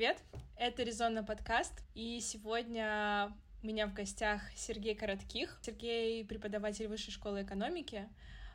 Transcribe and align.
Привет! 0.00 0.24
Это 0.56 0.82
Резонно 0.82 1.22
подкаст, 1.22 1.84
и 1.94 2.20
сегодня 2.22 3.34
у 3.62 3.66
меня 3.66 3.86
в 3.86 3.92
гостях 3.92 4.40
Сергей 4.56 4.94
Коротких. 4.94 5.58
Сергей— 5.60 6.24
преподаватель 6.26 6.88
Высшей 6.88 7.12
школы 7.12 7.42
экономики. 7.42 8.08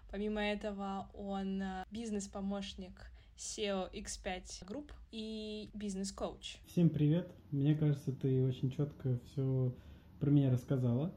Помимо 0.09 0.41
этого, 0.41 1.07
он 1.13 1.61
бизнес-помощник 1.91 3.11
SEO 3.37 3.93
X5 3.93 4.67
Group 4.67 4.89
и 5.11 5.69
бизнес-коуч. 5.75 6.57
Всем 6.65 6.89
привет! 6.89 7.31
Мне 7.51 7.75
кажется, 7.75 8.11
ты 8.11 8.43
очень 8.43 8.71
четко 8.71 9.19
все 9.25 9.71
про 10.19 10.31
меня 10.31 10.49
рассказала. 10.49 11.13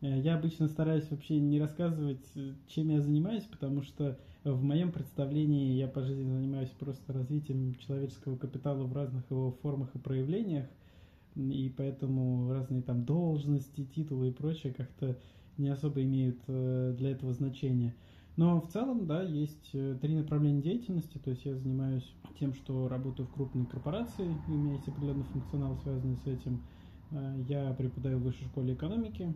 Э, 0.00 0.18
я 0.18 0.34
обычно 0.34 0.66
стараюсь 0.66 1.08
вообще 1.08 1.38
не 1.38 1.60
рассказывать, 1.60 2.26
чем 2.66 2.88
я 2.88 3.00
занимаюсь, 3.00 3.44
потому 3.44 3.82
что 3.82 4.18
в 4.54 4.62
моем 4.62 4.92
представлении 4.92 5.74
я 5.74 5.88
по 5.88 6.02
жизни 6.02 6.30
занимаюсь 6.30 6.70
просто 6.70 7.12
развитием 7.12 7.74
человеческого 7.76 8.36
капитала 8.36 8.84
в 8.84 8.92
разных 8.92 9.30
его 9.30 9.52
формах 9.62 9.94
и 9.94 9.98
проявлениях, 9.98 10.66
и 11.34 11.72
поэтому 11.76 12.52
разные 12.52 12.82
там 12.82 13.04
должности, 13.04 13.84
титулы 13.84 14.28
и 14.28 14.32
прочее 14.32 14.72
как-то 14.72 15.18
не 15.56 15.68
особо 15.68 16.02
имеют 16.02 16.38
э, 16.46 16.94
для 16.96 17.10
этого 17.10 17.32
значения. 17.32 17.94
Но 18.36 18.60
в 18.60 18.68
целом, 18.68 19.06
да, 19.06 19.22
есть 19.22 19.70
э, 19.72 19.96
три 20.00 20.14
направления 20.14 20.62
деятельности. 20.62 21.18
То 21.18 21.30
есть 21.30 21.44
я 21.44 21.56
занимаюсь 21.56 22.08
тем, 22.38 22.54
что 22.54 22.88
работаю 22.88 23.26
в 23.26 23.32
крупной 23.32 23.66
корпорации, 23.66 24.26
и 24.48 24.50
у 24.50 24.56
меня 24.56 24.74
есть 24.74 24.86
определенный 24.86 25.24
функционал, 25.24 25.76
связанный 25.82 26.16
с 26.16 26.26
этим. 26.26 26.62
Э, 27.10 27.36
я 27.48 27.72
преподаю 27.74 28.18
в 28.18 28.22
высшей 28.22 28.46
школе 28.46 28.74
экономики, 28.74 29.34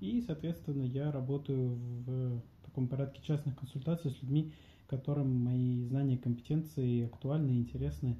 и, 0.00 0.20
соответственно, 0.20 0.82
я 0.82 1.10
работаю 1.10 1.78
в 2.04 2.42
таком 2.74 2.88
порядке 2.88 3.22
частных 3.22 3.56
консультаций 3.56 4.10
с 4.10 4.20
людьми, 4.20 4.52
которым 4.88 5.44
мои 5.44 5.84
знания 5.84 6.16
и 6.16 6.18
компетенции 6.18 7.06
актуальны 7.06 7.52
и 7.52 7.58
интересны, 7.60 8.18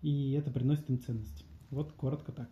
и 0.00 0.32
это 0.32 0.50
приносит 0.50 0.88
им 0.88 0.98
ценность. 0.98 1.44
Вот 1.68 1.92
коротко 1.92 2.32
так. 2.32 2.48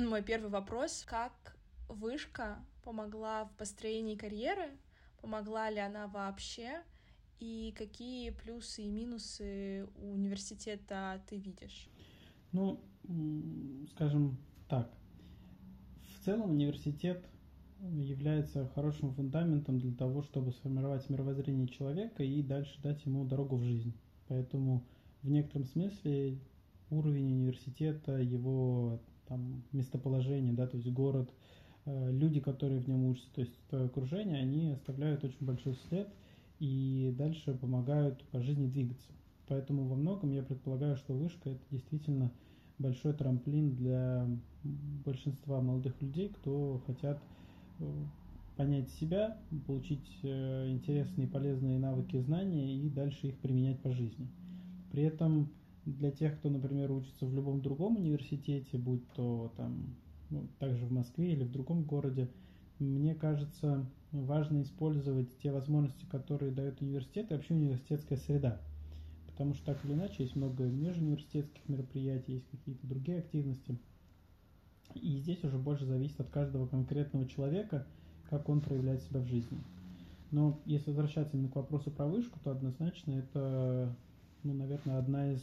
Мой 0.00 0.22
первый 0.24 0.50
вопрос. 0.50 1.04
Как 1.06 1.56
вышка 1.88 2.58
помогла 2.82 3.44
в 3.44 3.52
построении 3.52 4.16
карьеры? 4.16 4.76
Помогла 5.20 5.70
ли 5.70 5.78
она 5.78 6.08
вообще? 6.08 6.82
И 7.38 7.72
какие 7.78 8.30
плюсы 8.30 8.82
и 8.82 8.90
минусы 8.90 9.86
у 9.96 10.10
университета 10.14 11.22
ты 11.28 11.36
видишь? 11.36 11.88
Ну, 12.50 12.80
скажем 13.90 14.36
так, 14.68 14.90
в 16.02 16.24
целом 16.24 16.50
университет 16.50 17.24
является 17.80 18.66
хорошим 18.74 19.12
фундаментом 19.12 19.78
для 19.78 19.92
того, 19.92 20.22
чтобы 20.22 20.52
сформировать 20.52 21.08
мировоззрение 21.08 21.66
человека 21.66 22.22
и 22.22 22.42
дальше 22.42 22.78
дать 22.82 23.04
ему 23.06 23.24
дорогу 23.24 23.56
в 23.56 23.64
жизнь. 23.64 23.94
Поэтому 24.28 24.84
в 25.22 25.30
некотором 25.30 25.64
смысле 25.66 26.38
уровень 26.90 27.32
университета, 27.32 28.18
его 28.18 29.00
там, 29.26 29.62
местоположение, 29.72 30.52
да, 30.52 30.66
то 30.66 30.76
есть 30.76 30.90
город, 30.90 31.30
э, 31.86 32.12
люди, 32.12 32.40
которые 32.40 32.80
в 32.80 32.88
нем 32.88 33.06
учатся, 33.06 33.32
то 33.34 33.40
есть 33.40 33.54
твое 33.68 33.86
окружение, 33.86 34.38
они 34.38 34.70
оставляют 34.70 35.24
очень 35.24 35.46
большой 35.46 35.74
след 35.88 36.08
и 36.58 37.14
дальше 37.16 37.54
помогают 37.54 38.22
по 38.24 38.40
жизни 38.40 38.66
двигаться. 38.66 39.08
Поэтому 39.46 39.86
во 39.86 39.96
многом 39.96 40.30
я 40.30 40.42
предполагаю, 40.42 40.96
что 40.96 41.14
вышка 41.14 41.50
это 41.50 41.62
действительно 41.70 42.30
большой 42.80 43.12
трамплин 43.12 43.76
для 43.76 44.26
большинства 45.04 45.60
молодых 45.60 46.00
людей, 46.00 46.30
кто 46.30 46.82
хотят 46.86 47.22
э, 47.78 47.84
понять 48.56 48.90
себя, 48.90 49.38
получить 49.66 50.18
э, 50.22 50.68
интересные 50.70 51.26
и 51.26 51.30
полезные 51.30 51.78
навыки 51.78 52.16
и 52.16 52.20
знания 52.20 52.74
и 52.74 52.88
дальше 52.88 53.28
их 53.28 53.38
применять 53.38 53.80
по 53.80 53.92
жизни. 53.92 54.26
При 54.90 55.04
этом 55.04 55.48
для 55.84 56.10
тех, 56.10 56.38
кто, 56.38 56.50
например, 56.50 56.90
учится 56.90 57.26
в 57.26 57.34
любом 57.34 57.60
другом 57.60 57.96
университете, 57.96 58.76
будь 58.76 59.06
то 59.12 59.52
там 59.56 59.94
ну, 60.30 60.48
также 60.58 60.84
в 60.86 60.92
Москве 60.92 61.32
или 61.32 61.44
в 61.44 61.52
другом 61.52 61.84
городе, 61.84 62.28
мне 62.78 63.14
кажется, 63.14 63.86
важно 64.10 64.62
использовать 64.62 65.28
те 65.38 65.52
возможности, 65.52 66.06
которые 66.06 66.52
дает 66.52 66.80
университет 66.80 67.30
и 67.30 67.34
вообще 67.34 67.54
университетская 67.54 68.18
среда. 68.18 68.60
Потому 69.40 69.54
что 69.54 69.72
так 69.72 69.82
или 69.86 69.94
иначе 69.94 70.24
есть 70.24 70.36
много 70.36 70.64
межуниверситетских 70.64 71.66
мероприятий, 71.66 72.34
есть 72.34 72.50
какие-то 72.50 72.86
другие 72.86 73.20
активности. 73.20 73.78
И 74.94 75.16
здесь 75.16 75.42
уже 75.44 75.56
больше 75.56 75.86
зависит 75.86 76.20
от 76.20 76.28
каждого 76.28 76.66
конкретного 76.66 77.26
человека, 77.26 77.86
как 78.28 78.50
он 78.50 78.60
проявляет 78.60 79.02
себя 79.02 79.20
в 79.20 79.24
жизни. 79.24 79.56
Но 80.30 80.60
если 80.66 80.90
возвращаться 80.90 81.38
именно 81.38 81.48
к 81.48 81.56
вопросу 81.56 81.90
про 81.90 82.06
вышку, 82.06 82.38
то 82.44 82.50
однозначно 82.50 83.12
это, 83.12 83.96
ну, 84.42 84.52
наверное, 84.52 84.98
одна 84.98 85.32
из 85.32 85.42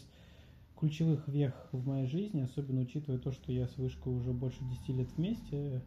ключевых 0.79 1.27
вех 1.27 1.55
в 1.71 1.87
моей 1.87 2.05
жизни, 2.05 2.41
особенно 2.41 2.81
учитывая 2.81 3.17
то, 3.17 3.31
что 3.31 3.51
я 3.51 3.67
с 3.67 3.77
вышкой 3.77 4.13
уже 4.13 4.31
больше 4.31 4.59
10 4.63 4.89
лет 4.89 5.07
вместе, 5.17 5.81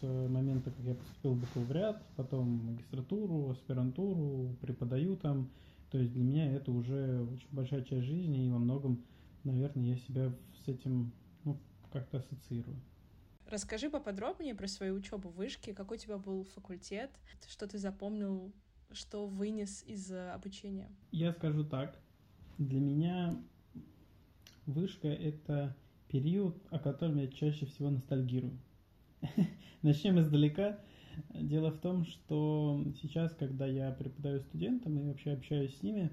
с 0.00 0.06
момента, 0.06 0.70
как 0.70 0.84
я 0.84 0.94
поступил 0.94 1.32
в 1.32 1.40
бакалавриат, 1.40 2.00
потом 2.14 2.48
магистратуру, 2.64 3.50
аспирантуру, 3.50 4.54
преподаю 4.60 5.16
там. 5.16 5.50
То 5.90 5.98
есть 5.98 6.12
для 6.12 6.24
меня 6.24 6.50
это 6.50 6.72
уже 6.72 7.22
очень 7.22 7.48
большая 7.52 7.82
часть 7.82 8.06
жизни, 8.06 8.46
и 8.46 8.50
во 8.50 8.58
многом, 8.58 9.04
наверное, 9.44 9.84
я 9.84 9.96
себя 9.96 10.32
с 10.64 10.68
этим 10.68 11.12
ну, 11.44 11.58
как-то 11.92 12.18
ассоциирую. 12.18 12.76
Расскажи 13.48 13.88
поподробнее 13.88 14.54
про 14.56 14.66
свою 14.66 14.94
учебу 14.94 15.28
в 15.28 15.36
вышке, 15.36 15.72
какой 15.72 15.98
у 15.98 16.00
тебя 16.00 16.18
был 16.18 16.44
факультет, 16.44 17.10
что 17.46 17.68
ты 17.68 17.78
запомнил, 17.78 18.52
что 18.90 19.26
вынес 19.26 19.84
из 19.86 20.10
обучения. 20.10 20.90
Я 21.12 21.32
скажу 21.32 21.64
так. 21.64 22.00
Для 22.58 22.80
меня 22.80 23.40
вышка— 24.66 25.08
это 25.08 25.76
период, 26.08 26.56
о 26.70 26.78
котором 26.78 27.18
я 27.18 27.28
чаще 27.28 27.66
всего 27.66 27.90
ностальгирую. 27.90 28.58
Начнем 29.82 30.18
издалека. 30.18 30.80
Дело 31.34 31.70
в 31.70 31.78
том, 31.78 32.04
что 32.04 32.82
сейчас, 33.00 33.34
когда 33.34 33.66
я 33.66 33.90
преподаю 33.92 34.40
студентам 34.40 34.98
и 34.98 35.02
вообще 35.02 35.32
общаюсь 35.32 35.76
с 35.76 35.82
ними, 35.82 36.10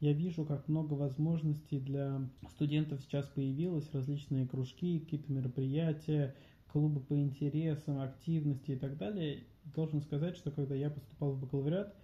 я 0.00 0.12
вижу, 0.12 0.44
как 0.44 0.66
много 0.68 0.94
возможностей 0.94 1.78
для 1.78 2.28
студентов 2.50 3.00
сейчас 3.02 3.26
появилось, 3.26 3.92
различные 3.92 4.46
кружки, 4.46 4.98
какие-то 4.98 5.30
мероприятия, 5.32 6.34
клубы 6.72 7.00
по 7.00 7.14
интересам, 7.14 8.00
активности 8.00 8.72
и 8.72 8.76
так 8.76 8.96
далее. 8.96 9.44
Должен 9.74 10.00
сказать, 10.00 10.36
что 10.36 10.50
когда 10.50 10.74
я 10.74 10.90
поступал 10.90 11.32
в 11.32 11.40
бакалавриат, 11.40 11.94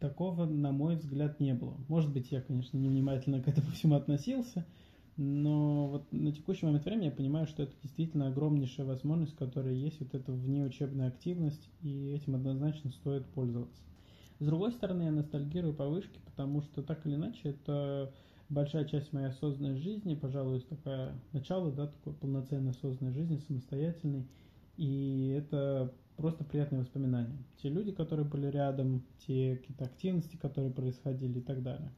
такого, 0.00 0.46
на 0.46 0.72
мой 0.72 0.96
взгляд, 0.96 1.40
не 1.40 1.54
было. 1.54 1.76
Может 1.88 2.12
быть, 2.12 2.32
я, 2.32 2.42
конечно, 2.42 2.76
невнимательно 2.76 3.40
к 3.40 3.48
этому 3.48 3.70
всему 3.70 3.94
относился, 3.94 4.66
но 5.16 5.88
вот 5.88 6.12
на 6.12 6.30
текущий 6.32 6.66
момент 6.66 6.84
времени 6.84 7.06
я 7.06 7.10
понимаю, 7.10 7.46
что 7.46 7.62
это 7.62 7.72
действительно 7.82 8.28
огромнейшая 8.28 8.86
возможность, 8.86 9.34
которая 9.36 9.72
есть, 9.72 10.00
вот 10.00 10.14
эта 10.14 10.32
внеучебная 10.32 11.08
активность, 11.08 11.70
и 11.82 12.12
этим 12.12 12.34
однозначно 12.34 12.90
стоит 12.90 13.24
пользоваться. 13.26 13.82
С 14.38 14.44
другой 14.44 14.72
стороны, 14.72 15.04
я 15.04 15.10
ностальгирую 15.10 15.72
по 15.72 15.88
вышке, 15.88 16.20
потому 16.26 16.60
что 16.60 16.82
так 16.82 17.06
или 17.06 17.14
иначе 17.14 17.50
это 17.50 18.12
большая 18.50 18.84
часть 18.84 19.12
моей 19.12 19.28
осознанной 19.28 19.76
жизни, 19.76 20.14
пожалуй, 20.14 20.60
такая 20.60 21.14
начало, 21.32 21.72
да, 21.72 21.86
такой 21.86 22.12
полноценной 22.12 22.72
осознанной 22.72 23.14
жизни, 23.14 23.38
самостоятельной, 23.38 24.26
и 24.76 25.34
это 25.38 25.92
просто 26.16 26.44
приятные 26.44 26.82
воспоминания. 26.82 27.38
Те 27.62 27.70
люди, 27.70 27.92
которые 27.92 28.26
были 28.26 28.46
рядом, 28.48 29.02
те 29.26 29.56
какие-то 29.56 29.84
активности, 29.84 30.36
которые 30.36 30.72
происходили 30.72 31.38
и 31.38 31.42
так 31.42 31.62
далее. 31.62 31.90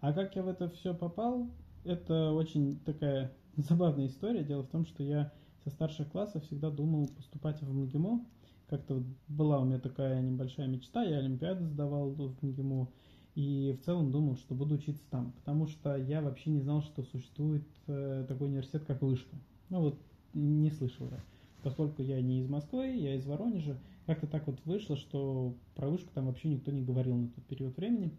А 0.00 0.12
как 0.12 0.36
я 0.36 0.42
в 0.42 0.48
это 0.48 0.68
все 0.68 0.92
попал, 0.92 1.48
это 1.84 2.32
очень 2.32 2.78
такая 2.80 3.32
забавная 3.56 4.06
история. 4.06 4.44
Дело 4.44 4.62
в 4.62 4.68
том, 4.68 4.86
что 4.86 5.02
я 5.02 5.32
со 5.62 5.70
старших 5.70 6.10
классов 6.10 6.44
всегда 6.44 6.70
думал 6.70 7.08
поступать 7.08 7.60
в 7.62 7.72
МГИМО. 7.72 8.24
Как-то 8.68 9.02
была 9.28 9.60
у 9.60 9.64
меня 9.64 9.78
такая 9.78 10.20
небольшая 10.22 10.66
мечта, 10.66 11.02
я 11.02 11.18
Олимпиады 11.18 11.66
сдавал 11.66 12.10
в 12.10 12.42
МГИМО, 12.42 12.88
и 13.34 13.76
в 13.78 13.84
целом 13.84 14.10
думал, 14.10 14.36
что 14.36 14.54
буду 14.54 14.76
учиться 14.76 15.02
там, 15.10 15.32
потому 15.32 15.66
что 15.66 15.96
я 15.96 16.22
вообще 16.22 16.50
не 16.50 16.60
знал, 16.60 16.82
что 16.82 17.02
существует 17.02 17.66
э, 17.86 18.24
такой 18.26 18.48
университет, 18.48 18.84
как 18.86 19.02
Вышка. 19.02 19.36
Ну 19.68 19.80
вот, 19.80 19.98
не 20.32 20.70
слышал 20.70 21.08
я. 21.10 21.20
Поскольку 21.62 22.02
я 22.02 22.20
не 22.20 22.40
из 22.40 22.48
Москвы, 22.48 22.86
я 22.94 23.14
из 23.16 23.26
Воронежа, 23.26 23.76
как-то 24.06 24.26
так 24.26 24.46
вот 24.46 24.60
вышло, 24.64 24.96
что 24.96 25.54
про 25.74 25.88
Вышку 25.88 26.10
там 26.14 26.26
вообще 26.26 26.48
никто 26.48 26.70
не 26.70 26.82
говорил 26.82 27.16
на 27.16 27.28
тот 27.28 27.44
период 27.44 27.76
времени. 27.76 28.12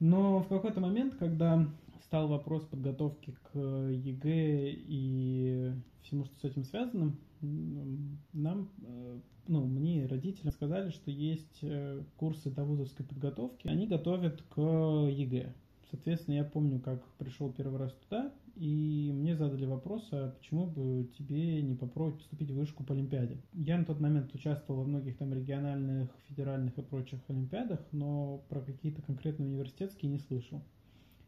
Но 0.00 0.40
в 0.40 0.48
какой-то 0.48 0.80
момент, 0.80 1.14
когда 1.16 1.66
стал 2.02 2.28
вопрос 2.28 2.64
подготовки 2.64 3.36
к 3.52 3.58
ЕГЭ 3.58 4.72
и 4.76 5.72
всему, 6.02 6.24
что 6.24 6.34
с 6.40 6.44
этим 6.44 6.64
связано, 6.64 7.14
нам, 7.40 8.70
э, 8.82 9.20
ну, 9.46 9.66
мне 9.66 10.06
родители 10.06 10.50
сказали, 10.50 10.90
что 10.90 11.10
есть 11.10 11.58
э, 11.62 12.02
курсы 12.16 12.50
довузовской 12.50 13.04
подготовки, 13.04 13.68
они 13.68 13.86
готовят 13.86 14.42
к 14.42 14.60
ЕГЭ. 14.60 15.54
Соответственно, 15.90 16.34
я 16.34 16.44
помню, 16.44 16.80
как 16.80 17.02
пришел 17.16 17.50
первый 17.50 17.78
раз 17.78 17.92
туда, 17.92 18.32
и 18.56 19.10
мне 19.14 19.36
задали 19.36 19.64
вопрос, 19.64 20.06
а 20.10 20.32
почему 20.32 20.66
бы 20.66 21.08
тебе 21.16 21.62
не 21.62 21.74
попробовать 21.74 22.18
поступить 22.18 22.50
в 22.50 22.56
вышку 22.56 22.84
по 22.84 22.92
Олимпиаде? 22.92 23.38
Я 23.54 23.78
на 23.78 23.84
тот 23.84 24.00
момент 24.00 24.34
участвовал 24.34 24.80
во 24.80 24.86
многих 24.86 25.16
там 25.16 25.32
региональных, 25.32 26.10
федеральных 26.28 26.76
и 26.76 26.82
прочих 26.82 27.20
Олимпиадах, 27.28 27.80
но 27.92 28.42
про 28.48 28.60
какие-то 28.60 29.00
конкретные 29.00 29.48
университетские 29.48 30.10
не 30.10 30.18
слышал. 30.18 30.60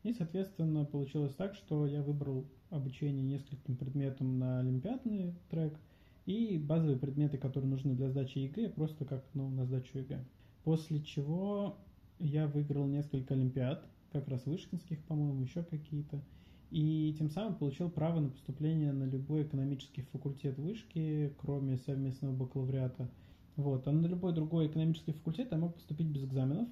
И, 0.02 0.12
соответственно, 0.12 0.84
получилось 0.84 1.34
так, 1.34 1.54
что 1.54 1.86
я 1.86 2.02
выбрал 2.02 2.46
обучение 2.70 3.22
нескольким 3.22 3.76
предметам 3.76 4.38
на 4.38 4.60
олимпиадный 4.60 5.34
трек 5.50 5.78
и 6.26 6.58
базовые 6.58 6.98
предметы, 6.98 7.38
которые 7.38 7.70
нужны 7.70 7.94
для 7.94 8.08
сдачи 8.08 8.38
ЕГЭ, 8.38 8.70
просто 8.70 9.04
как 9.04 9.24
ну, 9.34 9.50
на 9.50 9.66
сдачу 9.66 9.98
ЕГЭ. 9.98 10.24
После 10.64 11.02
чего 11.02 11.76
я 12.18 12.46
выиграл 12.46 12.86
несколько 12.86 13.34
олимпиад, 13.34 13.84
как 14.12 14.28
раз 14.28 14.46
вышкинских, 14.46 15.02
по-моему, 15.04 15.42
еще 15.42 15.62
какие-то. 15.62 16.22
И 16.70 17.14
тем 17.18 17.30
самым 17.30 17.56
получил 17.56 17.90
право 17.90 18.20
на 18.20 18.28
поступление 18.28 18.92
на 18.92 19.04
любой 19.04 19.42
экономический 19.42 20.02
факультет 20.02 20.56
вышки, 20.58 21.34
кроме 21.40 21.78
совместного 21.78 22.32
бакалавриата. 22.32 23.08
Вот. 23.56 23.88
А 23.88 23.92
на 23.92 24.06
любой 24.06 24.32
другой 24.32 24.68
экономический 24.68 25.12
факультет 25.12 25.48
я 25.50 25.58
мог 25.58 25.74
поступить 25.74 26.06
без 26.06 26.24
экзаменов. 26.24 26.68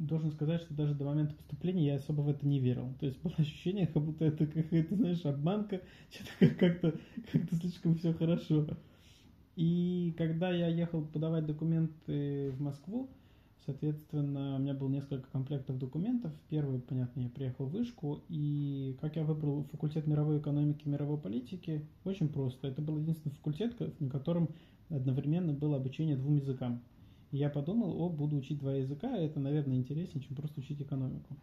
Должен 0.00 0.32
сказать, 0.32 0.62
что 0.62 0.74
даже 0.74 0.94
до 0.94 1.04
момента 1.04 1.34
поступления 1.34 1.86
я 1.86 1.94
особо 1.96 2.22
в 2.22 2.28
это 2.28 2.46
не 2.46 2.58
верил. 2.58 2.94
То 2.98 3.06
есть 3.06 3.20
было 3.20 3.34
ощущение, 3.36 3.86
как 3.86 4.02
будто 4.02 4.24
это 4.24 4.46
какая-то, 4.46 4.96
знаешь, 4.96 5.24
обманка, 5.24 5.82
что-то 6.10 6.54
как-то 6.54 6.94
как 7.32 7.52
слишком 7.52 7.96
все 7.96 8.12
хорошо. 8.14 8.66
И 9.56 10.14
когда 10.16 10.50
я 10.50 10.68
ехал 10.68 11.02
подавать 11.04 11.46
документы 11.46 12.50
в 12.52 12.60
Москву, 12.60 13.10
Соответственно, 13.66 14.56
у 14.56 14.58
меня 14.58 14.74
было 14.74 14.88
несколько 14.88 15.30
комплектов 15.30 15.78
документов. 15.78 16.32
Первый, 16.48 16.80
понятно, 16.80 17.20
я 17.20 17.28
приехал 17.28 17.66
в 17.66 17.72
Вышку, 17.72 18.22
и 18.28 18.96
как 19.00 19.16
я 19.16 19.22
выбрал 19.22 19.64
факультет 19.70 20.06
мировой 20.06 20.38
экономики 20.38 20.86
и 20.86 20.88
мировой 20.88 21.18
политики, 21.18 21.86
очень 22.04 22.30
просто. 22.30 22.68
Это 22.68 22.80
был 22.80 22.98
единственный 22.98 23.32
факультет, 23.32 23.78
на 24.00 24.08
котором 24.08 24.48
одновременно 24.88 25.52
было 25.52 25.76
обучение 25.76 26.16
двум 26.16 26.36
языкам. 26.36 26.82
Я 27.32 27.48
подумал, 27.48 28.00
о, 28.02 28.08
буду 28.08 28.36
учить 28.36 28.58
два 28.58 28.74
языка, 28.74 29.16
это, 29.16 29.38
наверное, 29.38 29.76
интереснее, 29.76 30.22
чем 30.22 30.36
просто 30.36 30.60
учить 30.60 30.80
экономику. 30.80 31.36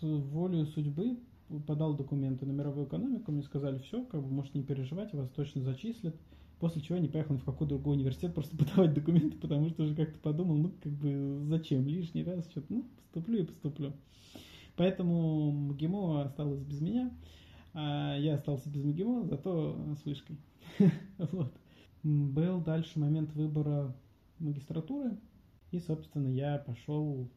Волю 0.00 0.66
судьбы 0.66 1.18
подал 1.66 1.94
документы 1.94 2.46
на 2.46 2.52
мировую 2.52 2.86
экономику, 2.86 3.30
мне 3.30 3.42
сказали, 3.42 3.78
все, 3.78 4.04
как 4.04 4.22
бы 4.22 4.28
можете 4.28 4.58
не 4.58 4.64
переживать, 4.64 5.12
вас 5.12 5.28
точно 5.30 5.62
зачислят. 5.62 6.16
После 6.58 6.80
чего 6.80 6.96
я 6.96 7.02
не 7.02 7.08
поехал 7.08 7.34
ни 7.34 7.38
в 7.38 7.44
какой 7.44 7.66
другой 7.66 7.96
университет 7.96 8.34
просто 8.34 8.56
подавать 8.58 8.94
документы, 8.94 9.36
потому 9.36 9.68
что 9.68 9.82
уже 9.82 9.94
как-то 9.94 10.18
подумал, 10.18 10.56
ну, 10.56 10.72
как 10.82 10.92
бы, 10.92 11.42
зачем 11.44 11.86
лишний 11.86 12.24
раз 12.24 12.48
что-то, 12.50 12.72
ну, 12.72 12.84
поступлю 12.96 13.40
и 13.40 13.46
поступлю. 13.46 13.92
Поэтому 14.76 15.50
МГИМО 15.50 16.22
осталось 16.22 16.62
без 16.62 16.80
меня, 16.80 17.10
а 17.74 18.16
я 18.16 18.34
остался 18.34 18.70
без 18.70 18.84
МГИМО, 18.84 19.26
зато 19.26 19.76
с 20.00 20.04
вышкой. 20.04 20.38
вот. 21.18 21.52
Был 22.02 22.60
дальше 22.60 22.98
момент 22.98 23.32
выбора 23.34 23.94
магистратуры, 24.42 25.16
и, 25.70 25.78
собственно, 25.78 26.28
я 26.28 26.58
пошел 26.58 27.28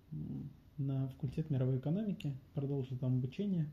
на 0.78 1.08
факультет 1.08 1.50
мировой 1.50 1.78
экономики, 1.78 2.36
продолжил 2.54 2.98
там 2.98 3.18
обучение, 3.18 3.70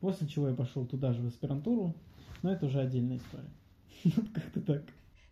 после 0.00 0.28
чего 0.28 0.48
я 0.48 0.54
пошел 0.54 0.86
туда 0.86 1.12
же 1.12 1.22
в 1.22 1.26
аспирантуру, 1.26 1.94
но 2.42 2.52
это 2.52 2.66
уже 2.66 2.80
отдельная 2.80 3.16
история. 3.18 3.50
Вот 4.16 4.28
как-то 4.34 4.60
так. 4.60 4.84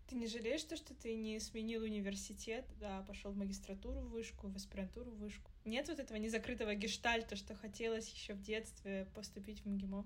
Ты 0.09 0.17
не 0.17 0.27
жалеешь 0.27 0.63
то, 0.65 0.77
что 0.77 0.95
ты 0.95 1.15
не 1.15 1.39
сменил 1.41 1.83
университет, 1.83 2.67
да, 2.81 3.03
пошел 3.07 3.33
в 3.33 3.37
магистратуру 3.37 4.01
в 4.01 4.11
вышку, 4.11 4.49
в 4.49 4.57
аспирантуру 4.57 5.11
в 5.11 5.19
вышку? 5.19 5.51
Нет 5.65 5.89
вот 5.89 6.01
этого 6.01 6.19
незакрытого 6.19 6.75
гештальта, 6.75 7.37
что 7.37 7.55
хотелось 7.55 8.09
еще 8.11 8.35
в 8.35 8.43
детстве 8.43 9.07
поступить 9.15 9.61
в 9.61 9.69
МГИМО? 9.71 10.05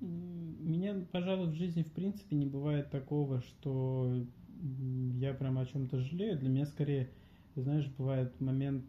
Меня, 0.00 1.06
пожалуй, 1.12 1.48
в 1.48 1.54
жизни 1.54 1.82
в 1.82 1.92
принципе 1.92 2.36
не 2.36 2.46
бывает 2.46 2.90
такого, 2.90 3.42
что 3.42 4.26
я 4.64 5.34
прям 5.34 5.58
о 5.58 5.66
чем-то 5.66 5.98
жалею. 6.00 6.38
Для 6.38 6.48
меня 6.48 6.66
скорее, 6.66 7.10
знаешь, 7.54 7.86
бывает 7.98 8.40
момент, 8.40 8.84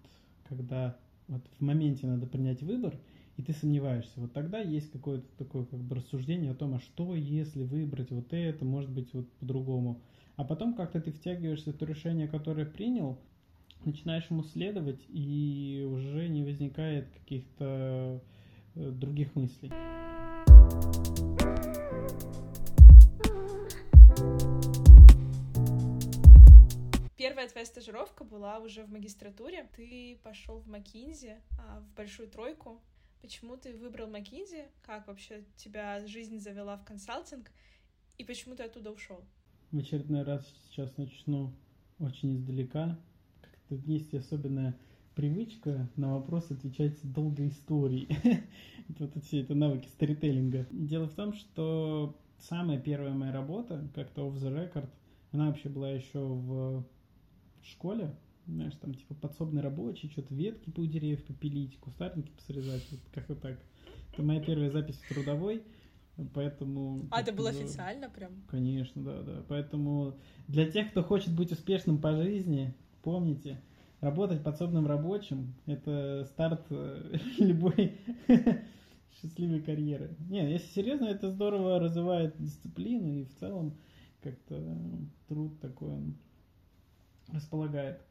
когда 0.47 0.97
вот 1.27 1.41
в 1.57 1.61
моменте 1.61 2.07
надо 2.07 2.27
принять 2.27 2.61
выбор, 2.61 2.95
и 3.37 3.41
ты 3.41 3.53
сомневаешься. 3.53 4.13
Вот 4.17 4.33
тогда 4.33 4.59
есть 4.59 4.91
какое-то 4.91 5.25
такое 5.37 5.65
как 5.65 5.79
бы 5.79 5.95
рассуждение 5.95 6.51
о 6.51 6.55
том, 6.55 6.75
а 6.75 6.79
что 6.79 7.15
если 7.15 7.63
выбрать 7.63 8.11
вот 8.11 8.31
это, 8.31 8.63
может 8.63 8.89
быть 8.89 9.13
вот 9.13 9.29
по-другому. 9.33 10.01
А 10.37 10.43
потом 10.43 10.73
как-то 10.73 11.01
ты 11.01 11.11
втягиваешься 11.11 11.71
в 11.71 11.77
то 11.77 11.85
решение, 11.85 12.27
которое 12.27 12.65
принял, 12.65 13.17
начинаешь 13.83 14.29
ему 14.29 14.43
следовать, 14.43 15.03
и 15.09 15.87
уже 15.89 16.27
не 16.27 16.43
возникает 16.43 17.07
каких-то 17.09 18.21
э, 18.75 18.91
других 18.91 19.35
мыслей. 19.35 19.71
Первая 27.45 27.63
твоя 27.63 27.65
стажировка 27.67 28.23
была 28.23 28.57
уже 28.57 28.83
в 28.85 28.91
магистратуре. 28.91 29.69
Ты 29.75 30.17
пошел 30.23 30.57
в 30.57 30.67
Макинзи, 30.67 31.35
а, 31.59 31.79
в 31.79 31.95
большую 31.95 32.27
тройку. 32.27 32.81
Почему 33.21 33.55
ты 33.55 33.77
выбрал 33.77 34.07
McKinsey? 34.07 34.65
Как 34.81 35.05
вообще 35.07 35.43
тебя 35.55 36.07
жизнь 36.07 36.39
завела 36.39 36.75
в 36.75 36.83
консалтинг? 36.83 37.51
И 38.17 38.23
почему 38.23 38.55
ты 38.55 38.63
оттуда 38.63 38.91
ушел? 38.91 39.23
В 39.69 39.77
очередной 39.77 40.23
раз 40.23 40.43
сейчас 40.65 40.97
начну 40.97 41.53
очень 41.99 42.35
издалека. 42.35 42.97
Как-то 43.41 43.75
есть 43.75 44.15
особенная 44.15 44.75
привычка 45.13 45.87
на 45.97 46.15
вопрос 46.15 46.49
отвечать 46.49 46.97
долгой 47.03 47.49
историей. 47.49 48.09
вот 48.97 49.23
все 49.23 49.41
это 49.41 49.53
навыки 49.53 49.87
сторителлинга. 49.89 50.65
Дело 50.71 51.07
в 51.07 51.13
том, 51.13 51.31
что 51.33 52.19
самая 52.39 52.79
первая 52.79 53.13
моя 53.13 53.31
работа, 53.31 53.87
как-то 53.93 54.27
off 54.27 54.33
the 54.37 54.51
record, 54.51 54.89
она 55.31 55.49
вообще 55.49 55.69
была 55.69 55.91
еще 55.91 56.17
в 56.17 56.83
школе, 57.67 58.15
знаешь, 58.47 58.73
там 58.75 58.93
типа 58.93 59.15
подсобный 59.15 59.61
рабочий, 59.61 60.09
что-то 60.09 60.33
ветки 60.33 60.69
по 60.69 60.85
деревьев 60.85 61.23
попилить, 61.25 61.77
кустарники 61.79 62.31
посрезать, 62.31 62.85
вот 62.91 62.99
как-то 63.13 63.35
так. 63.35 63.59
Это 64.13 64.23
моя 64.23 64.39
первая 64.39 64.69
запись 64.69 64.97
в 64.97 65.13
трудовой, 65.13 65.63
поэтому... 66.33 67.07
А, 67.11 67.21
это 67.21 67.33
было 67.33 67.49
официально 67.49 68.09
прям? 68.09 68.43
Конечно, 68.47 69.03
да, 69.03 69.21
да. 69.23 69.43
Поэтому 69.47 70.15
для 70.47 70.69
тех, 70.69 70.91
кто 70.91 71.03
хочет 71.03 71.35
быть 71.35 71.51
успешным 71.51 71.99
по 71.99 72.15
жизни, 72.15 72.73
помните, 73.03 73.61
работать 73.99 74.43
подсобным 74.43 74.87
рабочим– 74.87 75.53
это 75.65 76.25
старт 76.25 76.65
э, 76.69 77.17
любой 77.39 77.99
счастливой 79.21 79.61
карьеры. 79.61 80.15
Не, 80.29 80.51
если 80.51 80.67
серьезно, 80.67 81.05
это 81.05 81.31
здорово 81.31 81.79
развивает 81.79 82.35
дисциплину 82.37 83.11
и 83.19 83.25
в 83.25 83.35
целом 83.39 83.75
как-то 84.21 84.77
труд 85.27 85.59
такой 85.59 85.89
он 85.89 86.15
располагает. 87.31 88.01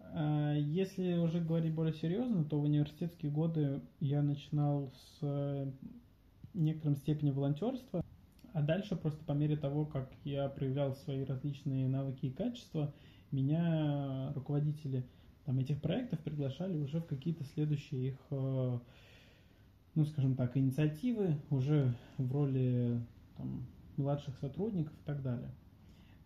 А, 0.00 0.54
если 0.54 1.14
уже 1.14 1.40
говорить 1.40 1.74
более 1.74 1.94
серьезно, 1.94 2.44
то 2.44 2.58
в 2.58 2.64
университетские 2.64 3.30
годы 3.30 3.80
я 4.00 4.22
начинал 4.22 4.92
с 4.92 5.18
э, 5.22 5.70
некоторым 6.54 6.96
степени 6.96 7.30
волонтерства, 7.30 8.02
а 8.52 8.62
дальше 8.62 8.96
просто 8.96 9.24
по 9.24 9.32
мере 9.32 9.56
того, 9.56 9.84
как 9.84 10.10
я 10.24 10.48
проявлял 10.48 10.94
свои 10.94 11.24
различные 11.24 11.88
навыки 11.88 12.26
и 12.26 12.30
качества, 12.30 12.92
меня 13.30 14.32
руководители 14.34 15.04
там, 15.44 15.58
этих 15.58 15.80
проектов 15.80 16.18
приглашали 16.20 16.78
уже 16.78 17.00
в 17.00 17.06
какие-то 17.06 17.44
следующие 17.44 18.08
их, 18.08 18.18
э, 18.30 18.78
ну, 19.94 20.04
скажем 20.06 20.36
так, 20.36 20.56
инициативы, 20.56 21.36
уже 21.50 21.94
в 22.16 22.32
роли 22.32 23.00
там, 23.36 23.66
младших 23.96 24.36
сотрудников 24.38 24.92
и 24.94 25.04
так 25.04 25.22
далее. 25.22 25.50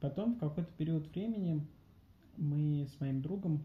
Потом 0.00 0.34
в 0.34 0.38
какой-то 0.38 0.70
период 0.76 1.08
времени 1.14 1.66
мы 2.36 2.86
с 2.86 3.00
моим 3.00 3.22
другом 3.22 3.64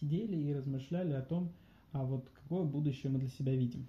сидели 0.00 0.36
и 0.36 0.52
размышляли 0.52 1.12
о 1.12 1.22
том, 1.22 1.50
а 1.92 2.04
вот 2.04 2.28
какое 2.42 2.64
будущее 2.64 3.12
мы 3.12 3.18
для 3.18 3.28
себя 3.28 3.54
видим. 3.54 3.86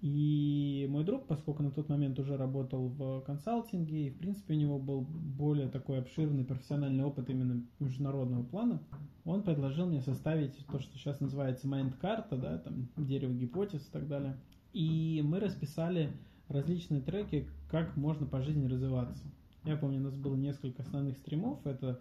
И 0.00 0.86
мой 0.88 1.04
друг, 1.04 1.26
поскольку 1.26 1.62
на 1.62 1.70
тот 1.70 1.90
момент 1.90 2.18
уже 2.18 2.38
работал 2.38 2.88
в 2.88 3.20
консалтинге, 3.20 4.06
и 4.06 4.10
в 4.10 4.16
принципе 4.16 4.54
у 4.54 4.56
него 4.56 4.78
был 4.78 5.02
более 5.02 5.68
такой 5.68 5.98
обширный 5.98 6.44
профессиональный 6.44 7.04
опыт 7.04 7.28
именно 7.28 7.62
международного 7.80 8.42
плана, 8.42 8.80
он 9.26 9.42
предложил 9.42 9.86
мне 9.86 10.00
составить 10.00 10.56
то, 10.66 10.78
что 10.78 10.96
сейчас 10.96 11.20
называется 11.20 11.68
майнд-карта, 11.68 12.36
да, 12.38 12.58
там 12.58 12.88
дерево 12.96 13.34
гипотез 13.34 13.86
и 13.86 13.90
так 13.92 14.08
далее. 14.08 14.38
И 14.72 15.20
мы 15.22 15.38
расписали 15.38 16.10
различные 16.48 17.02
треки, 17.02 17.46
как 17.70 17.96
можно 17.96 18.26
по 18.26 18.40
жизни 18.40 18.66
развиваться. 18.66 19.22
Я 19.64 19.76
помню, 19.76 19.98
у 19.98 20.04
нас 20.04 20.14
было 20.14 20.36
несколько 20.36 20.82
основных 20.82 21.18
стримов. 21.18 21.66
Это 21.66 21.98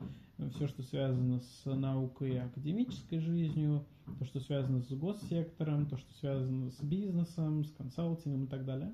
все, 0.52 0.68
что 0.68 0.82
связано 0.82 1.42
с 1.42 1.66
наукой 1.66 2.32
и 2.32 2.38
академической 2.38 3.20
жизнью, 3.20 3.84
то, 4.18 4.26
что 4.26 4.40
связано 4.40 4.82
с 4.82 4.90
госсектором, 4.90 5.86
то, 5.86 5.98
что 5.98 6.14
связано 6.20 6.72
с 6.72 6.82
бизнесом, 6.82 7.66
с 7.66 7.72
консалтингом 7.72 8.46
и 8.46 8.48
так 8.48 8.66
далее. 8.66 8.92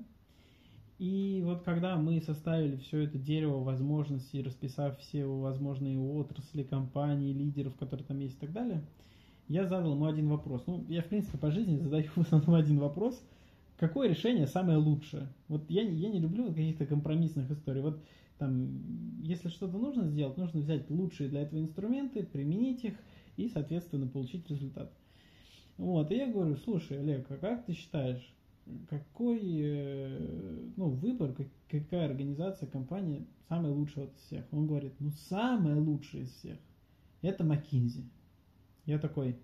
И 0.98 1.42
вот 1.44 1.62
когда 1.62 1.96
мы 1.96 2.20
составили 2.20 2.76
все 2.76 3.02
это 3.02 3.18
дерево 3.18 3.62
возможностей, 3.62 4.42
расписав 4.42 4.98
все 4.98 5.26
возможные 5.26 5.98
отрасли, 5.98 6.64
компании, 6.64 7.32
лидеров, 7.32 7.76
которые 7.76 8.06
там 8.06 8.18
есть 8.18 8.36
и 8.36 8.40
так 8.40 8.52
далее, 8.52 8.82
я 9.46 9.64
задал 9.68 9.92
ему 9.92 10.06
один 10.06 10.28
вопрос. 10.28 10.64
Ну, 10.66 10.84
я, 10.88 11.02
в 11.02 11.06
принципе, 11.06 11.38
по 11.38 11.52
жизни 11.52 11.76
задаю 11.76 12.08
в 12.16 12.18
основном 12.18 12.54
один 12.54 12.78
вопрос. 12.78 13.22
Какое 13.78 14.08
решение 14.08 14.46
самое 14.46 14.78
лучшее? 14.78 15.28
Вот 15.48 15.70
я, 15.70 15.82
я 15.82 16.08
не 16.08 16.18
люблю 16.18 16.48
каких-то 16.48 16.86
компромиссных 16.86 17.48
историй. 17.50 17.82
Вот 17.82 18.00
там, 18.38 19.20
если 19.22 19.48
что-то 19.48 19.78
нужно 19.78 20.04
сделать, 20.04 20.36
нужно 20.36 20.60
взять 20.60 20.90
лучшие 20.90 21.28
для 21.28 21.42
этого 21.42 21.60
инструменты, 21.60 22.24
применить 22.24 22.84
их 22.84 22.94
и, 23.36 23.48
соответственно, 23.48 24.06
получить 24.06 24.48
результат. 24.50 24.92
Вот, 25.78 26.10
и 26.10 26.16
я 26.16 26.30
говорю, 26.30 26.56
слушай, 26.56 26.98
Олег, 26.98 27.30
а 27.30 27.36
как 27.36 27.66
ты 27.66 27.72
считаешь, 27.72 28.34
какой 28.88 29.40
э, 29.42 30.70
ну, 30.76 30.90
выбор, 30.90 31.34
какая 31.68 32.06
организация, 32.06 32.68
компания 32.68 33.26
самая 33.48 33.72
лучшая 33.72 34.06
от 34.06 34.16
всех? 34.16 34.44
Он 34.52 34.66
говорит, 34.66 34.94
ну, 34.98 35.10
самая 35.28 35.76
лучшая 35.76 36.22
из 36.22 36.30
всех– 36.32 36.58
это 37.22 37.44
McKinsey. 37.44 38.04
Я 38.84 38.98
такой, 38.98 39.36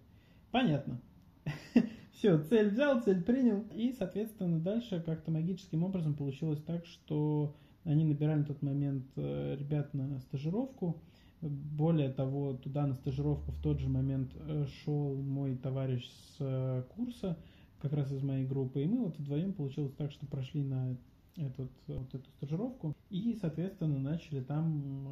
понятно. 0.51 1.01
Все, 2.13 2.39
цель 2.39 2.71
взял, 2.71 3.01
цель 3.01 3.23
принял. 3.23 3.65
И, 3.75 3.93
соответственно, 3.93 4.61
дальше 4.61 5.03
как-то 5.05 5.31
магическим 5.31 5.83
образом 5.83 6.15
получилось 6.15 6.63
так, 6.63 6.87
что 6.87 7.57
они 7.85 8.05
набирали 8.05 8.41
на 8.41 8.45
тот 8.45 8.63
момент 8.63 9.05
э, 9.17 9.57
ребят 9.59 9.93
на 9.95 10.19
стажировку. 10.21 11.03
Более 11.41 12.11
того, 12.11 12.55
туда 12.55 12.87
на 12.87 12.95
стажировку 12.95 13.51
в 13.51 13.61
тот 13.61 13.81
же 13.81 13.89
момент 13.89 14.33
э, 14.37 14.67
шел 14.85 15.17
мой 15.17 15.57
товарищ 15.57 16.09
с 16.09 16.37
э, 16.39 16.85
курса, 16.95 17.37
как 17.81 17.93
раз 17.93 18.13
из 18.13 18.23
моей 18.23 18.47
группы. 18.47 18.83
И 18.83 18.87
мы 18.87 19.05
вот 19.05 19.19
вдвоем 19.19 19.53
получилось 19.53 19.93
так, 19.95 20.13
что 20.13 20.27
прошли 20.27 20.63
на 20.63 20.97
этот, 21.37 21.71
вот 21.89 22.15
эту 22.15 22.31
стажировку 22.31 22.95
и, 23.11 23.37
соответственно, 23.41 23.99
начали 23.99 24.43
там 24.43 25.09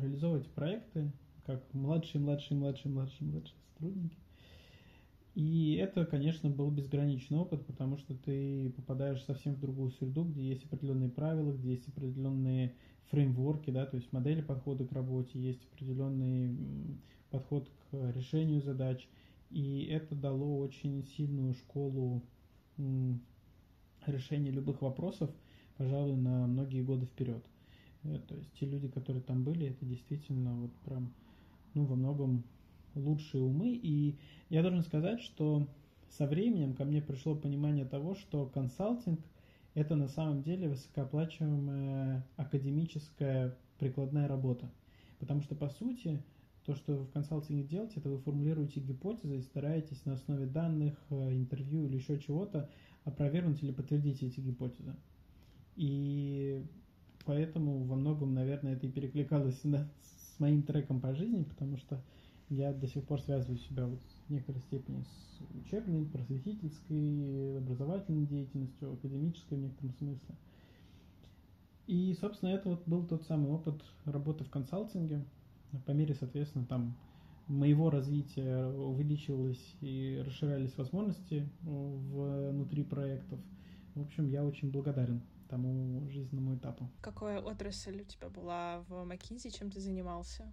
реализовывать 0.00 0.46
проекты, 0.50 1.10
как 1.46 1.62
младшие, 1.72 2.20
младшие, 2.20 2.58
младшие, 2.58 2.92
младшие, 2.92 3.28
младшие 3.28 3.56
сотрудники. 3.72 4.21
И 5.34 5.74
это, 5.76 6.04
конечно, 6.04 6.50
был 6.50 6.70
безграничный 6.70 7.38
опыт, 7.38 7.64
потому 7.66 7.96
что 7.96 8.14
ты 8.14 8.70
попадаешь 8.76 9.22
совсем 9.24 9.54
в 9.54 9.60
другую 9.60 9.90
среду, 9.92 10.24
где 10.24 10.42
есть 10.42 10.64
определенные 10.66 11.08
правила, 11.08 11.52
где 11.52 11.70
есть 11.70 11.88
определенные 11.88 12.74
фреймворки, 13.10 13.70
да, 13.70 13.86
то 13.86 13.96
есть 13.96 14.12
модели 14.12 14.42
подхода 14.42 14.86
к 14.86 14.92
работе, 14.92 15.40
есть 15.40 15.64
определенный 15.72 16.54
подход 17.30 17.68
к 17.90 18.12
решению 18.14 18.60
задач. 18.60 19.08
И 19.50 19.84
это 19.84 20.14
дало 20.14 20.58
очень 20.58 21.04
сильную 21.16 21.54
школу 21.54 22.22
решения 24.06 24.50
любых 24.50 24.82
вопросов, 24.82 25.30
пожалуй, 25.76 26.16
на 26.16 26.46
многие 26.46 26.82
годы 26.82 27.06
вперед. 27.06 27.44
Э, 28.04 28.18
то 28.26 28.34
есть 28.34 28.52
те 28.58 28.66
люди, 28.66 28.88
которые 28.88 29.22
там 29.22 29.44
были, 29.44 29.68
это 29.68 29.84
действительно 29.84 30.54
вот 30.54 30.72
прям, 30.84 31.12
ну, 31.74 31.84
во 31.84 31.94
многом 31.96 32.44
лучшие 32.94 33.42
умы. 33.42 33.70
И 33.70 34.16
я 34.48 34.62
должен 34.62 34.82
сказать, 34.82 35.20
что 35.20 35.66
со 36.10 36.26
временем 36.26 36.74
ко 36.74 36.84
мне 36.84 37.00
пришло 37.00 37.34
понимание 37.34 37.84
того, 37.84 38.14
что 38.14 38.46
консалтинг– 38.46 39.20
это 39.74 39.96
на 39.96 40.08
самом 40.08 40.42
деле 40.42 40.68
высокооплачиваемая 40.68 42.26
академическая 42.36 43.56
прикладная 43.78 44.28
работа. 44.28 44.70
Потому 45.18 45.40
что, 45.40 45.54
по 45.54 45.68
сути, 45.68 46.22
то, 46.66 46.74
что 46.74 46.94
вы 46.94 47.04
в 47.04 47.10
консалтинге 47.10 47.64
делаете, 47.64 47.94
это 47.96 48.10
вы 48.10 48.18
формулируете 48.18 48.80
гипотезы 48.80 49.38
и 49.38 49.42
стараетесь 49.42 50.04
на 50.04 50.14
основе 50.14 50.46
данных, 50.46 50.94
э, 51.10 51.32
интервью 51.32 51.86
или 51.86 51.96
еще 51.96 52.18
чего-то 52.18 52.68
опровергнуть 53.04 53.62
или 53.62 53.72
подтвердить 53.72 54.22
эти 54.22 54.40
гипотезы. 54.40 54.94
И 55.74 56.64
поэтому 57.24 57.84
во 57.84 57.96
многом, 57.96 58.34
наверное, 58.34 58.74
это 58.74 58.86
и 58.86 58.90
перекликалось 58.90 59.60
да, 59.64 59.88
с 60.02 60.38
моим 60.38 60.62
треком 60.62 61.00
по 61.00 61.14
жизни, 61.14 61.42
потому 61.42 61.76
что 61.76 62.02
я 62.48 62.72
до 62.72 62.86
сих 62.86 63.04
пор 63.04 63.20
связываю 63.20 63.58
себя 63.58 63.86
вот 63.86 64.00
в 64.26 64.30
некоторой 64.30 64.60
степени 64.62 65.02
с 65.02 65.40
учебной, 65.64 66.04
просветительской, 66.04 67.58
образовательной 67.58 68.26
деятельностью, 68.26 68.92
академической 68.92 69.54
в 69.54 69.60
некотором 69.60 69.92
смысле. 69.94 70.36
И, 71.86 72.16
собственно, 72.20 72.50
это 72.50 72.68
вот 72.68 72.86
был 72.86 73.06
тот 73.06 73.24
самый 73.24 73.50
опыт 73.50 73.82
работы 74.04 74.44
в 74.44 74.50
консалтинге. 74.50 75.24
По 75.86 75.90
мере, 75.92 76.14
соответственно, 76.14 76.64
там 76.66 76.94
моего 77.48 77.90
развития 77.90 78.66
увеличивалось 78.66 79.74
и 79.80 80.22
расширялись 80.24 80.76
возможности 80.76 81.48
внутри 81.62 82.84
проектов. 82.84 83.40
В 83.94 84.02
общем, 84.02 84.28
я 84.28 84.44
очень 84.44 84.70
благодарен 84.70 85.22
тому 85.48 86.08
жизненному 86.08 86.54
этапу. 86.56 86.88
Какая 87.02 87.40
отрасль 87.40 88.00
у 88.00 88.04
тебя 88.04 88.30
была 88.30 88.84
в 88.88 89.06
McKinsey, 89.06 89.50
чем 89.50 89.70
ты 89.70 89.80
занимался? 89.80 90.50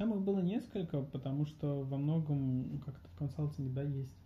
Там 0.00 0.14
их 0.14 0.22
было 0.22 0.38
несколько, 0.38 1.02
потому 1.02 1.44
что 1.44 1.82
во 1.82 1.98
многом, 1.98 2.80
как-то 2.86 3.06
в 3.10 3.18
консалтинге, 3.18 3.70
да, 3.70 3.82
есть 3.82 4.16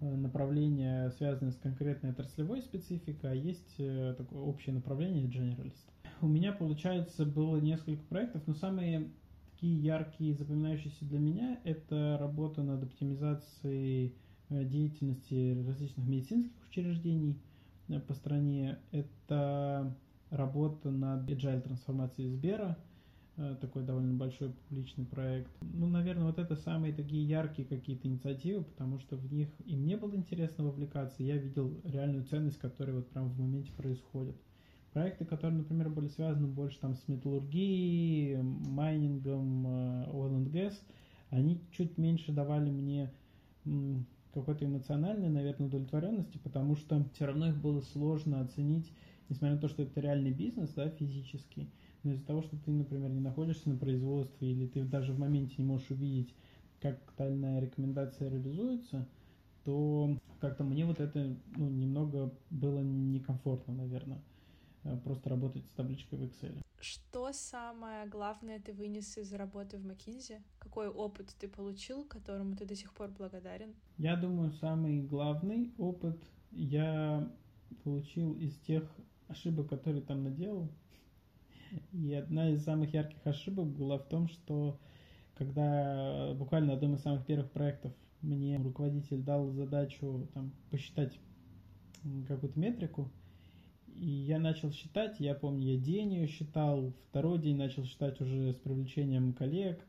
э, 0.00 0.14
направления, 0.14 1.08
связанные 1.16 1.52
с 1.52 1.56
конкретной 1.56 2.10
отраслевой 2.10 2.60
спецификой, 2.60 3.30
а 3.30 3.34
есть 3.34 3.76
э, 3.78 4.14
такое 4.18 4.42
общее 4.42 4.74
направление 4.74 5.24
generalist. 5.24 5.88
У 6.20 6.26
меня, 6.26 6.52
получается, 6.52 7.24
было 7.24 7.56
несколько 7.56 8.02
проектов, 8.02 8.42
но 8.46 8.52
самые 8.52 9.08
такие 9.52 9.82
яркие, 9.82 10.34
запоминающиеся 10.34 11.06
для 11.06 11.18
меня, 11.18 11.58
это 11.64 12.18
работа 12.20 12.62
над 12.62 12.82
оптимизацией 12.82 14.14
э, 14.50 14.64
деятельности 14.64 15.64
различных 15.66 16.06
медицинских 16.06 16.62
учреждений 16.68 17.40
по 18.06 18.12
стране. 18.12 18.80
Это 18.90 19.96
работа 20.28 20.90
над 20.90 21.26
agile 21.30 21.62
трансформацией 21.62 22.28
Сбера– 22.28 22.76
такой 23.60 23.82
довольно 23.82 24.14
большой 24.14 24.50
публичный 24.50 25.06
проект. 25.06 25.50
Ну, 25.60 25.86
наверное, 25.86 26.24
вот 26.24 26.38
это 26.38 26.54
самые 26.56 26.92
такие 26.92 27.26
яркие 27.26 27.66
какие-то 27.66 28.06
инициативы, 28.06 28.64
потому 28.64 28.98
что 28.98 29.16
в 29.16 29.32
них 29.32 29.48
и 29.64 29.76
мне 29.76 29.96
было 29.96 30.14
интересно 30.14 30.64
вовлекаться, 30.64 31.22
я 31.22 31.36
видел 31.36 31.80
реальную 31.84 32.24
ценность, 32.24 32.58
которая 32.58 32.96
вот 32.96 33.08
прямо 33.08 33.28
в 33.28 33.38
моменте 33.38 33.72
происходит. 33.72 34.36
Проекты, 34.92 35.24
которые, 35.24 35.58
например, 35.58 35.88
были 35.88 36.08
связаны 36.08 36.46
больше 36.46 36.78
там 36.78 36.94
с 36.94 37.08
металлургией, 37.08 38.42
майнингом, 38.42 39.66
э, 39.66 40.10
oil 40.10 40.36
and 40.36 40.50
gas, 40.52 40.74
они 41.30 41.62
чуть 41.70 41.96
меньше 41.96 42.30
давали 42.30 42.70
мне 42.70 43.10
какой-то 44.34 44.66
эмоциональной, 44.66 45.30
наверное, 45.30 45.68
удовлетворенности, 45.68 46.38
потому 46.38 46.76
что 46.76 47.02
все 47.14 47.26
равно 47.26 47.48
их 47.48 47.56
было 47.56 47.80
сложно 47.80 48.40
оценить, 48.40 48.92
несмотря 49.28 49.54
на 49.54 49.60
то, 49.60 49.68
что 49.68 49.82
это 49.82 50.00
реальный 50.00 50.32
бизнес, 50.32 50.70
да, 50.74 50.90
физический, 50.90 51.70
но 52.02 52.12
из-за 52.12 52.24
того, 52.24 52.42
что 52.42 52.56
ты, 52.56 52.70
например, 52.70 53.10
не 53.10 53.20
находишься 53.20 53.70
на 53.70 53.76
производстве, 53.76 54.50
или 54.50 54.66
ты 54.66 54.84
даже 54.84 55.12
в 55.12 55.18
моменте 55.18 55.54
не 55.58 55.64
можешь 55.64 55.90
увидеть, 55.90 56.34
как 56.80 56.98
тайная 57.16 57.60
рекомендация 57.60 58.28
реализуется, 58.28 59.08
то 59.64 60.16
как-то 60.40 60.64
мне 60.64 60.84
вот 60.84 61.00
это 61.00 61.36
ну, 61.56 61.68
немного 61.68 62.32
было 62.50 62.80
некомфортно, 62.80 63.74
наверное, 63.74 64.20
э, 64.84 64.96
просто 65.04 65.30
работать 65.30 65.64
с 65.66 65.70
табличкой 65.70 66.18
в 66.18 66.22
Excel. 66.22 66.60
Что 66.80 67.32
самое 67.32 68.06
главное 68.06 68.58
ты 68.58 68.72
вынес 68.72 69.16
из 69.16 69.32
работы 69.32 69.78
в 69.78 69.86
McKinsey? 69.86 70.42
Какой 70.58 70.88
опыт 70.88 71.32
ты 71.38 71.46
получил, 71.46 72.04
которому 72.04 72.56
ты 72.56 72.64
до 72.64 72.74
сих 72.74 72.92
пор 72.92 73.10
благодарен? 73.10 73.74
Я 73.98 74.16
думаю, 74.16 74.50
самый 74.50 75.00
главный 75.02 75.72
опыт 75.78 76.20
я 76.50 77.30
получил 77.84 78.34
из 78.34 78.56
тех 78.58 78.82
ошибок, 79.28 79.68
которые 79.68 80.02
там 80.02 80.24
наделал. 80.24 80.68
И 81.92 82.12
одна 82.14 82.50
из 82.50 82.64
самых 82.64 82.92
ярких 82.92 83.26
ошибок 83.26 83.66
была 83.68 83.98
в 83.98 84.06
том, 84.08 84.28
что 84.28 84.78
когда 85.34 86.34
буквально 86.34 86.74
одном 86.74 86.94
из 86.94 87.00
самых 87.00 87.24
первых 87.24 87.50
проектов 87.50 87.92
мне 88.20 88.56
руководитель 88.58 89.22
дал 89.22 89.50
задачу 89.50 90.28
там, 90.34 90.52
посчитать 90.70 91.18
какую-то 92.28 92.58
метрику, 92.58 93.10
и 93.94 94.06
я 94.06 94.38
начал 94.38 94.72
считать, 94.72 95.20
я 95.20 95.34
помню, 95.34 95.74
я 95.74 95.78
день 95.78 96.14
ее 96.14 96.26
считал, 96.26 96.92
второй 97.08 97.38
день 97.38 97.56
начал 97.56 97.84
считать 97.84 98.20
уже 98.20 98.52
с 98.52 98.56
привлечением 98.56 99.32
коллег, 99.32 99.84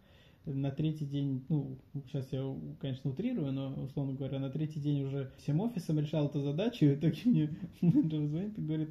на 0.45 0.71
третий 0.71 1.05
день, 1.05 1.45
ну, 1.47 1.77
сейчас 2.07 2.27
я, 2.31 2.43
конечно, 2.79 3.11
утрирую, 3.11 3.53
но, 3.53 3.73
условно 3.81 4.13
говоря, 4.13 4.39
на 4.39 4.49
третий 4.49 4.79
день 4.79 5.03
уже 5.03 5.31
всем 5.37 5.61
офисом 5.61 5.99
решал 5.99 6.27
эту 6.27 6.41
задачу, 6.41 6.85
и 6.85 6.95
в 6.95 6.99
итоге 6.99 7.21
мне 7.25 7.49
менеджер 7.81 8.25
звонит 8.27 8.57
и 8.57 8.61
говорит, 8.61 8.89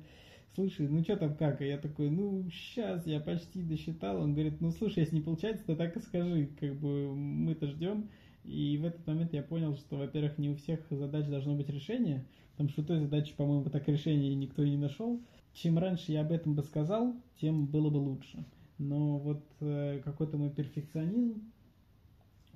слушай, 0.54 0.88
ну 0.88 1.02
что 1.02 1.16
там 1.16 1.34
как? 1.36 1.62
И 1.62 1.66
я 1.66 1.78
такой, 1.78 2.10
ну, 2.10 2.48
сейчас 2.50 3.06
я 3.06 3.20
почти 3.20 3.62
досчитал. 3.62 4.20
Он 4.20 4.32
говорит, 4.32 4.60
ну, 4.60 4.70
слушай, 4.70 5.00
если 5.00 5.16
не 5.16 5.22
получается, 5.22 5.64
то 5.66 5.76
так 5.76 5.96
и 5.96 6.00
скажи, 6.00 6.50
как 6.58 6.74
бы 6.76 7.14
мы-то 7.14 7.66
ждем. 7.66 8.08
И 8.44 8.76
в 8.78 8.84
этот 8.84 9.06
момент 9.06 9.32
я 9.32 9.42
понял, 9.42 9.76
что, 9.76 9.96
во-первых, 9.96 10.38
не 10.38 10.50
у 10.50 10.56
всех 10.56 10.80
задач 10.90 11.26
должно 11.26 11.54
быть 11.54 11.68
решение, 11.68 12.26
потому 12.52 12.70
что 12.70 12.82
той 12.82 12.98
задачи, 12.98 13.34
по-моему, 13.36 13.70
так 13.70 13.86
решения 13.88 14.34
никто 14.34 14.62
и 14.62 14.70
не 14.70 14.76
нашел. 14.76 15.20
Чем 15.52 15.78
раньше 15.78 16.12
я 16.12 16.22
об 16.22 16.32
этом 16.32 16.54
бы 16.54 16.62
сказал, 16.62 17.14
тем 17.40 17.66
было 17.66 17.88
бы 17.88 17.98
лучше. 17.98 18.44
Но 18.78 19.18
вот 19.18 19.44
э, 19.60 20.00
какой-то 20.04 20.38
мой 20.38 20.50
перфекционизм, 20.50 21.52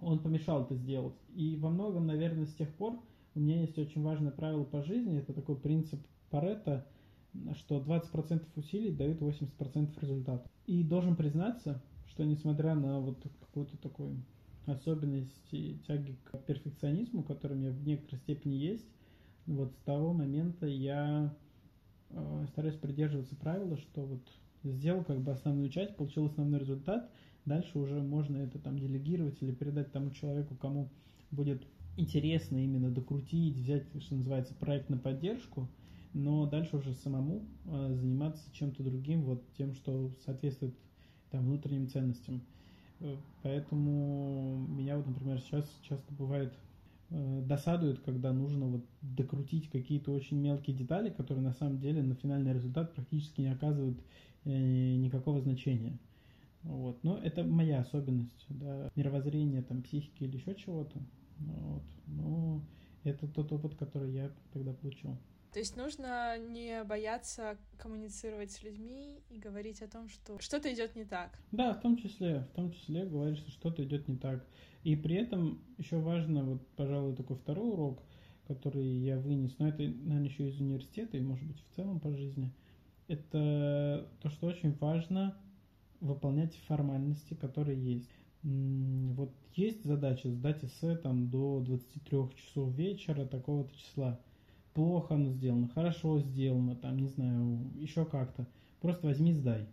он 0.01 0.19
помешал 0.19 0.65
это 0.65 0.75
сделать. 0.75 1.15
И 1.35 1.57
во 1.57 1.71
многом, 1.71 2.07
наверное, 2.07 2.47
с 2.47 2.55
тех 2.55 2.69
пор 2.75 3.01
у 3.35 3.41
меня 3.41 3.61
есть 3.61 3.79
очень 3.79 4.03
важное 4.03 4.33
правило 4.33 4.65
по 4.65 4.83
жизни, 4.83 5.19
это 5.19 5.33
такой 5.33 5.57
принцип 5.57 6.01
Паретта– 6.31 6.85
что 7.57 7.81
20% 7.81 8.47
усилий 8.57 8.93
дают 8.93 9.21
80% 9.21 10.01
результата. 10.01 10.49
И 10.67 10.83
должен 10.83 11.17
признаться, 11.17 11.83
что 12.09 12.25
несмотря 12.25 12.75
на 12.75 13.01
вот 13.01 13.27
какой-то 13.41 13.77
такой 13.79 14.17
особенности 14.67 15.79
тяги 15.87 16.17
к 16.25 16.39
перфекционизму, 16.39 17.23
который 17.23 17.57
у 17.57 17.61
меня 17.61 17.71
в 17.71 17.87
некоторой 17.87 18.21
степени 18.21 18.55
есть, 18.55 18.87
вот 19.47 19.73
с 19.73 19.85
того 19.85 20.13
момента 20.13 20.67
я 20.67 21.35
э, 22.11 22.47
стараюсь 22.49 22.77
придерживаться 22.77 23.37
правила, 23.37 23.77
что 23.77 24.05
вот 24.05 24.23
сделал 24.65 25.05
как 25.05 25.21
бы 25.21 25.31
основную 25.31 25.69
часть, 25.69 25.97
получил 25.97 26.27
основной 26.27 26.61
результат, 26.61 27.09
дальше 27.45 27.79
уже 27.79 28.03
можно 28.03 28.39
это 28.39 28.59
там 28.59 28.79
делегировать 28.79 29.41
или 29.41 29.53
передать 29.53 29.93
тому 29.93 30.11
человеку, 30.11 30.57
кому 30.57 30.91
будет 31.31 31.63
интересно 31.97 32.63
именно 32.63 32.91
докрутить, 32.91 33.57
взять, 33.57 33.85
что 34.01 34.15
называется, 34.15 34.55
проект 34.55 34.91
на 34.91 34.99
поддержку, 34.99 35.69
но 36.17 36.47
дальше 36.47 36.79
уже 36.79 36.95
самому 36.95 37.45
э, 37.67 37.95
заниматься 37.95 38.43
чем-то 38.53 38.83
другим, 38.83 39.23
вот 39.23 39.45
тем, 39.59 39.75
что 39.75 40.11
соответствует 40.25 40.75
там, 41.31 41.45
внутренним 41.45 41.89
ценностям. 41.89 42.41
Э, 43.01 43.17
поэтому 43.43 44.67
меня 44.67 44.97
вот, 44.97 45.07
например, 45.07 45.39
сейчас 45.41 45.71
часто 45.83 46.15
бывает 46.15 46.55
э, 47.11 47.43
досадует, 47.47 48.01
когда 48.01 48.33
нужно 48.33 48.67
вот 48.67 48.85
докрутить 49.03 49.69
какие-то 49.69 50.11
очень 50.11 50.39
мелкие 50.39 50.75
детали, 50.75 51.11
которые 51.11 51.45
на 51.45 51.53
самом 51.53 51.79
деле 51.81 52.03
на 52.03 52.15
финальный 52.15 52.55
результат 52.55 52.95
практически 52.95 53.43
не 53.43 53.49
оказывают 53.49 53.99
никакого 54.45 55.41
значения. 55.41 55.99
Вот. 56.63 57.03
Но 57.03 57.19
это 57.19 57.43
моя 57.43 57.81
особенность, 57.81 58.47
да, 58.49 58.91
мировоззрение, 58.95 59.61
там, 59.63 59.83
психики 59.83 60.23
или 60.23 60.37
еще 60.37 60.55
чего-то. 60.55 60.99
Вот. 61.41 61.83
Но 62.07 62.63
это 63.03 63.27
тот 63.27 63.53
опыт, 63.53 63.75
который 63.75 64.13
я 64.13 64.31
тогда 64.53 64.73
получил. 64.73 65.19
То 65.53 65.61
есть 65.61 65.77
нужно 65.77 66.39
не 66.39 66.85
бояться 66.85 67.57
коммуницировать 67.79 68.51
с 68.53 68.63
людьми 68.63 69.23
и 69.31 69.39
говорить 69.39 69.81
о 69.83 69.89
том, 69.89 70.09
что 70.09 70.39
что-то 70.39 70.73
идет 70.73 70.95
не 70.95 71.05
так. 71.05 71.39
Да, 71.51 71.73
в 71.73 71.81
том 71.81 71.97
числе, 71.97 72.41
в 72.53 72.55
том 72.55 72.73
числе 72.73 73.07
говорить, 73.07 73.39
что 73.39 73.51
что-то 73.51 73.83
идет 73.83 74.07
не 74.07 74.17
так. 74.17 74.47
И 74.85 74.97
при 74.97 75.17
этом 75.17 75.63
еще 75.79 75.99
важно, 75.99 76.45
вот, 76.45 76.67
пожалуй, 76.77 77.17
такой 77.17 77.37
второй 77.37 77.71
урок, 77.71 78.03
который 78.47 78.87
я 78.87 79.19
вынес, 79.19 79.59
но 79.59 79.69
это, 79.69 79.83
наверное, 79.83 80.29
еще 80.29 80.49
из 80.49 80.61
университета 80.61 81.17
и, 81.17 81.21
может 81.21 81.47
быть, 81.47 81.61
в 81.61 81.75
целом 81.75 82.01
по 82.01 82.13
жизни, 82.13 82.53
это 83.09 84.09
то, 84.21 84.31
что 84.31 84.47
очень 84.47 84.73
важно 84.75 85.37
выполнять 86.01 86.55
формальности, 86.67 87.35
которые 87.35 87.83
есть. 87.83 88.11
Вот 88.43 89.33
есть 89.55 89.85
задача 89.85 90.31
сдать 90.31 90.63
эссе 90.63 90.97
там 90.97 91.29
до 91.31 91.61
23 91.61 92.19
часов 92.37 92.73
вечера 92.75 93.25
такого-то 93.25 93.75
числа 93.77 94.21
плохо 94.77 95.15
оно 95.15 95.31
сделано, 95.31 95.69
хорошо 95.69 96.21
сделано, 96.21 96.77
там, 96.77 96.99
не 96.99 97.09
знаю, 97.09 97.59
еще 97.77 98.05
как-то. 98.05 98.47
Просто 98.83 99.07
возьми, 99.07 99.33
сдай. 99.33 99.67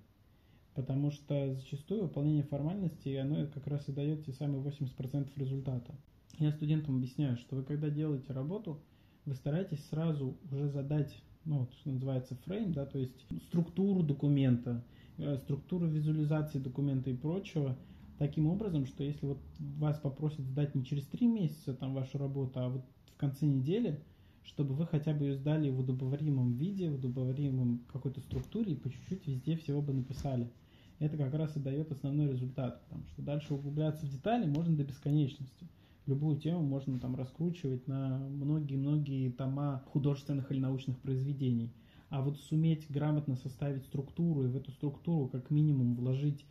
Потому 0.75 1.11
что 1.11 1.53
зачастую 1.55 2.03
выполнение 2.03 2.43
формальностей, 2.43 3.19
оно 3.19 3.45
как 3.53 3.67
раз 3.67 3.87
и 3.89 3.91
дает 3.91 4.25
те 4.25 4.31
самые 4.31 4.63
80% 4.63 5.29
результата. 5.35 5.93
Я 6.39 6.53
студентам 6.53 6.95
объясняю, 6.95 7.35
что 7.35 7.57
вы 7.57 7.63
когда 7.63 7.89
делаете 7.89 8.31
работу, 8.31 8.79
вы 9.25 9.35
стараетесь 9.35 9.85
сразу 9.89 10.37
уже 10.49 10.69
задать, 10.69 11.13
ну, 11.43 11.67
что 11.81 11.89
называется, 11.89 12.35
фрейм, 12.45 12.71
да, 12.71 12.85
то 12.85 12.97
есть 12.97 13.25
структуру 13.49 14.03
документа, 14.03 14.85
э, 15.17 15.35
структуру 15.37 15.85
визуализации 15.85 16.59
документа 16.59 17.09
и 17.09 17.13
прочего, 17.13 17.77
таким 18.19 18.47
образом, 18.47 18.85
что 18.85 19.03
если 19.03 19.25
вот 19.25 19.39
вас 19.59 19.99
попросят 19.99 20.45
сдать 20.45 20.75
не 20.75 20.85
через 20.85 21.05
три 21.07 21.27
месяца 21.27 21.73
там 21.73 21.93
вашу 21.93 22.17
работу, 22.17 22.57
а 22.61 22.69
вот 22.69 22.85
в 23.13 23.17
конце 23.17 23.45
недели– 23.45 23.99
чтобы 24.45 24.73
вы 24.73 24.85
хотя 24.85 25.13
бы 25.13 25.25
ее 25.25 25.35
сдали 25.35 25.69
в 25.69 25.79
удобоваримом 25.79 26.53
виде, 26.53 26.89
в 26.89 26.95
удобоваримом 26.95 27.81
какой-то 27.91 28.19
структуре 28.21 28.73
и 28.73 28.75
по 28.75 28.89
чуть-чуть 28.89 29.25
везде 29.27 29.55
всего 29.55 29.81
бы 29.81 29.93
написали. 29.93 30.51
Это 30.99 31.17
как 31.17 31.33
раз 31.33 31.55
и 31.57 31.59
дает 31.59 31.91
основной 31.91 32.29
результат, 32.29 32.81
потому 32.83 33.05
что 33.07 33.21
дальше 33.21 33.53
углубляться 33.53 34.05
в 34.05 34.09
детали 34.09 34.45
можно 34.45 34.75
до 34.75 34.83
бесконечности. 34.83 35.67
Любую 36.05 36.37
тему 36.37 36.61
можно 36.61 36.99
там 36.99 37.15
раскручивать 37.15 37.87
на 37.87 38.19
многие-многие 38.19 39.31
тома 39.31 39.83
художественных 39.87 40.51
или 40.51 40.59
научных 40.59 40.99
произведений. 40.99 41.71
А 42.09 42.21
вот 42.21 42.37
суметь 42.37 42.85
грамотно 42.89 43.35
составить 43.37 43.85
структуру 43.85 44.43
и 44.43 44.47
в 44.47 44.55
эту 44.55 44.71
структуру 44.71 45.27
как 45.29 45.49
минимум 45.49 45.95
вложить 45.95 46.45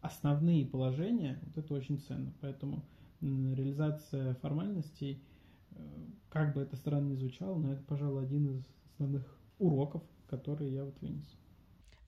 основные 0.00 0.66
положения, 0.66 1.38
вот 1.44 1.64
это 1.64 1.74
очень 1.74 1.98
ценно. 1.98 2.32
Поэтому 2.40 2.82
реализация 3.20 4.34
формальностей– 4.34 5.22
как 6.30 6.54
бы 6.54 6.62
это 6.62 6.76
странно 6.76 7.12
ни 7.12 7.16
звучало, 7.16 7.56
но 7.56 7.72
это, 7.72 7.82
пожалуй, 7.82 8.24
один 8.24 8.48
из 8.48 8.64
основных 8.92 9.24
уроков, 9.58 10.02
которые 10.26 10.72
я 10.72 10.84
вот 10.84 11.00
вынес. 11.00 11.36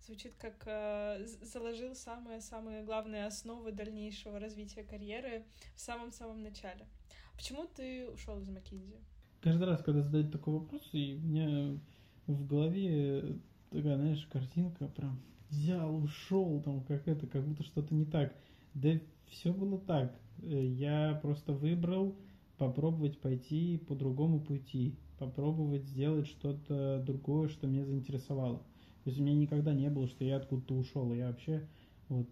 Звучит 0.05 0.35
как 0.39 0.63
э, 0.67 1.25
заложил 1.43 1.95
самые-самые 1.95 2.85
главные 2.85 3.27
основы 3.27 3.73
дальнейшего 3.73 4.39
развития 4.39 4.85
карьеры 4.85 5.45
в 5.75 5.81
самом-самом 5.81 6.43
начале. 6.43 6.87
Почему 7.35 7.67
ты 7.67 8.09
ушел 8.11 8.39
из 8.41 8.49
Маккинзи? 8.49 8.97
Каждый 9.41 9.65
раз, 9.65 9.83
когда 9.83 10.03
задают 10.03 10.33
такой 10.33 10.55
вопрос, 10.55 10.89
и 10.93 11.15
у 11.15 11.27
меня 11.27 11.79
в 12.27 12.47
голове 12.47 13.39
такая, 13.71 13.97
знаешь, 13.97 14.27
картинка 14.27 14.89
прям 14.89 15.21
взял, 15.51 15.97
ушел, 15.97 16.61
там 16.63 16.83
как 16.85 17.07
это, 17.07 17.27
как 17.27 17.45
будто 17.45 17.63
что-то 17.63 17.95
не 17.95 18.05
так. 18.05 18.35
Да 18.75 18.91
все 19.29 19.53
было 19.53 19.79
так. 19.79 20.15
Э, 20.43 20.65
я 20.65 21.19
просто 21.23 21.53
выбрал 21.53 22.17
попробовать 22.59 23.19
пойти 23.19 23.79
по 23.79 23.95
другому 23.95 24.41
пути, 24.41 24.97
попробовать 25.19 25.85
сделать 25.85 26.27
что-то 26.27 27.03
другое, 27.07 27.49
что 27.49 27.67
меня 27.67 27.85
заинтересовало. 27.85 28.59
То 29.05 29.11
есть 29.11 29.21
у 29.21 29.23
меня 29.23 29.35
никогда 29.35 29.73
не 29.73 29.89
было, 29.91 30.09
что 30.09 30.25
я 30.25 30.37
откуда-то 30.37 30.75
ушел. 30.75 31.13
Я 31.13 31.29
вообще 31.29 31.67
вот 32.09 32.29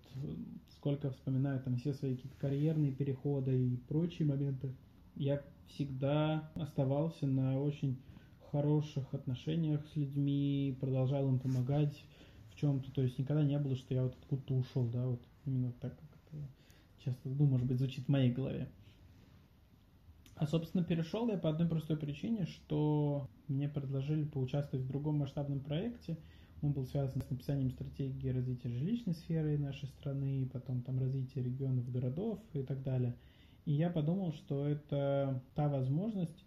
сколько 0.77 1.11
вспоминаю 1.11 1.61
там 1.61 1.77
все 1.77 1.95
свои 1.95 2.15
какие-то 2.15 2.37
карьерные 2.39 2.93
переходы 2.93 3.69
и 3.69 3.77
прочие 3.89 4.29
моменты, 4.29 4.75
я 5.17 5.43
всегда 5.69 6.51
оставался 6.55 7.27
на 7.27 7.61
очень 7.61 7.99
хороших 8.51 9.13
отношениях 9.15 9.85
с 9.87 9.97
людьми, 9.97 10.77
продолжал 10.81 11.27
им 11.29 11.39
помогать 11.39 12.05
в 12.51 12.57
чем-то. 12.57 12.93
То 12.93 13.03
есть 13.03 13.19
никогда 13.19 13.43
не 13.43 13.59
было, 13.59 13.77
что 13.77 13.95
я 13.95 14.03
вот 14.05 14.15
откуда-то 14.21 14.55
ушел, 14.55 14.85
да, 14.87 15.07
вот 15.07 15.21
именно 15.45 15.73
так, 15.81 15.99
как 15.99 16.09
это 16.27 16.43
часто, 17.05 17.29
ну, 17.29 17.47
может 17.47 17.67
быть, 17.67 17.79
звучит 17.79 18.05
в 18.05 18.09
моей 18.09 18.31
голове. 18.31 18.69
А, 20.37 20.47
собственно, 20.47 20.83
перешел 20.83 21.29
я 21.29 21.39
по 21.39 21.49
одной 21.49 21.69
простой 21.69 21.97
причине, 21.97 22.47
что 22.47 23.29
мне 23.47 23.69
предложили 23.69 24.25
поучаствовать 24.25 24.85
в 24.85 24.89
другом 24.89 25.19
масштабном 25.19 25.61
проекте. 25.61 26.17
Он 26.61 26.73
был 26.73 26.87
связан 26.87 27.23
с 27.23 27.31
написанием 27.31 27.71
стратегии 27.71 28.31
развития 28.31 28.71
жилищной 28.71 29.15
сферы 29.15 29.59
нашей 29.59 29.87
страны, 29.87 30.49
потом 30.53 30.83
там 30.83 30.99
развития 30.99 31.43
регионов, 31.43 31.91
городов 31.91 32.41
и 32.53 32.63
так 32.63 32.83
далее. 32.83 33.15
И 33.65 33.73
я 33.73 33.91
подумал, 33.91 34.33
что 34.33 34.67
это 34.67 35.43
та 35.55 35.69
возможность 35.69 36.45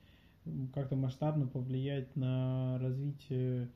как-то 0.73 0.95
масштабно 0.95 1.47
повлиять 1.47 2.15
на 2.15 2.77
развитие 2.79 3.69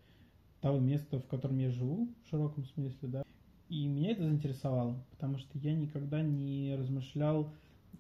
того 0.62 0.80
места, 0.80 1.20
в 1.20 1.28
котором 1.28 1.58
я 1.58 1.70
живу, 1.70 2.10
в 2.24 2.30
широком 2.30 2.66
смысле, 2.66 3.08
да. 3.08 3.24
И 3.70 3.88
меня 3.88 4.12
это 4.12 4.24
заинтересовало, 4.24 5.02
потому 5.12 5.38
что 5.38 5.58
я 5.58 5.74
никогда 5.74 6.22
не 6.22 6.76
размышлял 6.76 7.54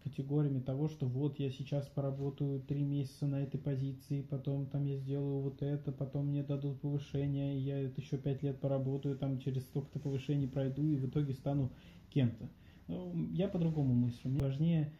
категориями 0.03 0.59
того, 0.59 0.87
что 0.87 1.05
вот 1.05 1.39
я 1.39 1.49
сейчас 1.49 1.87
поработаю 1.87 2.61
три 2.61 2.83
месяца 2.83 3.27
на 3.27 3.41
этой 3.43 3.59
позиции, 3.59 4.21
потом 4.21 4.65
там 4.65 4.85
я 4.85 4.97
сделаю 4.97 5.41
вот 5.41 5.61
это, 5.61 5.91
потом 5.91 6.27
мне 6.27 6.43
дадут 6.43 6.81
повышение, 6.81 7.59
я 7.59 7.79
это 7.79 8.01
еще 8.01 8.17
пять 8.17 8.43
лет 8.43 8.59
поработаю, 8.59 9.17
там 9.17 9.39
через 9.39 9.63
столько-то 9.63 9.99
повышений 9.99 10.47
пройду 10.47 10.83
и 10.83 10.97
в 10.97 11.07
итоге 11.07 11.33
стану 11.33 11.71
кем-то. 12.09 12.49
Ну, 12.87 13.13
я 13.31 13.47
по-другому 13.47 13.93
мыслю. 13.93 14.31
Мне 14.31 14.41
важнее 14.41 14.91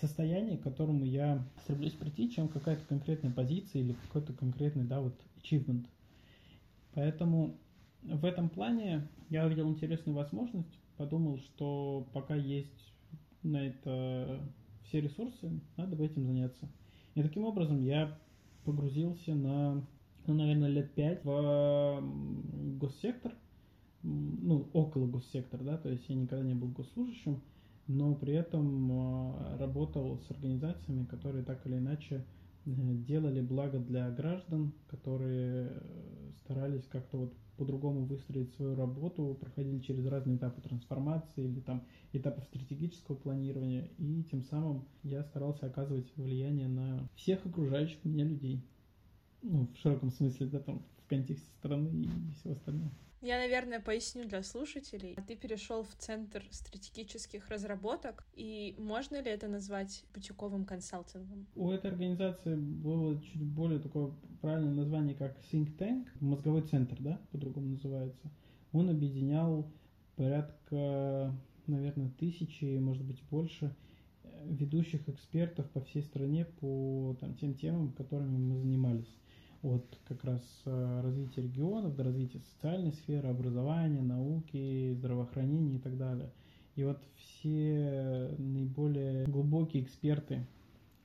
состояние, 0.00 0.58
к 0.58 0.62
которому 0.62 1.04
я 1.04 1.44
стремлюсь 1.62 1.92
прийти, 1.92 2.30
чем 2.30 2.48
какая-то 2.48 2.84
конкретная 2.86 3.30
позиция 3.30 3.82
или 3.82 3.92
какой-то 3.92 4.32
конкретный, 4.32 4.84
да, 4.84 5.00
вот 5.00 5.14
achievement. 5.42 5.86
Поэтому 6.94 7.56
в 8.02 8.24
этом 8.24 8.48
плане 8.48 9.08
я 9.30 9.46
увидел 9.46 9.68
интересную 9.68 10.16
возможность, 10.16 10.78
подумал, 10.96 11.38
что 11.38 12.06
пока 12.12 12.34
есть 12.34 12.94
на 13.46 13.66
это 13.68 14.40
все 14.84 15.00
ресурсы, 15.00 15.60
надо 15.76 15.96
бы 15.96 16.04
этим 16.04 16.24
заняться. 16.24 16.68
И 17.14 17.22
таким 17.22 17.44
образом 17.44 17.82
я 17.82 18.16
погрузился 18.64 19.34
на, 19.34 19.84
ну, 20.26 20.34
наверное, 20.34 20.68
лет 20.68 20.92
пять 20.92 21.24
в 21.24 22.02
госсектор, 22.78 23.32
ну, 24.02 24.68
около 24.72 25.06
госсектора, 25.06 25.62
да, 25.62 25.76
то 25.78 25.88
есть 25.88 26.08
я 26.08 26.14
никогда 26.14 26.44
не 26.44 26.54
был 26.54 26.68
госслужащим, 26.68 27.40
но 27.88 28.14
при 28.14 28.34
этом 28.34 28.90
а, 28.92 29.56
работал 29.58 30.18
с 30.26 30.30
организациями, 30.30 31.04
которые 31.04 31.44
так 31.44 31.66
или 31.66 31.76
иначе 31.76 32.24
делали 32.66 33.40
благо 33.40 33.78
для 33.78 34.10
граждан, 34.10 34.72
которые 34.88 35.68
э, 35.70 36.30
старались 36.40 36.84
как-то 36.88 37.16
вот 37.16 37.34
по-другому 37.56 38.04
выстроить 38.04 38.52
свою 38.54 38.74
работу, 38.74 39.36
проходили 39.40 39.78
через 39.78 40.04
разные 40.06 40.36
этапы 40.36 40.60
трансформации 40.60 41.44
или 41.44 41.60
там 41.60 41.84
этапов 42.12 42.44
стратегического 42.44 43.14
планирования, 43.14 43.88
и 43.98 44.24
тем 44.24 44.42
самым 44.42 44.84
я 45.02 45.22
старался 45.24 45.66
оказывать 45.66 46.10
влияние 46.16 46.68
на 46.68 47.08
всех 47.14 47.46
окружающих 47.46 48.04
меня 48.04 48.24
людей. 48.24 48.62
Ну, 49.42 49.68
в 49.72 49.78
широком 49.78 50.10
смысле, 50.10 50.46
да, 50.48 50.58
там, 50.58 50.82
в 51.04 51.08
контексте 51.08 51.48
страны 51.58 51.88
и 51.88 52.32
всего 52.34 52.54
остального. 52.54 52.90
Я, 53.22 53.38
наверное, 53.38 53.80
поясню 53.80 54.26
для 54.26 54.42
слушателей. 54.42 55.16
Ты 55.26 55.36
перешел 55.36 55.82
в 55.82 55.94
Центр 55.96 56.44
стратегических 56.50 57.48
разработок, 57.48 58.26
и 58.34 58.74
можно 58.78 59.20
ли 59.20 59.30
это 59.30 59.48
назвать 59.48 60.04
бутиковым 60.14 60.64
консалтингом? 60.64 61.46
У 61.54 61.70
этой 61.70 61.90
организации 61.90 62.54
было 62.54 63.20
чуть 63.22 63.42
более 63.42 63.80
такое 63.80 64.12
правильное 64.40 64.74
название, 64.74 65.14
как 65.14 65.36
Think 65.50 65.76
Tank, 65.78 66.06
мозговой 66.20 66.62
центр, 66.62 66.96
да, 67.00 67.20
по-другому 67.32 67.68
называется. 67.68 68.30
Он 68.72 68.90
объединял 68.90 69.66
порядка, 70.16 71.34
наверное, 71.66 72.10
тысячи, 72.18 72.78
может 72.78 73.02
быть, 73.02 73.22
больше 73.30 73.74
ведущих 74.44 75.08
экспертов 75.08 75.68
по 75.70 75.80
всей 75.80 76.02
стране 76.02 76.44
по 76.44 77.16
там, 77.20 77.34
тем 77.34 77.54
темам, 77.54 77.92
которыми 77.92 78.36
мы 78.36 78.56
занимались 78.56 79.16
от 79.62 79.98
как 80.06 80.24
раз 80.24 80.42
э, 80.64 81.00
развития 81.02 81.42
регионов 81.42 81.96
до 81.96 82.04
развития 82.04 82.40
социальной 82.40 82.92
сферы, 82.92 83.28
образования, 83.28 84.02
науки, 84.02 84.92
здравоохранения 84.94 85.76
и 85.76 85.78
так 85.78 85.96
далее. 85.96 86.32
И 86.74 86.84
вот 86.84 87.02
все 87.16 88.34
наиболее 88.38 89.24
глубокие 89.26 89.82
эксперты 89.82 90.46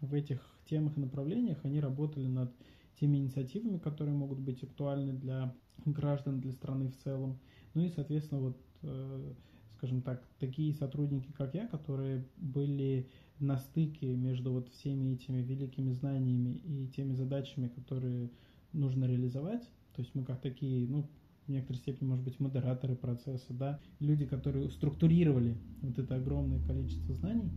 в 0.01 0.13
этих 0.13 0.41
темах 0.65 0.97
и 0.97 1.01
направлениях, 1.01 1.59
они 1.63 1.79
работали 1.79 2.27
над 2.27 2.51
теми 2.99 3.17
инициативами, 3.17 3.77
которые 3.77 4.15
могут 4.15 4.39
быть 4.39 4.63
актуальны 4.63 5.13
для 5.13 5.53
граждан, 5.85 6.39
для 6.39 6.51
страны 6.51 6.89
в 6.89 6.97
целом. 7.03 7.39
Ну 7.73 7.83
и, 7.83 7.89
соответственно, 7.89 8.41
вот, 8.41 8.57
э, 8.83 9.33
скажем 9.77 10.01
так, 10.01 10.23
такие 10.39 10.73
сотрудники, 10.73 11.31
как 11.31 11.55
я, 11.55 11.67
которые 11.67 12.25
были 12.37 13.09
на 13.41 13.57
стыке 13.57 14.15
между 14.15 14.51
вот 14.51 14.69
всеми 14.69 15.15
этими 15.15 15.41
великими 15.41 15.91
знаниями 15.91 16.61
и 16.63 16.87
теми 16.95 17.13
задачами, 17.13 17.67
которые 17.67 18.29
нужно 18.71 19.05
реализовать. 19.05 19.63
То 19.95 20.01
есть 20.01 20.15
мы 20.15 20.23
как 20.23 20.39
такие, 20.41 20.87
ну, 20.87 21.09
в 21.47 21.51
некоторой 21.51 21.79
степени, 21.79 22.07
может 22.07 22.23
быть, 22.23 22.39
модераторы 22.39 22.95
процесса, 22.95 23.53
да, 23.53 23.79
люди, 23.99 24.25
которые 24.25 24.69
структурировали 24.69 25.57
вот 25.81 25.97
это 25.97 26.15
огромное 26.15 26.61
количество 26.65 27.15
знаний. 27.15 27.51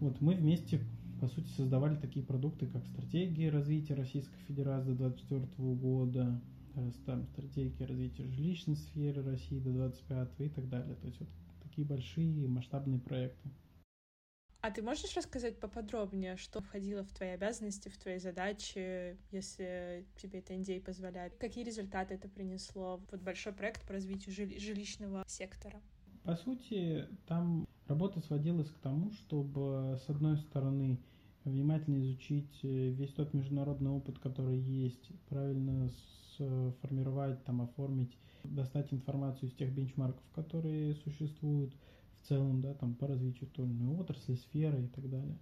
Вот 0.00 0.20
мы 0.20 0.34
вместе, 0.34 0.80
по 1.20 1.26
сути, 1.26 1.48
создавали 1.48 1.96
такие 1.96 2.24
продукты, 2.24 2.66
как 2.66 2.86
стратегия 2.86 3.50
развития 3.50 3.94
Российской 3.94 4.38
Федерации 4.46 4.92
до 4.92 5.08
2024 5.10 5.74
года, 5.74 6.40
там 7.06 7.26
стратегия 7.32 7.86
развития 7.86 8.24
жилищной 8.24 8.76
сферы 8.76 9.22
России 9.22 9.58
до 9.58 9.72
2025 9.72 10.28
и 10.38 10.48
так 10.50 10.68
далее. 10.68 10.94
То 10.94 11.06
есть 11.06 11.18
вот 11.18 11.28
такие 11.62 11.86
большие 11.86 12.46
масштабные 12.46 13.00
проекты. 13.00 13.50
А 14.66 14.70
ты 14.72 14.82
можешь 14.82 15.16
рассказать 15.16 15.60
поподробнее, 15.60 16.36
что 16.36 16.60
входило 16.60 17.04
в 17.04 17.12
твои 17.12 17.28
обязанности, 17.28 17.88
в 17.88 17.96
твои 17.98 18.18
задачи, 18.18 19.16
если 19.30 20.04
тебе 20.20 20.40
это 20.40 20.54
NDA 20.54 20.80
позволяет? 20.80 21.36
Какие 21.36 21.62
результаты 21.62 22.14
это 22.14 22.28
принесло? 22.28 23.00
Вот 23.12 23.20
большой 23.20 23.52
проект 23.52 23.86
по 23.86 23.92
развитию 23.92 24.34
жилищного 24.34 25.22
сектора. 25.28 25.80
По 26.24 26.34
сути, 26.34 27.06
там 27.28 27.68
работа 27.86 28.18
сводилась 28.18 28.68
к 28.68 28.78
тому, 28.78 29.12
чтобы, 29.12 30.00
с 30.04 30.10
одной 30.10 30.36
стороны, 30.36 30.98
внимательно 31.44 32.00
изучить 32.00 32.58
э, 32.64 32.88
весь 32.88 33.12
тот 33.12 33.34
международный 33.34 33.90
опыт, 33.90 34.18
который 34.18 34.58
есть, 34.58 35.12
правильно 35.28 35.88
сформировать, 36.34 37.44
там, 37.44 37.62
оформить, 37.62 38.18
достать 38.42 38.92
информацию 38.92 39.48
из 39.48 39.54
тех 39.54 39.72
бенчмарков, 39.72 40.24
которые 40.34 40.96
существуют, 40.96 41.72
в 42.26 42.28
целом, 42.28 42.60
да, 42.60 42.74
там 42.74 42.94
по 42.94 43.06
развитию 43.06 43.48
той 43.50 43.66
или 43.66 43.74
иной 43.74 43.96
отрасли, 43.98 44.34
сферы 44.34 44.82
и 44.82 44.88
так 44.88 45.08
далее. 45.08 45.38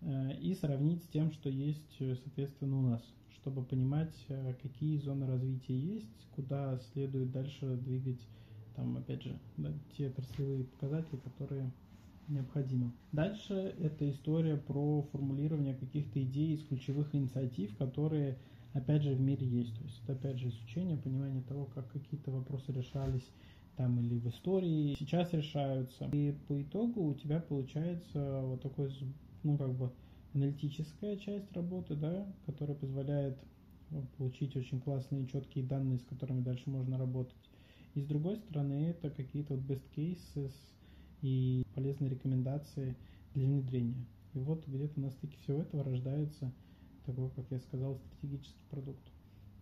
Э, 0.00 0.36
и 0.40 0.54
сравнить 0.54 1.04
с 1.04 1.06
тем, 1.06 1.30
что 1.30 1.48
есть, 1.48 1.96
э, 2.00 2.16
соответственно, 2.16 2.78
у 2.78 2.82
нас, 2.82 3.02
чтобы 3.30 3.62
понимать, 3.62 4.14
э, 4.28 4.54
какие 4.60 4.98
зоны 4.98 5.26
развития 5.26 5.78
есть, 5.78 6.26
куда 6.34 6.80
следует 6.92 7.30
дальше 7.30 7.76
двигать, 7.76 8.20
там, 8.74 8.96
опять 8.96 9.22
же, 9.22 9.38
да, 9.56 9.72
те 9.96 10.08
отраслевые 10.08 10.64
показатели, 10.64 11.16
которые 11.18 11.70
необходимы. 12.26 12.92
Дальше 13.12 13.54
это 13.78 14.08
история 14.10 14.56
про 14.56 15.02
формулирование 15.12 15.74
каких-то 15.74 16.20
идей 16.22 16.54
из 16.54 16.64
ключевых 16.64 17.14
инициатив, 17.14 17.76
которые, 17.76 18.36
опять 18.72 19.02
же, 19.02 19.14
в 19.14 19.20
мире 19.20 19.46
есть. 19.46 19.76
То 19.76 19.84
есть 19.84 20.00
это, 20.02 20.14
опять 20.14 20.38
же, 20.38 20.48
изучение, 20.48 20.96
понимание 20.96 21.42
того, 21.42 21.66
как 21.66 21.90
какие-то 21.92 22.32
вопросы 22.32 22.72
решались 22.72 23.28
там 23.80 23.98
или 23.98 24.18
в 24.18 24.28
истории 24.28 24.94
сейчас 24.98 25.32
решаются. 25.32 26.10
И 26.12 26.32
по 26.46 26.60
итогу 26.60 27.02
у 27.02 27.14
тебя 27.14 27.40
получается 27.40 28.42
вот 28.42 28.60
такой, 28.60 28.92
ну, 29.42 29.56
как 29.56 29.72
бы 29.72 29.90
аналитическая 30.34 31.16
часть 31.16 31.50
работы, 31.54 31.94
да, 31.94 32.26
которая 32.44 32.76
позволяет 32.76 33.38
ну, 33.88 34.06
получить 34.18 34.54
очень 34.54 34.82
классные 34.82 35.26
четкие 35.26 35.64
данные, 35.64 35.98
с 35.98 36.04
которыми 36.04 36.42
дальше 36.42 36.68
можно 36.68 36.98
работать. 36.98 37.38
И 37.94 38.02
с 38.02 38.04
другой 38.04 38.36
стороны, 38.36 38.90
это 38.90 39.08
какие-то 39.08 39.54
вот 39.54 39.64
best 39.64 39.84
cases 39.96 40.52
и 41.22 41.62
полезные 41.74 42.10
рекомендации 42.10 42.94
для 43.32 43.46
внедрения. 43.46 44.06
И 44.34 44.40
вот 44.40 44.66
где-то 44.66 45.00
на 45.00 45.10
стыке 45.10 45.38
всего 45.38 45.62
этого 45.62 45.84
рождается 45.84 46.52
такой, 47.06 47.30
как 47.30 47.46
я 47.50 47.58
сказал, 47.60 47.98
стратегический 47.98 48.62
продукт. 48.68 49.10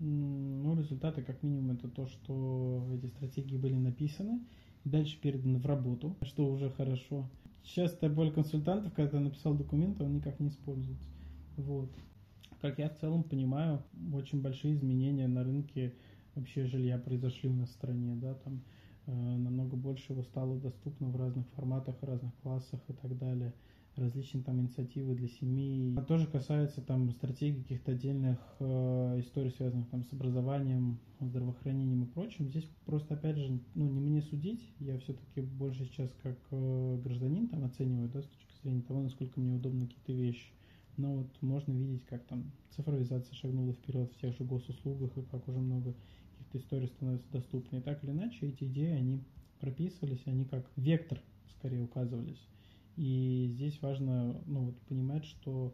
Ну, 0.01 0.77
результаты, 0.77 1.23
как 1.23 1.43
минимум, 1.43 1.73
это 1.73 1.89
то, 1.89 2.07
что 2.07 2.87
эти 2.95 3.07
стратегии 3.07 3.57
были 3.57 3.75
написаны 3.75 4.41
дальше 4.85 5.21
переданы 5.21 5.59
в 5.59 5.67
работу, 5.67 6.17
что 6.23 6.47
уже 6.47 6.71
хорошо. 6.71 7.29
Частая 7.65 8.09
боль 8.09 8.33
консультантов, 8.33 8.95
когда 8.95 9.21
написал 9.21 9.55
документ, 9.55 10.01
он 10.01 10.15
никак 10.15 10.39
не 10.41 10.49
используется. 10.49 11.09
Вот. 11.57 11.91
Как 12.61 12.79
я 12.79 12.89
в 12.89 12.99
целом 12.99 13.25
понимаю, 13.25 13.83
очень 14.13 14.41
большие 14.41 14.75
изменения 14.75 15.29
на 15.29 15.45
рынке 15.45 15.95
вообще 16.35 16.65
жилья 16.65 16.99
произошли 16.99 17.49
у 17.49 17.55
нас 17.55 17.69
в 17.69 17.73
стране, 17.73 18.15
да, 18.15 18.35
там 18.35 18.63
э, 19.07 19.13
намного 19.13 19.77
больше 19.77 20.13
его 20.13 20.23
стало 20.23 20.59
доступно 20.59 21.09
в 21.09 21.17
разных 21.17 21.47
форматах, 21.57 21.97
разных 22.03 22.35
классах 22.43 22.81
и 22.89 22.93
так 22.93 23.17
далее 23.19 23.53
различные 23.99 24.45
там 24.45 24.61
инициативы 24.61 25.15
для 25.15 25.29
семей. 25.29 25.93
Это 25.93 26.03
тоже 26.03 26.27
касается 26.27 26.81
там 26.81 27.11
стратегий 27.11 27.63
каких-то 27.63 27.93
отдельных 27.93 28.39
э, 28.61 29.21
историй, 29.21 29.51
связанных 29.51 29.89
там 29.89 30.05
с 30.05 30.13
образованием, 30.13 30.99
здравоохранением 31.21 32.05
и 32.05 32.07
прочим. 32.07 32.49
Здесь 32.49 32.69
просто, 32.87 33.15
опять 33.15 33.37
же, 33.37 33.61
ну, 33.75 33.89
не 33.89 34.01
мне 34.01 34.23
судить, 34.23 34.65
я 34.79 34.99
все-таки 34.99 35.41
больше 35.41 35.85
сейчас 35.85 36.11
как 36.23 36.39
э, 36.51 37.01
гражданин 37.03 37.49
там 37.49 37.65
оцениваю, 37.65 38.09
да, 38.09 38.23
с 38.23 38.27
точки 38.27 38.63
зрения 38.63 38.83
того, 38.83 39.03
насколько 39.03 39.41
мне 39.41 39.55
удобны 39.55 39.87
какие-то 39.87 40.13
вещи. 40.13 40.53
Но 40.97 41.15
вот 41.15 41.43
можно 41.43 41.73
видеть, 41.73 42.05
как 42.07 42.25
там 42.25 42.51
цифровизация 42.71 43.35
шагнула 43.35 43.73
вперед 43.73 44.11
в 44.13 44.21
тех 44.21 44.37
же 44.37 44.45
госуслугах 44.45 45.17
и 45.17 45.23
как 45.23 45.47
уже 45.49 45.59
много 45.59 45.95
каких-то 46.33 46.59
историй 46.59 46.89
становится 46.89 47.31
доступны. 47.31 47.79
И 47.79 47.81
так 47.81 48.03
или 48.03 48.11
иначе, 48.11 48.47
эти 48.47 48.65
идеи, 48.65 48.93
они 48.93 49.23
прописывались, 49.61 50.23
они 50.27 50.45
как 50.45 50.69
вектор 50.77 51.21
скорее 51.59 51.83
указывались. 51.83 52.41
И 52.99 53.47
здесь 53.53 53.81
важно 53.81 54.43
ну, 54.47 54.65
вот, 54.65 54.81
понимать, 54.89 55.25
что 55.25 55.73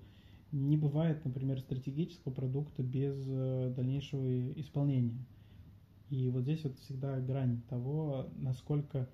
не 0.52 0.76
бывает, 0.76 1.24
например, 1.24 1.58
стратегического 1.58 2.30
продукта 2.30 2.82
без 2.82 3.16
э, 3.26 3.72
дальнейшего 3.74 4.52
исполнения. 4.60 5.24
И 6.10 6.28
вот 6.28 6.42
здесь 6.42 6.62
вот 6.64 6.78
всегда 6.80 7.18
грань 7.20 7.62
того, 7.70 8.28
насколько 8.36 9.08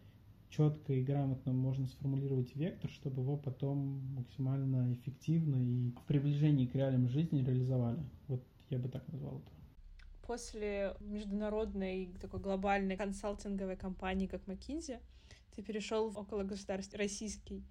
четко 0.49 0.93
и 0.93 1.05
грамотно 1.05 1.53
можно 1.53 1.87
сформулировать 1.87 2.57
вектор, 2.57 2.91
чтобы 2.91 3.23
его 3.23 3.37
потом 3.37 4.03
максимально 4.17 4.93
эффективно 4.93 5.55
и 5.65 5.93
в 5.93 6.03
приближении 6.09 6.67
к 6.67 6.75
реалиям 6.75 7.09
жизни 7.09 7.45
реализовали. 7.45 8.03
Вот 8.27 8.43
я 8.71 8.81
бы 8.81 8.89
так 8.89 9.07
назвал 9.07 9.37
это. 9.37 9.53
После 10.27 10.97
международной 10.99 12.11
такой 12.21 12.41
глобальной 12.41 12.97
консалтинговой 12.97 13.77
компании, 13.77 14.27
как 14.27 14.49
McKinsey, 14.49 14.99
ты 15.55 15.63
перешел 15.63 16.11
в 16.11 16.19
около 16.19 16.43
государств 16.43 16.95
российский 16.97 17.65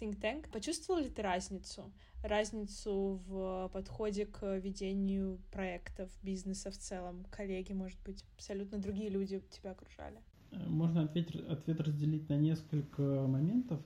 think 0.00 0.20
tank. 0.20 0.50
Почувствовал 0.50 1.00
ли 1.00 1.08
ты 1.08 1.22
разницу? 1.22 1.92
Разницу 2.22 3.20
в 3.26 3.70
подходе 3.72 4.26
к 4.26 4.56
ведению 4.58 5.38
проектов, 5.50 6.10
бизнеса 6.22 6.70
в 6.70 6.76
целом? 6.78 7.24
Коллеги, 7.30 7.72
может 7.72 8.00
быть, 8.02 8.24
абсолютно 8.36 8.78
другие 8.78 9.08
люди 9.08 9.40
тебя 9.50 9.72
окружали? 9.72 10.18
Можно 10.50 11.02
ответ, 11.02 11.34
ответ 11.48 11.80
разделить 11.80 12.28
на 12.28 12.36
несколько 12.36 13.02
моментов. 13.02 13.80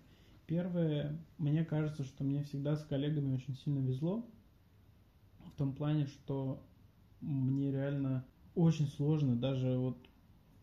Первое, 0.46 1.18
мне 1.38 1.64
кажется, 1.64 2.04
что 2.04 2.24
мне 2.24 2.42
всегда 2.44 2.76
с 2.76 2.84
коллегами 2.84 3.34
очень 3.34 3.56
сильно 3.56 3.78
везло. 3.78 4.28
В 5.46 5.56
том 5.56 5.74
плане, 5.74 6.06
что 6.06 6.62
мне 7.20 7.70
реально 7.70 8.24
очень 8.54 8.88
сложно 8.88 9.36
даже 9.36 9.76
вот 9.78 9.96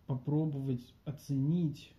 попробовать 0.06 0.93
оценить 1.06 1.93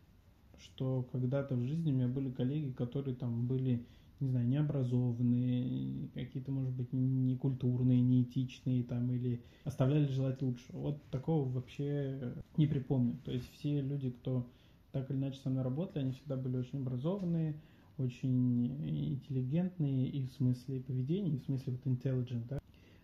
что 0.60 1.08
когда-то 1.12 1.54
в 1.54 1.64
жизни 1.64 1.92
у 1.92 1.94
меня 1.94 2.08
были 2.08 2.30
коллеги, 2.30 2.70
которые 2.72 3.14
там 3.14 3.46
были, 3.46 3.84
не 4.20 4.28
знаю, 4.28 4.48
необразованные, 4.48 6.08
какие-то, 6.14 6.50
может 6.52 6.72
быть, 6.72 6.92
некультурные, 6.92 8.00
неэтичные 8.00 8.82
там, 8.84 9.10
или 9.12 9.42
оставляли 9.64 10.06
желать 10.06 10.42
лучше. 10.42 10.64
Вот 10.70 11.02
такого 11.10 11.48
вообще 11.48 12.34
не 12.56 12.66
припомню. 12.66 13.18
То 13.24 13.32
есть 13.32 13.50
все 13.52 13.80
люди, 13.80 14.10
кто 14.10 14.46
так 14.92 15.10
или 15.10 15.18
иначе 15.18 15.38
со 15.40 15.50
мной 15.50 15.62
работали, 15.62 16.04
они 16.04 16.12
всегда 16.12 16.36
были 16.36 16.56
очень 16.56 16.80
образованные, 16.80 17.54
очень 17.98 18.66
интеллигентные 19.12 20.08
и 20.08 20.26
в 20.26 20.32
смысле 20.32 20.80
поведения, 20.80 21.32
и 21.32 21.38
в 21.38 21.44
смысле 21.44 21.72
вот 21.74 21.92
intelligent, 21.92 22.46
да. 22.48 22.58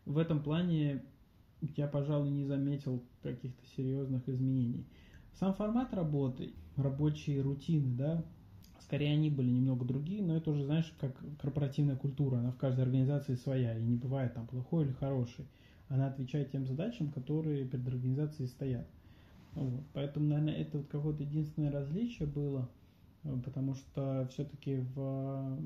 В 0.06 0.18
этом 0.18 0.42
плане 0.42 1.02
я, 1.76 1.88
пожалуй, 1.88 2.30
не 2.30 2.44
заметил 2.44 3.02
каких-то 3.22 3.62
серьезных 3.76 4.28
изменений. 4.28 4.84
Сам 5.32 5.54
формат 5.54 5.92
работы, 5.94 6.52
рабочие 6.76 7.40
рутины, 7.40 7.96
да, 7.96 8.24
скорее 8.80 9.12
они 9.12 9.30
были 9.30 9.50
немного 9.50 9.84
другие, 9.84 10.22
но 10.22 10.36
это 10.36 10.50
уже, 10.50 10.64
знаешь, 10.64 10.92
как 11.00 11.16
корпоративная 11.40 11.96
культура, 11.96 12.36
она 12.38 12.50
в 12.50 12.56
каждой 12.56 12.82
организации 12.82 13.34
своя, 13.34 13.78
и 13.78 13.82
не 13.82 13.96
бывает 13.96 14.34
там 14.34 14.46
плохой 14.46 14.84
или 14.84 14.92
хороший. 14.92 15.46
Она 15.88 16.08
отвечает 16.08 16.50
тем 16.50 16.66
задачам, 16.66 17.10
которые 17.10 17.66
перед 17.66 17.86
организацией 17.86 18.48
стоят. 18.48 18.86
Вот. 19.54 19.84
Поэтому, 19.92 20.26
наверное, 20.26 20.54
это 20.54 20.78
вот 20.78 20.88
какое-то 20.88 21.22
единственное 21.22 21.70
различие 21.70 22.26
было, 22.26 22.68
э, 23.22 23.36
потому 23.44 23.74
что 23.74 24.28
все-таки 24.32 24.84
в, 24.94 25.58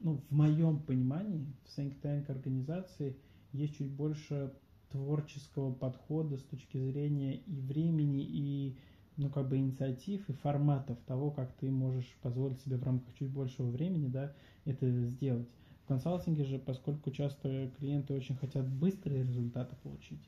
ну, 0.00 0.20
в 0.28 0.34
моем 0.34 0.80
понимании 0.80 1.46
в 1.64 1.78
think 1.78 1.94
tank 2.02 2.30
организации 2.30 3.16
есть 3.52 3.76
чуть 3.76 3.90
больше 3.90 4.52
творческого 4.90 5.72
подхода 5.72 6.36
с 6.36 6.42
точки 6.42 6.78
зрения 6.78 7.36
и 7.36 7.60
времени, 7.60 8.22
и 8.24 8.76
ну, 9.18 9.28
как 9.30 9.48
бы 9.48 9.58
инициатив 9.58 10.28
и 10.30 10.32
форматов 10.32 10.96
того, 11.06 11.30
как 11.32 11.52
ты 11.54 11.70
можешь 11.70 12.16
позволить 12.22 12.60
себе 12.60 12.76
в 12.76 12.84
рамках 12.84 13.12
чуть 13.16 13.30
большего 13.30 13.68
времени, 13.68 14.06
да, 14.06 14.32
это 14.64 14.88
сделать. 15.06 15.48
В 15.84 15.88
консалтинге 15.88 16.44
же, 16.44 16.58
поскольку 16.58 17.10
часто 17.10 17.70
клиенты 17.78 18.14
очень 18.14 18.36
хотят 18.36 18.68
быстрые 18.68 19.24
результаты 19.24 19.74
получить, 19.82 20.22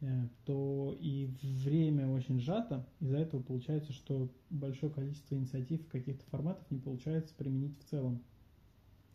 э, 0.00 0.26
то 0.44 0.96
и 0.98 1.30
время 1.40 2.08
очень 2.08 2.40
сжато, 2.40 2.84
из-за 2.98 3.18
этого 3.18 3.42
получается, 3.42 3.92
что 3.92 4.28
большое 4.50 4.92
количество 4.92 5.36
инициатив 5.36 5.86
каких-то 5.86 6.24
форматов 6.26 6.68
не 6.70 6.80
получается 6.80 7.34
применить 7.36 7.78
в 7.78 7.84
целом. 7.84 8.20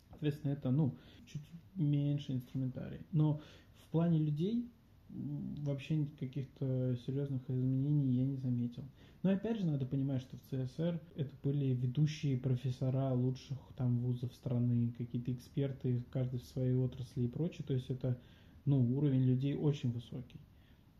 Соответственно, 0.10 0.54
это, 0.54 0.72
ну, 0.72 0.96
чуть 1.26 1.44
меньше 1.76 2.32
инструментарий. 2.32 3.02
Но 3.12 3.42
в 3.76 3.90
плане 3.90 4.20
людей 4.20 4.72
вообще 5.10 6.06
каких-то 6.20 6.96
серьезных 7.06 7.42
изменений 7.50 8.14
я 8.14 8.26
не 8.26 8.36
заметил. 8.38 8.84
Но 9.24 9.32
опять 9.32 9.58
же 9.58 9.66
надо 9.66 9.86
понимать, 9.86 10.22
что 10.22 10.38
в 10.38 10.42
ЦСР 10.44 11.00
это 11.16 11.32
были 11.44 11.74
ведущие 11.74 12.38
профессора 12.38 13.14
лучших 13.14 13.58
там 13.76 14.00
вузов 14.00 14.34
страны, 14.34 14.94
какие-то 14.98 15.34
эксперты, 15.34 16.04
каждый 16.12 16.40
в 16.40 16.46
своей 16.46 16.76
отрасли 16.76 17.24
и 17.24 17.28
прочее. 17.28 17.66
То 17.68 17.74
есть 17.74 17.90
это 17.90 18.18
ну, 18.66 18.96
уровень 18.96 19.24
людей 19.24 19.56
очень 19.56 19.92
высокий. 19.92 20.40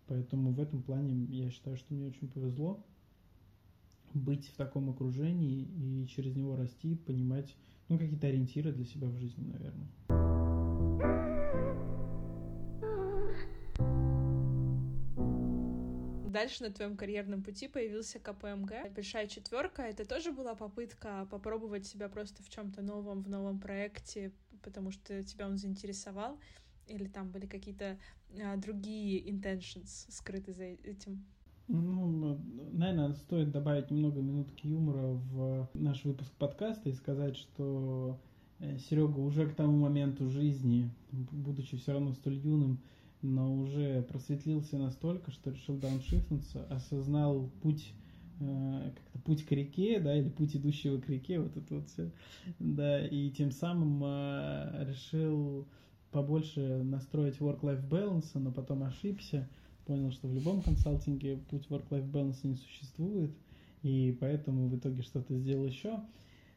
Поэтому 0.08 0.52
в 0.52 0.60
этом 0.60 0.82
плане 0.82 1.26
я 1.26 1.50
считаю, 1.52 1.78
что 1.78 1.94
мне 1.94 2.08
очень 2.08 2.28
повезло 2.28 2.84
быть 4.14 4.48
в 4.48 4.56
таком 4.56 4.90
окружении 4.90 5.64
и 5.64 6.08
через 6.08 6.36
него 6.36 6.56
расти, 6.56 6.96
понимать 6.96 7.56
ну, 7.90 7.98
какие-то 7.98 8.28
ориентиры 8.28 8.72
для 8.72 8.86
себя 8.86 9.08
в 9.10 9.18
жизни, 9.18 9.46
наверное. 9.46 11.37
Дальше 16.28 16.64
на 16.64 16.72
твоем 16.72 16.98
карьерном 16.98 17.42
пути 17.42 17.70
появился 17.70 18.20
КПМГ. 18.20 18.94
Большая 18.94 19.28
четверка. 19.28 19.84
Это 19.84 20.06
тоже 20.06 20.34
была 20.34 20.56
попытка 20.56 21.26
попробовать 21.32 21.86
себя 21.86 22.10
просто 22.10 22.44
в 22.44 22.50
чем-то 22.50 22.82
новом, 22.82 23.22
в 23.24 23.30
новом 23.30 23.60
проекте, 23.60 24.34
потому 24.62 24.92
что 24.92 25.24
тебя 25.24 25.48
он 25.48 25.58
заинтересовал? 25.58 26.38
Или 26.88 27.08
там 27.08 27.32
были 27.32 27.46
какие-то 27.46 27.98
а, 28.42 28.58
другие 28.58 29.22
intentions 29.30 30.06
скрыты 30.10 30.52
за 30.52 30.64
этим? 30.64 31.26
Ну, 31.70 32.38
наверное, 32.74 33.14
стоит 33.14 33.52
добавить 33.52 33.90
немного 33.90 34.22
минутки 34.22 34.68
юмора 34.68 35.14
в 35.32 35.70
наш 35.74 36.04
выпуск 36.04 36.32
подкаста 36.34 36.90
и 36.90 36.94
сказать, 36.94 37.38
что 37.38 38.20
э, 38.60 38.78
Серега 38.78 39.20
уже 39.20 39.50
к 39.50 39.56
тому 39.56 39.78
моменту 39.78 40.30
жизни, 40.30 40.90
будучи 41.12 41.78
все 41.78 41.94
равно 41.94 42.14
столь 42.14 42.38
юным, 42.38 42.80
но 43.28 43.54
уже 43.54 44.02
просветлился 44.04 44.78
настолько, 44.78 45.32
что 45.32 45.52
решил 45.52 45.78
дауншифтнуться, 45.78 46.66
осознал 46.68 47.50
путь 47.62 47.94
э, 48.40 48.92
как-то 48.96 49.20
путь 49.20 49.46
к 49.46 49.52
реке, 49.52 50.00
да, 50.00 50.16
или 50.16 50.30
путь 50.30 50.56
идущего 50.56 51.00
к 51.00 51.10
реке, 51.10 51.40
вот 51.40 51.56
это 51.58 51.76
вот 51.76 51.90
все, 51.90 52.12
да, 52.60 53.06
и 53.06 53.30
тем 53.32 53.52
самым 53.52 54.02
э, 54.04 54.86
решил 54.90 55.68
побольше 56.12 56.84
настроить 56.84 57.40
work-life 57.40 57.88
balance, 57.88 58.30
но 58.36 58.52
потом 58.52 58.84
ошибся, 58.84 59.50
понял, 59.86 60.12
что 60.12 60.28
в 60.28 60.34
любом 60.34 60.62
консалтинге 60.62 61.38
путь 61.50 61.68
work-life 61.70 62.10
balance 62.10 62.40
не 62.44 62.56
существует, 62.56 63.36
и 63.84 64.18
поэтому 64.20 64.68
в 64.70 64.78
итоге 64.78 65.02
что-то 65.02 65.36
сделал 65.36 65.66
еще, 65.66 66.00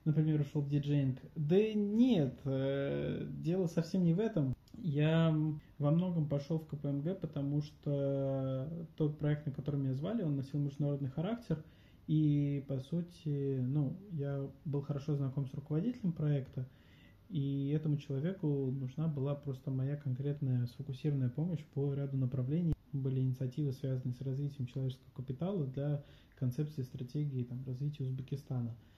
например, 0.04 0.40
ушел 0.40 0.62
в 0.62 0.68
диджейнг. 0.68 1.18
Да 1.34 1.56
нет, 1.74 2.38
э, 2.44 3.26
дело 3.28 3.66
совсем 3.66 4.04
не 4.04 4.14
в 4.14 4.20
этом. 4.20 4.54
Я 4.82 5.36
во 5.78 5.90
многом 5.90 6.26
пошел 6.28 6.58
в 6.58 6.66
КПМГ, 6.66 7.20
потому 7.20 7.62
что 7.62 8.68
тот 8.96 9.18
проект, 9.18 9.46
на 9.46 9.52
который 9.52 9.80
меня 9.80 9.94
звали, 9.94 10.22
он 10.22 10.36
носил 10.36 10.58
международный 10.58 11.10
характер, 11.10 11.62
и, 12.06 12.64
по 12.66 12.80
сути, 12.80 13.60
ну, 13.60 13.96
я 14.12 14.48
был 14.64 14.82
хорошо 14.82 15.14
знаком 15.16 15.46
с 15.46 15.54
руководителем 15.54 16.12
проекта, 16.12 16.66
и 17.28 17.72
этому 17.76 17.98
человеку 17.98 18.70
нужна 18.70 19.06
была 19.06 19.34
просто 19.34 19.70
моя 19.70 19.96
конкретная 19.96 20.66
сфокусированная 20.66 21.28
помощь 21.28 21.64
по 21.74 21.94
ряду 21.94 22.16
направлений. 22.16 22.72
Были 22.92 23.20
инициативы, 23.20 23.72
связанные 23.72 24.14
с 24.14 24.20
развитием 24.20 24.66
человеческого 24.66 25.12
капитала 25.14 25.66
для 25.66 26.02
концепции 26.36 26.82
стратегии 26.82 27.44
там, 27.44 27.62
развития 27.66 28.04
Узбекистана– 28.04 28.74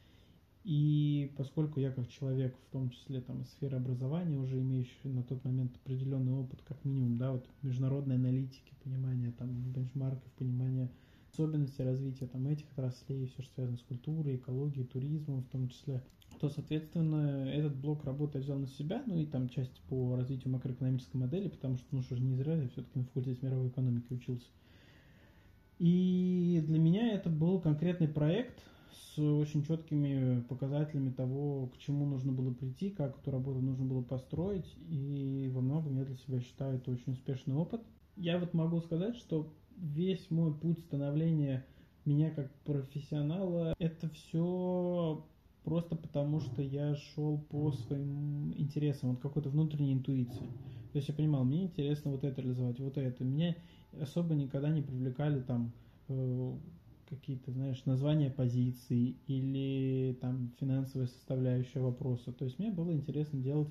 и 0.64 1.32
поскольку 1.36 1.80
я 1.80 1.90
как 1.90 2.08
человек, 2.08 2.56
в 2.56 2.72
том 2.72 2.90
числе 2.90 3.20
там 3.20 3.44
сферы 3.44 3.76
образования, 3.76 4.38
уже 4.38 4.60
имеющий 4.60 5.08
на 5.08 5.22
тот 5.22 5.44
момент 5.44 5.74
определенный 5.76 6.32
опыт, 6.32 6.60
как 6.62 6.84
минимум, 6.84 7.18
да, 7.18 7.32
вот 7.32 7.48
международной 7.62 8.16
аналитики, 8.16 8.72
понимание 8.84 9.32
там 9.32 9.50
бенчмарков, 9.72 10.30
понимание 10.32 10.88
особенностей 11.32 11.82
развития 11.82 12.26
там 12.26 12.46
этих 12.46 12.70
отраслей, 12.72 13.26
все, 13.26 13.42
что 13.42 13.54
связано 13.54 13.78
с 13.78 13.82
культурой, 13.82 14.36
экологией, 14.36 14.86
туризмом 14.86 15.42
в 15.42 15.48
том 15.48 15.68
числе, 15.68 16.02
то, 16.38 16.48
соответственно, 16.48 17.48
этот 17.48 17.74
блок 17.76 18.04
работы 18.04 18.38
я 18.38 18.44
взял 18.44 18.58
на 18.58 18.66
себя, 18.66 19.02
ну 19.06 19.18
и 19.18 19.26
там 19.26 19.48
часть 19.48 19.80
по 19.88 20.16
развитию 20.16 20.52
макроэкономической 20.52 21.20
модели, 21.20 21.48
потому 21.48 21.76
что, 21.76 21.86
ну 21.90 22.02
что 22.02 22.16
же, 22.16 22.22
не 22.22 22.34
зря 22.34 22.54
я 22.54 22.68
все-таки 22.68 22.98
на 22.98 23.04
факультете 23.04 23.38
мировой 23.42 23.68
экономики 23.68 24.12
учился. 24.12 24.46
И 25.78 26.62
для 26.66 26.78
меня 26.78 27.12
это 27.12 27.30
был 27.30 27.60
конкретный 27.60 28.08
проект, 28.08 28.62
с 28.94 29.18
очень 29.18 29.64
четкими 29.64 30.40
показателями 30.42 31.10
того, 31.10 31.68
к 31.68 31.78
чему 31.78 32.06
нужно 32.06 32.32
было 32.32 32.52
прийти, 32.52 32.90
как 32.90 33.18
эту 33.18 33.30
работу 33.30 33.60
нужно 33.60 33.84
было 33.84 34.02
построить, 34.02 34.76
и 34.88 35.50
во 35.52 35.60
многом 35.60 35.98
я 35.98 36.04
для 36.04 36.16
себя 36.16 36.40
считаю 36.40 36.76
это 36.76 36.90
очень 36.90 37.12
успешный 37.12 37.54
опыт. 37.54 37.82
Я 38.16 38.38
вот 38.38 38.54
могу 38.54 38.80
сказать, 38.80 39.16
что 39.16 39.52
весь 39.76 40.30
мой 40.30 40.54
путь 40.54 40.80
становления 40.80 41.64
меня 42.04 42.30
как 42.30 42.52
профессионала, 42.64 43.74
это 43.78 44.08
все 44.08 45.24
просто 45.64 45.96
потому, 45.96 46.40
что 46.40 46.62
я 46.62 46.94
шел 46.96 47.38
по 47.38 47.72
своим 47.72 48.52
интересам, 48.56 49.10
вот 49.10 49.20
какой-то 49.20 49.50
внутренней 49.50 49.92
интуиции. 49.92 50.46
То 50.92 50.96
есть 50.96 51.08
я 51.08 51.14
понимал, 51.14 51.44
мне 51.44 51.64
интересно 51.64 52.10
вот 52.10 52.24
это 52.24 52.40
реализовать, 52.40 52.80
вот 52.80 52.98
это. 52.98 53.24
Меня 53.24 53.56
особо 54.00 54.34
никогда 54.34 54.68
не 54.68 54.82
привлекали 54.82 55.40
там 55.40 55.72
э, 56.08 56.56
какие-то, 57.12 57.52
знаешь, 57.52 57.84
названия 57.84 58.30
позиций 58.30 59.16
или 59.26 60.16
там 60.20 60.50
финансовая 60.58 61.06
составляющая 61.06 61.80
вопроса. 61.80 62.32
То 62.32 62.46
есть 62.46 62.58
мне 62.58 62.70
было 62.70 62.92
интересно 62.92 63.38
делать 63.38 63.68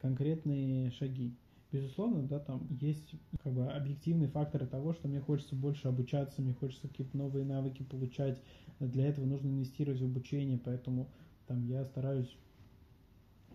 конкретные 0.00 0.90
шаги. 0.92 1.34
Безусловно, 1.70 2.22
да, 2.22 2.38
там 2.38 2.66
есть 2.80 3.14
как 3.42 3.52
бы 3.52 3.66
объективные 3.66 4.30
факторы 4.30 4.66
того, 4.66 4.94
что 4.94 5.06
мне 5.06 5.20
хочется 5.20 5.54
больше 5.54 5.86
обучаться, 5.88 6.40
мне 6.40 6.54
хочется 6.54 6.88
какие-то 6.88 7.14
новые 7.14 7.44
навыки 7.44 7.82
получать. 7.82 8.40
Для 8.80 9.06
этого 9.06 9.26
нужно 9.26 9.48
инвестировать 9.48 10.00
в 10.00 10.04
обучение, 10.04 10.58
поэтому 10.58 11.10
там 11.46 11.66
я 11.66 11.84
стараюсь, 11.84 12.34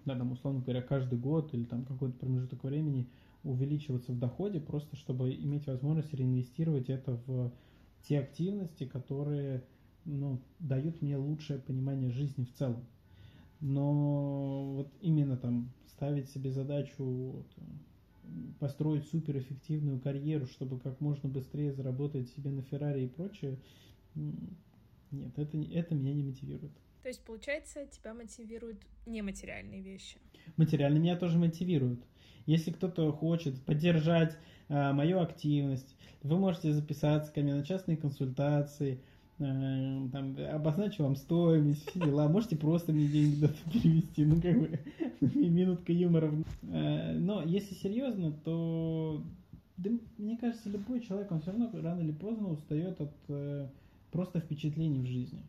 да, 0.06 0.16
там, 0.16 0.32
условно 0.32 0.62
говоря, 0.62 0.84
каждый 0.84 1.18
год 1.18 1.56
или 1.56 1.64
там 1.64 1.86
какой-то 1.86 2.20
промежуток 2.20 2.64
времени 2.64 3.10
увеличиваться 3.44 4.12
в 4.12 4.20
доходе, 4.20 4.60
просто 4.60 4.96
чтобы 4.96 5.34
иметь 5.34 5.66
возможность 5.66 6.14
реинвестировать 6.14 6.92
это 6.92 7.20
в 7.26 7.52
те 8.04 8.20
активности, 8.20 8.86
которые 8.86 9.64
ну, 10.06 10.42
дают 10.60 11.02
мне 11.02 11.18
лучшее 11.18 11.60
понимание 11.60 12.12
жизни 12.12 12.44
в 12.46 12.54
целом. 12.54 12.86
Но 13.60 14.74
вот 14.74 14.94
именно 15.02 15.38
там 15.38 15.72
ставить 15.88 16.30
себе 16.30 16.52
задачу 16.52 17.46
построить 18.60 19.08
суперэффективную 19.08 20.00
карьеру, 20.00 20.48
чтобы 20.48 20.80
как 20.80 21.00
можно 21.02 21.30
быстрее 21.30 21.72
заработать 21.74 22.30
себе 22.30 22.52
на 22.52 22.62
Феррари 22.62 23.04
и 23.04 23.08
прочее, 23.08 23.58
нет, 24.16 25.38
это, 25.38 25.58
это 25.58 25.96
меня 25.96 26.14
не 26.14 26.24
мотивирует. 26.24 26.74
То 27.04 27.10
есть, 27.10 27.24
получается, 27.24 27.86
тебя 27.86 28.14
мотивируют 28.14 28.82
нематериальные 29.06 29.82
вещи? 29.82 30.18
Материально 30.56 30.98
меня 30.98 31.18
тоже 31.18 31.38
мотивируют. 31.38 32.02
Если 32.46 32.72
кто-то 32.72 33.12
хочет 33.12 33.60
поддержать 33.62 34.38
э, 34.70 34.92
мою 34.94 35.20
активность, 35.20 35.96
вы 36.22 36.38
можете 36.38 36.74
записаться 36.74 37.32
ко 37.32 37.42
мне 37.42 37.56
на 37.56 37.64
частные 37.64 37.98
консультации, 37.98 39.00
э, 39.40 40.08
там, 40.12 40.36
обозначу 40.52 41.04
вам 41.04 41.16
стоимость, 41.16 41.90
все 41.90 42.00
дела. 42.00 42.28
Можете 42.28 42.56
просто 42.56 42.92
мне 42.92 43.08
деньги 43.08 43.48
перевести, 43.72 44.26
ну 44.26 44.42
как 44.42 44.60
бы 44.60 44.80
минутка 45.22 45.94
юмора. 45.94 46.32
Э, 46.64 47.14
но 47.14 47.42
если 47.44 47.76
серьезно, 47.76 48.32
то 48.44 49.22
да, 49.78 49.90
мне 50.18 50.38
кажется, 50.38 50.70
любой 50.70 51.02
человек, 51.02 51.32
он 51.32 51.42
все 51.42 51.52
равно 51.52 51.70
рано 51.82 52.02
или 52.02 52.12
поздно 52.12 52.50
устает 52.50 53.00
от 53.02 53.70
просто 54.12 54.40
впечатлений 54.40 55.02
в 55.02 55.08
жизни. 55.08 55.42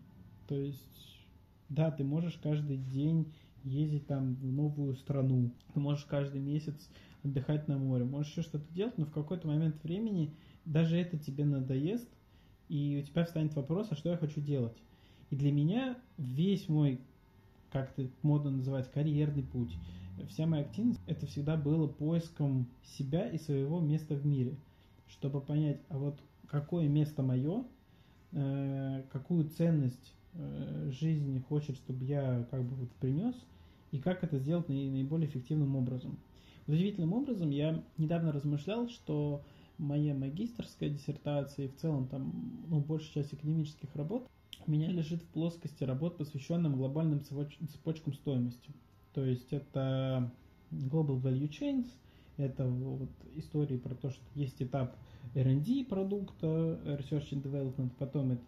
То 0.48 0.56
есть, 0.56 1.26
да, 1.68 1.90
ты 1.90 2.02
можешь 2.02 2.38
каждый 2.42 2.78
день 2.78 3.26
ездить 3.64 4.06
там 4.06 4.34
в 4.34 4.52
новую 4.52 4.94
страну, 4.94 5.50
ты 5.72 5.80
можешь 5.80 6.04
каждый 6.04 6.40
месяц 6.40 6.88
отдыхать 7.22 7.66
на 7.68 7.78
море, 7.78 8.04
можешь 8.04 8.32
еще 8.32 8.42
что-то 8.42 8.72
делать, 8.72 8.98
но 8.98 9.06
в 9.06 9.10
какой-то 9.10 9.48
момент 9.48 9.82
времени 9.82 10.34
даже 10.64 10.96
это 10.96 11.18
тебе 11.18 11.44
надоест, 11.44 12.08
и 12.68 13.02
у 13.02 13.06
тебя 13.06 13.24
встанет 13.24 13.54
вопрос, 13.54 13.88
а 13.90 13.96
что 13.96 14.10
я 14.10 14.16
хочу 14.16 14.40
делать. 14.40 14.76
И 15.30 15.36
для 15.36 15.52
меня 15.52 15.98
весь 16.16 16.68
мой, 16.68 17.00
как 17.70 17.92
это 17.98 18.08
модно 18.22 18.50
называть, 18.50 18.90
карьерный 18.90 19.42
путь, 19.42 19.74
вся 20.28 20.46
моя 20.46 20.62
активность, 20.62 21.00
это 21.06 21.26
всегда 21.26 21.56
было 21.56 21.86
поиском 21.86 22.68
себя 22.82 23.28
и 23.28 23.38
своего 23.38 23.80
места 23.80 24.14
в 24.14 24.24
мире, 24.24 24.56
чтобы 25.08 25.40
понять, 25.40 25.80
а 25.88 25.98
вот 25.98 26.20
какое 26.46 26.88
место 26.88 27.22
мое, 27.22 27.64
э, 28.32 29.02
какую 29.10 29.48
ценность 29.48 30.12
э, 30.34 30.90
жизни 30.92 31.38
хочет, 31.38 31.76
чтобы 31.76 32.04
я 32.04 32.46
как 32.50 32.62
бы 32.64 32.74
вот 32.76 32.90
принес, 33.00 33.34
и 33.92 33.98
как 33.98 34.24
это 34.24 34.38
сделать 34.38 34.68
наиболее 34.68 35.28
эффективным 35.28 35.76
образом. 35.76 36.18
Удивительным 36.66 37.12
образом 37.12 37.50
я 37.50 37.82
недавно 37.98 38.32
размышлял, 38.32 38.88
что 38.88 39.42
моя 39.78 40.14
магистрская 40.14 40.88
диссертация 40.88 41.66
и 41.66 41.68
в 41.68 41.76
целом 41.76 42.08
там, 42.08 42.64
ну, 42.68 42.80
большая 42.80 43.22
часть 43.22 43.34
академических 43.34 43.94
работ 43.94 44.28
у 44.66 44.70
меня 44.70 44.88
лежит 44.88 45.22
в 45.22 45.26
плоскости 45.26 45.84
работ, 45.84 46.16
посвященным 46.16 46.76
глобальным 46.76 47.22
цепочкам 47.22 48.14
стоимости. 48.14 48.70
То 49.12 49.24
есть 49.24 49.52
это 49.52 50.30
Global 50.70 51.20
Value 51.20 51.48
Chains, 51.48 51.86
это 52.36 52.66
вот 52.66 53.10
истории 53.34 53.76
про 53.76 53.94
то, 53.94 54.10
что 54.10 54.22
есть 54.34 54.62
этап 54.62 54.96
R&D 55.34 55.86
продукта, 55.88 56.46
Research 56.84 57.30
and 57.32 57.42
Development, 57.42 57.90
потом 57.98 58.32
это 58.32 58.42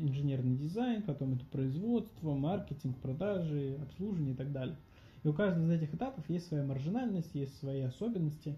инженерный 0.00 0.56
дизайн, 0.56 1.02
потом 1.02 1.34
это 1.34 1.44
производство, 1.46 2.34
маркетинг, 2.34 2.96
продажи, 2.98 3.78
обслуживание 3.82 4.34
и 4.34 4.36
так 4.36 4.52
далее. 4.52 4.76
И 5.24 5.28
у 5.28 5.32
каждого 5.32 5.64
из 5.64 5.70
этих 5.70 5.94
этапов 5.94 6.28
есть 6.28 6.46
своя 6.46 6.62
маржинальность, 6.64 7.34
есть 7.34 7.58
свои 7.58 7.80
особенности. 7.80 8.56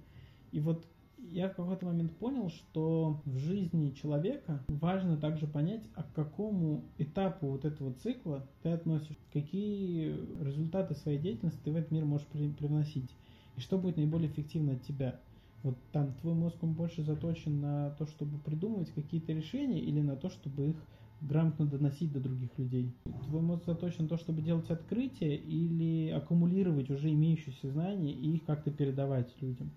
И 0.52 0.60
вот 0.60 0.84
я 1.18 1.48
в 1.48 1.54
какой-то 1.54 1.86
момент 1.86 2.16
понял, 2.16 2.48
что 2.48 3.20
в 3.24 3.38
жизни 3.38 3.90
человека 3.90 4.62
важно 4.68 5.16
также 5.16 5.46
понять, 5.46 5.82
а 5.94 6.02
к 6.02 6.12
какому 6.12 6.84
этапу 6.98 7.48
вот 7.48 7.64
этого 7.64 7.92
цикла 7.94 8.46
ты 8.62 8.70
относишь, 8.70 9.16
какие 9.32 10.14
результаты 10.42 10.94
своей 10.94 11.18
деятельности 11.18 11.60
ты 11.64 11.72
в 11.72 11.76
этот 11.76 11.90
мир 11.90 12.04
можешь 12.04 12.26
при 12.26 12.48
привносить, 12.48 13.10
и 13.56 13.60
что 13.60 13.78
будет 13.78 13.96
наиболее 13.96 14.30
эффективно 14.30 14.72
от 14.72 14.82
тебя. 14.82 15.20
Вот 15.62 15.76
там 15.92 16.12
твой 16.20 16.34
мозг, 16.34 16.56
он 16.62 16.72
больше 16.72 17.02
заточен 17.02 17.60
на 17.60 17.90
то, 17.98 18.06
чтобы 18.06 18.38
придумывать 18.38 18.90
какие-то 18.90 19.32
решения 19.32 19.80
или 19.80 20.00
на 20.00 20.16
то, 20.16 20.30
чтобы 20.30 20.68
их 20.68 20.76
грамотно 21.20 21.66
доносить 21.66 22.12
до 22.12 22.20
других 22.20 22.56
людей. 22.58 22.92
Твой 23.26 23.42
мозг 23.42 23.64
заточен 23.66 24.04
на 24.04 24.08
то, 24.08 24.16
чтобы 24.16 24.40
делать 24.40 24.70
открытия 24.70 25.34
или 25.34 26.10
аккумулировать 26.10 26.90
уже 26.90 27.10
имеющиеся 27.10 27.70
знания 27.70 28.12
и 28.12 28.36
их 28.36 28.44
как-то 28.44 28.70
передавать 28.70 29.34
людям 29.40 29.70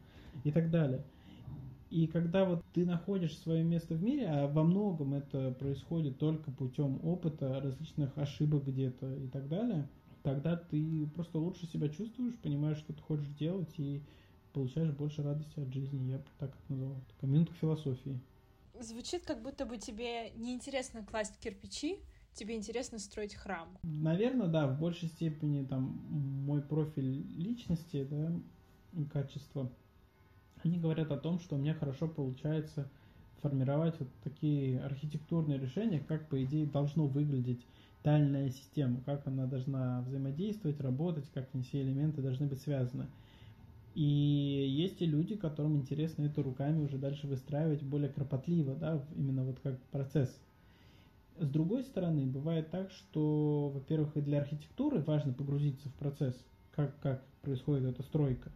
и 0.44 0.52
так 0.52 0.70
далее. 0.70 1.04
И 1.90 2.08
когда 2.08 2.46
вот 2.46 2.62
ты 2.74 2.86
находишь 2.86 3.38
свое 3.38 3.64
место 3.64 3.96
в 3.96 4.04
мире, 4.04 4.26
а 4.28 4.48
во 4.48 4.64
многом 4.64 5.14
это 5.14 5.52
происходит 5.60 6.18
только 6.20 6.50
путем 6.52 7.00
опыта, 7.04 7.60
различных 7.60 8.18
ошибок 8.18 8.66
где-то 8.66 9.14
и 9.16 9.28
так 9.28 9.50
далее, 9.50 9.90
тогда 10.24 10.56
ты 10.56 11.06
просто 11.08 11.38
лучше 11.38 11.66
себя 11.66 11.90
чувствуешь, 11.90 12.36
понимаешь, 12.36 12.78
что 12.78 12.94
ты 12.94 13.02
хочешь 13.02 13.28
делать 13.38 13.74
и 13.78 14.02
получаешь 14.54 14.92
больше 14.92 15.24
радости 15.24 15.60
от 15.60 15.74
жизни. 15.74 16.12
Я 16.12 16.18
бы 16.18 16.26
так 16.38 16.50
это 16.50 16.74
назвал. 16.74 16.96
Такая 17.16 17.32
минутка 17.32 17.56
философии. 17.56 18.20
Звучит, 18.80 19.26
как 19.26 19.42
будто 19.42 19.66
бы 19.66 19.78
тебе 19.78 20.32
неинтересно 20.32 21.04
класть 21.06 21.38
кирпичи, 21.40 22.00
тебе 22.34 22.56
интересно 22.56 23.00
строить 23.00 23.36
храм. 23.36 23.68
Наверное, 23.84 24.48
да, 24.48 24.68
в 24.68 24.80
большей 24.80 25.10
степени 25.10 25.66
там 25.66 25.84
мой 26.46 26.62
профиль 26.62 27.26
личности, 27.38 28.08
да, 28.10 28.32
качество 29.12 29.72
они 30.64 30.78
говорят 30.78 31.12
о 31.12 31.18
том, 31.18 31.40
что 31.40 31.56
у 31.56 31.58
меня 31.58 31.74
хорошо 31.74 32.08
получается 32.08 32.88
формировать 33.42 34.00
вот 34.00 34.10
такие 34.24 34.80
архитектурные 34.82 35.58
решения, 35.58 36.00
как, 36.00 36.28
по 36.28 36.44
идее, 36.44 36.68
должно 36.68 37.08
выглядеть 37.08 37.66
тайная 38.04 38.50
система, 38.50 39.02
как 39.02 39.26
она 39.28 39.46
должна 39.46 40.02
взаимодействовать, 40.02 40.80
работать, 40.80 41.26
как 41.34 41.50
все 41.64 41.82
элементы 41.82 42.22
должны 42.22 42.48
быть 42.48 42.62
связаны. 42.62 43.08
И 43.94 44.04
есть 44.04 45.02
и 45.02 45.06
люди, 45.06 45.36
которым 45.36 45.76
интересно 45.76 46.24
это 46.24 46.42
руками 46.42 46.84
уже 46.84 46.98
дальше 46.98 47.28
выстраивать 47.28 47.84
более 47.84 48.10
кропотливо, 48.10 48.76
да, 48.76 49.04
именно 49.16 49.44
вот 49.44 49.60
как 49.60 49.80
процесс. 49.88 50.40
С 51.38 51.50
другой 51.50 51.84
стороны, 51.84 52.26
бывает 52.26 52.70
так, 52.70 52.92
что, 52.92 53.70
во-первых, 53.74 54.16
и 54.16 54.22
для 54.22 54.40
архитектуры 54.42 55.02
важно 55.02 55.34
погрузиться 55.34 55.90
в 55.90 55.94
процесс, 55.96 56.36
как, 56.72 56.98
как 57.00 57.24
происходит 57.42 57.86
эта 57.86 58.04
стройка. 58.04 58.52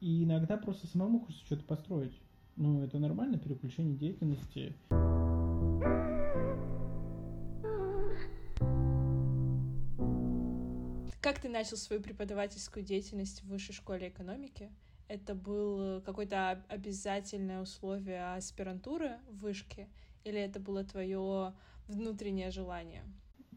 И 0.00 0.24
иногда 0.24 0.56
просто 0.56 0.86
самому 0.86 1.20
хочется 1.20 1.44
что-то 1.44 1.64
построить. 1.64 2.14
Ну, 2.56 2.82
это 2.82 2.98
нормально, 2.98 3.38
переключение 3.38 3.96
деятельности. 3.96 4.74
Как 11.24 11.38
ты 11.38 11.48
начал 11.48 11.78
свою 11.78 12.02
преподавательскую 12.02 12.84
деятельность 12.84 13.42
в 13.42 13.46
высшей 13.48 13.74
школе 13.74 14.08
экономики? 14.10 14.70
Это 15.08 15.34
было 15.34 16.02
какое-то 16.04 16.62
обязательное 16.68 17.62
условие 17.62 18.34
аспирантуры 18.34 19.12
в 19.30 19.38
вышке? 19.38 19.88
Или 20.24 20.38
это 20.38 20.60
было 20.60 20.84
твое 20.84 21.54
внутреннее 21.88 22.50
желание? 22.50 23.04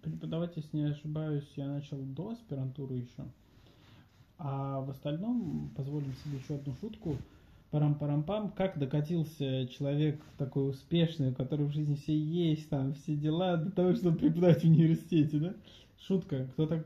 Преподавать, 0.01 0.55
если 0.55 0.77
не 0.77 0.85
ошибаюсь, 0.85 1.43
я 1.57 1.67
начал 1.67 1.97
до 1.97 2.29
аспирантуры 2.29 2.95
еще. 2.95 3.25
А 4.37 4.79
в 4.79 4.89
остальном 4.89 5.69
позволим 5.75 6.13
себе 6.23 6.37
еще 6.37 6.55
одну 6.55 6.73
шутку. 6.79 7.17
Парам-парам-пам, 7.71 8.51
как 8.51 8.79
докатился 8.79 9.67
человек 9.67 10.23
такой 10.37 10.69
успешный, 10.69 11.31
у 11.31 11.35
которого 11.35 11.67
в 11.67 11.73
жизни 11.73 11.95
все 11.95 12.17
есть, 12.17 12.69
там, 12.69 12.93
все 12.93 13.17
дела, 13.17 13.57
до 13.57 13.71
того, 13.71 13.93
чтобы 13.93 14.17
преподавать 14.17 14.61
в 14.61 14.67
университете, 14.67 15.39
да? 15.39 15.53
Шутка. 15.99 16.47
Кто 16.53 16.65
так 16.67 16.85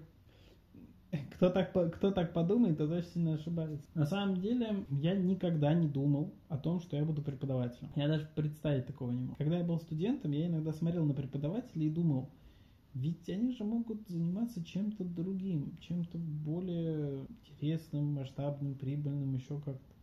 кто 1.35 1.49
так, 1.49 1.71
кто 1.71 2.11
так 2.11 2.33
подумает, 2.33 2.77
то 2.77 2.85
очень 2.85 3.09
сильно 3.09 3.33
ошибается. 3.33 3.87
На 3.93 4.05
самом 4.05 4.39
деле, 4.39 4.85
я 4.89 5.15
никогда 5.15 5.73
не 5.73 5.87
думал 5.87 6.33
о 6.49 6.57
том, 6.57 6.79
что 6.79 6.95
я 6.95 7.03
буду 7.03 7.21
преподавателем. 7.21 7.91
Я 7.95 8.07
даже 8.07 8.27
представить 8.35 8.87
такого 8.87 9.11
не 9.11 9.21
мог. 9.21 9.37
Когда 9.37 9.57
я 9.57 9.63
был 9.63 9.79
студентом, 9.79 10.31
я 10.31 10.47
иногда 10.47 10.71
смотрел 10.71 11.05
на 11.05 11.13
преподавателей 11.13 11.87
и 11.87 11.91
думал, 11.91 12.29
ведь 12.93 13.29
они 13.29 13.51
же 13.53 13.63
могут 13.63 14.07
заниматься 14.07 14.63
чем-то 14.63 15.03
другим, 15.03 15.77
чем-то 15.81 16.17
более 16.17 17.25
интересным, 17.45 18.13
масштабным, 18.13 18.75
прибыльным, 18.75 19.33
еще 19.33 19.59
как-то. 19.59 19.95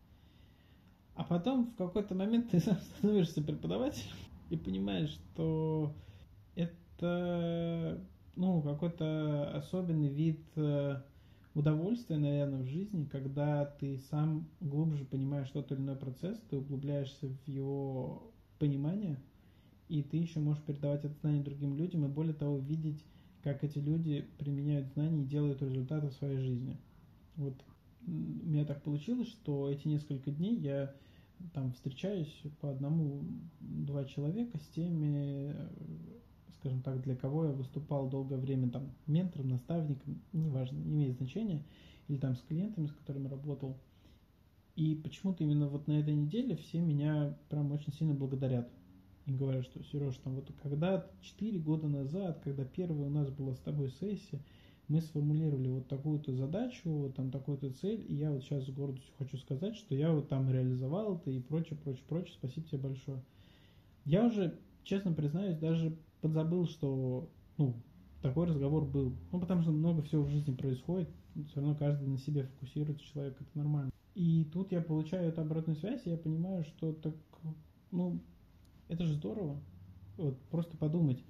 А 1.14 1.25
потом 1.25 1.66
в 1.66 1.75
какой-то 1.77 2.14
момент 2.14 2.51
ты 2.51 2.61
сам 2.61 2.79
становишься 2.99 3.42
преподавателем 3.42 4.14
и 4.51 4.57
понимаешь, 4.57 5.11
что 5.11 5.94
это 6.55 8.01
ну, 8.38 8.62
какой-то 8.62 9.51
особенный 9.55 10.09
вид 10.09 10.40
э, 10.57 11.03
удовольствия, 11.55 12.16
наверное, 12.16 12.62
в 12.62 12.66
жизни, 12.66 13.05
когда 13.05 13.66
ты 13.66 13.98
сам 14.11 14.48
глубже 14.61 15.05
понимаешь 15.05 15.51
тот 15.51 15.70
или 15.72 15.79
иной 15.79 15.96
процесс, 15.96 16.40
ты 16.48 16.57
углубляешься 16.57 17.29
в 17.29 17.48
его 17.48 18.33
понимание– 18.59 19.18
и 19.88 20.03
ты 20.03 20.18
еще 20.18 20.40
можешь 20.40 20.62
передавать 20.62 21.05
это 21.05 21.14
знание 21.20 21.42
другим 21.42 21.74
людям, 21.74 22.05
и 22.05 22.09
более 22.09 22.35
того, 22.35 22.59
видеть, 22.59 23.03
как 23.42 23.64
эти 23.64 23.79
люди 23.79 24.27
применяют 24.38 24.88
знания 24.92 25.22
и 25.22 25.27
делают 25.27 25.62
результаты 25.62 26.09
в 26.09 26.14
своей 26.14 26.38
жизни. 26.38 26.79
Вот 27.37 27.55
у 28.07 28.11
меня 28.11 28.64
так 28.64 28.83
получилось, 28.83 29.29
что 29.29 29.70
эти 29.70 29.88
несколько 29.88 30.31
дней 30.31 30.57
я 30.57 30.94
там 31.55 31.72
встречаюсь 31.72 32.42
по 32.61 32.70
одному-два 32.70 34.05
человека 34.05 34.59
с 34.59 34.66
теми, 34.68 35.55
скажем 36.61 36.83
так, 36.83 37.01
для 37.03 37.14
кого 37.14 37.47
я 37.47 37.53
выступал 37.53 38.09
долгое 38.09 38.39
время 38.39 38.70
там 38.70 38.91
ментором, 39.07 39.49
наставником, 39.49 40.20
неважно, 40.33 40.76
не 40.76 40.95
имеет 40.95 41.16
значения, 41.16 41.64
или 42.09 42.18
там 42.18 42.37
с 42.37 42.41
клиентами, 42.41 42.87
с 42.87 42.93
которыми 42.93 43.28
работал. 43.28 43.76
И 44.76 44.95
почему-то 44.95 45.43
именно 45.43 45.68
вот 45.68 45.87
на 45.89 45.99
этой 45.99 46.14
неделе 46.14 46.57
все 46.57 46.80
меня 46.80 47.37
прям 47.49 47.72
очень 47.72 47.93
сильно 47.93 48.14
благодарят 48.14 48.68
и 49.26 49.33
говорят, 49.33 49.64
что 49.64 49.83
Сереж, 49.83 50.16
там 50.18 50.35
вот 50.35 50.51
когда 50.62 51.07
4 51.20 51.59
года 51.59 51.89
назад, 51.89 52.41
когда 52.43 52.64
первая 52.64 53.09
у 53.09 53.11
нас 53.11 53.28
была 53.30 53.55
с 53.55 53.59
тобой 53.59 53.91
сессия, 53.91 54.41
мы 54.89 55.03
сформулировали 55.03 55.68
вот 55.68 55.87
такую-то 55.87 56.33
задачу, 56.33 56.91
вот 56.91 57.14
там 57.14 57.30
такую-то 57.30 57.70
цель, 57.72 58.07
и 58.09 58.14
я 58.14 58.30
вот 58.30 58.43
сейчас 58.43 58.64
с 58.64 58.70
гордостью 58.70 59.12
хочу 59.18 59.37
сказать, 59.37 59.76
что 59.76 59.95
я 59.95 60.12
вот 60.12 60.28
там 60.28 60.51
реализовал 60.51 61.16
это 61.16 61.30
и 61.30 61.41
прочее, 61.41 61.78
прочее, 61.83 62.05
прочее. 62.09 62.35
Спасибо 62.39 62.66
тебе 62.66 62.78
большое. 62.78 63.22
Я 64.07 64.24
уже, 64.24 64.59
честно 64.85 65.12
признаюсь, 65.12 65.59
даже 65.59 65.95
подзабыл, 66.21 66.66
что, 66.66 67.29
ну, 67.57 67.75
такой 68.23 68.47
разговор 68.47 68.85
был. 68.85 69.14
Ну, 69.33 69.41
потому 69.41 69.62
что 69.62 69.71
много 69.71 70.03
всего 70.03 70.23
в 70.23 70.31
жизни 70.31 70.55
происходит, 70.55 71.09
все 71.49 71.61
равно 71.61 71.75
каждый 71.75 72.09
на 72.09 72.19
себе 72.19 72.45
фокусируется, 72.45 73.07
человек, 73.07 73.41
это 73.41 73.51
нормально. 73.55 73.91
И 74.14 74.45
тут 74.53 74.73
я 74.73 74.81
получаю 74.81 75.29
эту 75.29 75.41
обратную 75.43 75.77
связь, 75.77 76.03
и 76.05 76.11
я 76.11 76.16
понимаю, 76.16 76.64
что 76.64 76.93
так, 76.93 77.14
ну, 77.91 78.21
это 78.89 79.05
же 79.05 79.14
здорово. 79.14 79.61
Вот 80.16 80.39
просто 80.51 80.77
подумать. 80.77 81.23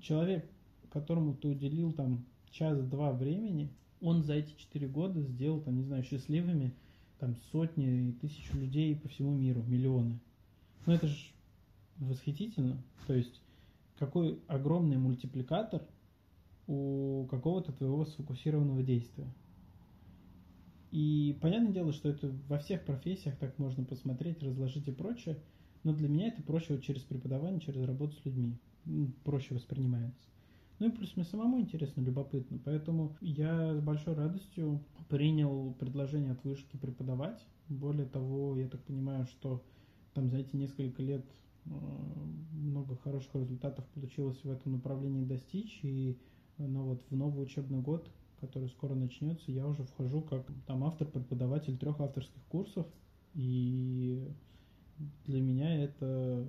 человек, 0.00 0.50
которому 0.90 1.34
ты 1.34 1.48
уделил 1.48 1.92
там 1.92 2.24
час-два 2.50 3.12
времени, 3.12 3.70
он 4.00 4.22
за 4.22 4.34
эти 4.34 4.54
четыре 4.56 4.88
года 4.88 5.20
сделал, 5.22 5.60
там, 5.60 5.76
не 5.76 5.84
знаю, 5.84 6.02
счастливыми 6.02 6.74
там 7.18 7.36
сотни 7.52 8.08
и 8.08 8.12
тысячи 8.12 8.52
людей 8.52 8.96
по 8.96 9.08
всему 9.08 9.32
миру, 9.32 9.62
миллионы. 9.62 10.18
Ну 10.86 10.92
это 10.92 11.06
же 11.06 11.16
восхитительно. 11.98 12.82
То 13.06 13.14
есть 13.14 13.40
какой 14.02 14.40
огромный 14.48 14.96
мультипликатор 14.96 15.80
у 16.66 17.28
какого-то 17.30 17.70
твоего 17.70 18.04
сфокусированного 18.04 18.82
действия. 18.82 19.32
И 20.90 21.38
понятное 21.40 21.72
дело, 21.72 21.92
что 21.92 22.08
это 22.08 22.28
во 22.48 22.58
всех 22.58 22.84
профессиях 22.84 23.38
так 23.38 23.60
можно 23.60 23.84
посмотреть, 23.84 24.42
разложить 24.42 24.88
и 24.88 24.90
прочее, 24.90 25.38
но 25.84 25.94
для 25.94 26.08
меня 26.08 26.28
это 26.28 26.42
проще 26.42 26.74
вот 26.74 26.82
через 26.82 27.02
преподавание, 27.02 27.60
через 27.60 27.84
работу 27.84 28.16
с 28.16 28.24
людьми. 28.24 28.58
Проще 29.22 29.54
воспринимается. 29.54 30.26
Ну 30.80 30.88
и 30.88 30.90
плюс 30.90 31.14
мне 31.14 31.24
самому 31.24 31.60
интересно, 31.60 32.00
любопытно. 32.00 32.58
Поэтому 32.64 33.16
я 33.20 33.76
с 33.76 33.80
большой 33.80 34.14
радостью 34.14 34.80
принял 35.08 35.74
предложение 35.74 36.32
от 36.32 36.42
вышки 36.42 36.76
преподавать. 36.76 37.40
Более 37.68 38.06
того, 38.06 38.56
я 38.56 38.66
так 38.68 38.82
понимаю, 38.82 39.26
что 39.26 39.62
там 40.12 40.28
за 40.28 40.38
эти 40.38 40.56
несколько 40.56 41.04
лет 41.04 41.24
много 41.64 42.96
хороших 42.96 43.34
результатов 43.34 43.84
получилось 43.94 44.38
в 44.42 44.50
этом 44.50 44.72
направлении 44.72 45.24
достичь. 45.24 45.80
И 45.82 46.18
ну, 46.58 46.84
вот 46.84 47.02
в 47.10 47.16
новый 47.16 47.44
учебный 47.44 47.80
год, 47.80 48.10
который 48.40 48.68
скоро 48.68 48.94
начнется, 48.94 49.52
я 49.52 49.66
уже 49.66 49.84
вхожу 49.84 50.22
как 50.22 50.46
там 50.66 50.84
автор-преподаватель 50.84 51.76
трех 51.76 52.00
авторских 52.00 52.42
курсов. 52.44 52.86
И 53.34 54.28
для 55.26 55.40
меня 55.40 55.84
это 55.84 56.46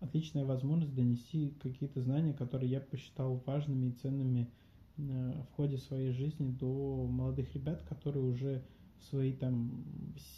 отличная 0.00 0.44
возможность 0.44 0.94
донести 0.94 1.54
какие-то 1.62 2.00
знания, 2.00 2.34
которые 2.34 2.70
я 2.70 2.80
посчитал 2.80 3.42
важными 3.46 3.86
и 3.86 3.92
ценными 3.92 4.50
э, 4.98 5.42
в 5.50 5.54
ходе 5.56 5.78
своей 5.78 6.12
жизни 6.12 6.50
до 6.50 7.06
молодых 7.06 7.54
ребят, 7.54 7.82
которые 7.88 8.24
уже 8.24 8.62
в 9.00 9.04
свои 9.04 9.32
там 9.32 9.84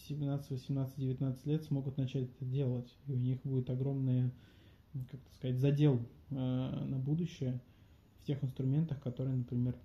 17, 0.08 0.50
18, 0.50 0.98
19 0.98 1.46
лет 1.46 1.64
смогут 1.64 1.96
начать 1.96 2.30
это 2.30 2.44
делать. 2.44 2.96
И 3.06 3.12
у 3.12 3.16
них 3.16 3.40
будет 3.42 3.70
огромный, 3.70 4.30
как 5.10 5.20
сказать, 5.34 5.58
задел 5.58 6.00
э, 6.30 6.34
на 6.34 6.98
будущее 6.98 7.60
в 8.20 8.26
тех 8.26 8.42
инструментах, 8.42 9.00
которые, 9.02 9.36
например, 9.36 9.76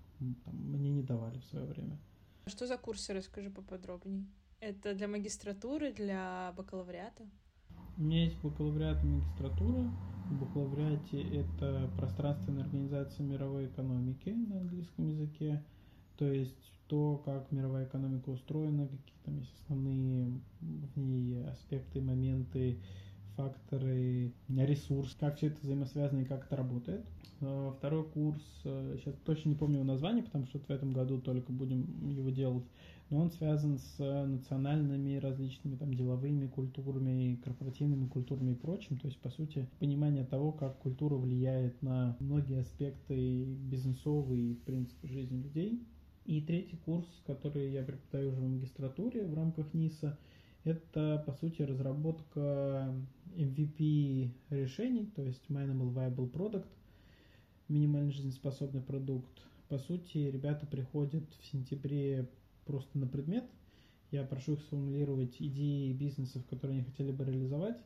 там, 0.46 0.56
мне 0.56 0.92
не 0.92 1.04
давали 1.04 1.40
в 1.40 1.46
свое 1.46 1.66
время. 1.66 1.98
Что 2.46 2.68
за 2.68 2.78
курсы, 2.78 3.14
расскажи 3.14 3.50
поподробнее. 3.50 4.26
Это 4.60 4.94
для 4.94 5.08
магистратуры, 5.08 5.94
для 5.94 6.54
бакалавриата? 6.58 7.24
У 7.98 8.02
меня 8.02 8.26
есть 8.26 8.42
бакалавриат 8.42 9.04
и 9.04 9.08
магистратура. 9.08 9.92
В 10.30 10.40
бакалавриате 10.40 11.22
это 11.22 11.92
пространственная 11.98 12.64
организация 12.64 13.26
мировой 13.26 13.68
экономики 13.68 14.30
на 14.30 14.62
английском 14.62 15.08
языке. 15.08 15.64
То 16.18 16.32
есть 16.32 16.56
то, 16.88 17.22
как 17.26 17.52
мировая 17.52 17.86
экономика 17.86 18.30
устроена, 18.30 18.88
какие 18.88 19.18
там 19.26 19.38
есть 19.40 19.54
основные 19.62 20.32
в 20.62 21.00
ней 21.00 21.44
аспекты, 21.46 22.02
моменты, 22.02 22.78
факторы, 23.36 24.32
ресурс, 24.50 25.16
как 25.20 25.38
все 25.38 25.48
это 25.48 25.58
взаимосвязано 25.62 26.20
и 26.20 26.26
как 26.26 26.46
это 26.46 26.56
работает. 26.56 27.04
А, 27.42 27.72
второй 27.72 28.04
курс, 28.04 28.44
э, 28.64 28.98
сейчас 29.00 29.16
точно 29.26 29.50
не 29.50 29.56
помню 29.56 29.78
его 29.78 29.86
название, 29.86 30.24
потому 30.24 30.46
что 30.46 30.60
в 30.60 30.70
этом 30.70 30.92
году 30.92 31.20
только 31.20 31.52
будем 31.52 32.10
его 32.10 32.30
делать 32.30 32.66
но 33.14 33.22
он 33.22 33.30
связан 33.30 33.78
с 33.78 34.00
национальными 34.00 35.18
различными 35.18 35.76
там 35.76 35.94
деловыми 35.94 36.48
культурами, 36.48 37.40
корпоративными 37.44 38.08
культурами 38.08 38.54
и 38.54 38.56
прочим. 38.56 38.98
То 38.98 39.06
есть, 39.08 39.20
по 39.20 39.30
сути, 39.30 39.70
понимание 39.80 40.26
того, 40.26 40.52
как 40.52 40.80
культура 40.80 41.16
влияет 41.16 41.80
на 41.84 42.18
многие 42.20 42.62
аспекты 42.62 43.44
бизнесовые 43.46 44.52
и, 44.52 44.56
в 44.56 44.62
принципе, 44.64 45.08
жизни 45.08 45.44
людей. 45.44 45.84
И 46.26 46.42
третий 46.42 46.78
курс, 46.78 47.08
который 47.26 47.72
я 47.72 47.84
преподаю 47.84 48.30
уже 48.30 48.40
в 48.40 48.48
магистратуре 48.48 49.26
в 49.26 49.34
рамках 49.34 49.74
НИСа, 49.74 50.18
это, 50.64 51.22
по 51.26 51.34
сути, 51.34 51.62
разработка 51.62 52.96
MVP 53.36 54.30
решений, 54.50 55.12
то 55.14 55.22
есть 55.22 55.44
Minimal 55.50 55.94
Viable 55.94 56.32
Product, 56.32 56.68
минимально 57.68 58.12
жизнеспособный 58.12 58.82
продукт. 58.82 59.42
По 59.68 59.78
сути, 59.78 60.20
ребята 60.20 60.66
приходят 60.66 61.26
в 61.42 61.46
сентябре 61.46 62.30
просто 62.66 62.98
на 62.98 63.08
предмет. 63.08 63.44
Я 64.12 64.24
прошу 64.24 64.54
их 64.54 64.62
сформулировать 64.62 65.36
идеи 65.40 65.92
бизнесов, 65.92 66.46
которые 66.46 66.78
они 66.78 66.86
хотели 66.86 67.12
бы 67.12 67.26
реализовать. 67.26 67.78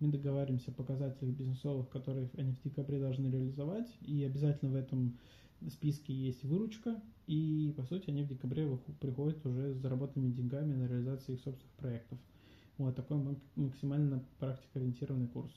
Мы 0.00 0.10
договариваемся 0.10 0.70
о 0.70 0.74
показателях 0.74 1.34
бизнесовых, 1.34 1.88
которые 1.90 2.28
они 2.36 2.52
в 2.52 2.62
декабре 2.62 2.98
должны 2.98 3.28
реализовать. 3.28 3.88
И 4.00 4.24
обязательно 4.24 4.72
в 4.72 4.76
этом 4.76 5.18
списке 5.70 6.12
есть 6.12 6.44
выручка. 6.44 7.02
И, 7.26 7.72
по 7.76 7.84
сути, 7.84 8.10
они 8.10 8.22
в 8.22 8.28
декабре 8.28 8.66
приходят 9.00 9.44
уже 9.46 9.74
с 9.74 9.78
заработанными 9.78 10.32
деньгами 10.32 10.74
на 10.74 10.86
реализацию 10.86 11.36
их 11.36 11.42
собственных 11.42 11.74
проектов. 11.76 12.18
Вот 12.76 12.96
такой 12.96 13.38
максимально 13.54 14.24
практикоориентированный 14.38 15.28
курс. 15.28 15.52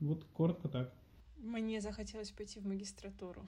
Вот 0.00 0.24
коротко 0.32 0.68
так. 0.68 0.94
Мне 1.36 1.80
захотелось 1.80 2.30
пойти 2.30 2.60
в 2.60 2.66
магистратуру. 2.66 3.46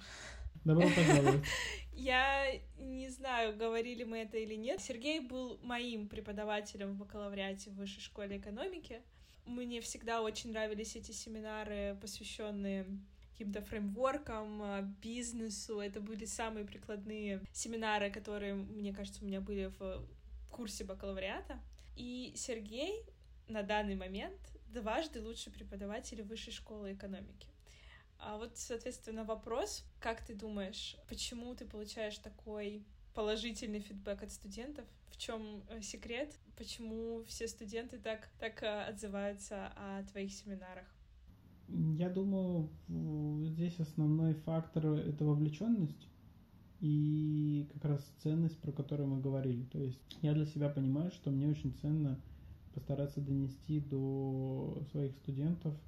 Добро 0.65 0.89
пожаловать. 0.89 1.45
Я 1.93 2.61
не 2.79 3.09
знаю, 3.11 3.57
говорили 3.57 4.05
мы 4.05 4.19
это 4.19 4.37
или 4.37 4.55
нет. 4.55 4.81
Сергей 4.81 5.21
был 5.21 5.59
моим 5.63 6.09
преподавателем 6.09 6.95
в 6.95 6.97
бакалавриате 6.97 7.71
в 7.71 7.77
высшей 7.77 8.03
школе 8.03 8.39
экономики. 8.39 9.01
Мне 9.47 9.81
всегда 9.81 10.23
очень 10.23 10.51
нравились 10.51 10.97
эти 10.97 11.13
семинары, 11.13 11.97
посвященные 12.01 12.87
каким-то 13.35 13.61
фреймворкам, 13.63 14.95
бизнесу. 15.03 15.81
Это 15.81 16.01
были 16.01 16.25
самые 16.25 16.65
прикладные 16.65 17.41
семинары, 17.53 18.11
которые, 18.11 18.55
мне 18.55 18.93
кажется, 18.93 19.23
у 19.23 19.27
меня 19.27 19.41
были 19.41 19.73
в 19.79 20.07
курсе 20.51 20.85
бакалавриата. 20.85 21.61
И 21.97 22.33
Сергей 22.37 23.05
на 23.49 23.63
данный 23.63 23.97
момент 23.97 24.39
дважды 24.73 25.21
лучший 25.21 25.53
преподаватель 25.53 26.23
высшей 26.23 26.53
школы 26.53 26.93
экономики. 26.93 27.49
А 28.19 28.39
вот, 28.39 28.57
соответственно, 28.57 29.25
вопрос, 29.25 29.85
как 30.01 30.25
ты 30.25 30.35
думаешь, 30.35 30.97
почему 31.09 31.55
ты 31.55 31.67
получаешь 31.67 32.19
такой 32.19 32.85
положительный 33.15 33.81
фидбэк 33.81 34.23
от 34.23 34.33
студентов? 34.33 34.87
В 35.11 35.17
чем 35.17 35.63
э, 35.69 35.81
секрет? 35.83 36.35
Почему 36.57 37.23
все 37.25 37.47
студенты 37.49 37.99
так, 37.99 38.29
так 38.39 38.63
э, 38.63 38.85
отзываются 38.85 39.73
о 39.77 40.05
твоих 40.05 40.33
семинарах? 40.33 40.87
Я 41.69 42.11
думаю, 42.11 42.69
здесь 43.43 43.79
основной 43.81 44.35
фактор— 44.35 44.87
это 44.87 45.25
вовлеченность 45.25 46.09
и 46.81 47.69
как 47.73 47.85
раз 47.85 48.13
ценность, 48.23 48.59
про 48.59 48.73
которую 48.73 49.09
мы 49.09 49.21
говорили. 49.21 49.65
То 49.65 49.79
есть 49.79 50.01
я 50.23 50.35
для 50.35 50.47
себя 50.47 50.69
понимаю, 50.69 51.11
что 51.11 51.31
мне 51.31 51.49
очень 51.49 51.75
ценно 51.81 52.21
постараться 52.75 53.21
донести 53.21 53.81
до 53.81 54.83
своих 54.91 55.15
студентов— 55.17 55.75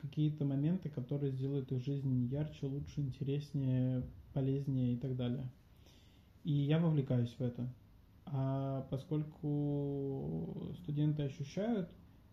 какие-то 0.00 0.44
моменты, 0.44 0.88
которые 0.88 1.32
сделают 1.32 1.70
их 1.72 1.84
жизнь 1.84 2.26
ярче, 2.26 2.66
лучше, 2.66 3.00
интереснее, 3.00 4.02
полезнее 4.32 4.94
и 4.94 4.96
так 4.96 5.16
далее. 5.16 5.50
И 6.44 6.52
я 6.52 6.78
вовлекаюсь 6.78 7.34
в 7.38 7.40
это. 7.40 7.68
А 8.24 8.86
поскольку 8.90 10.72
студенты 10.82 11.24
ощущают 11.24 11.90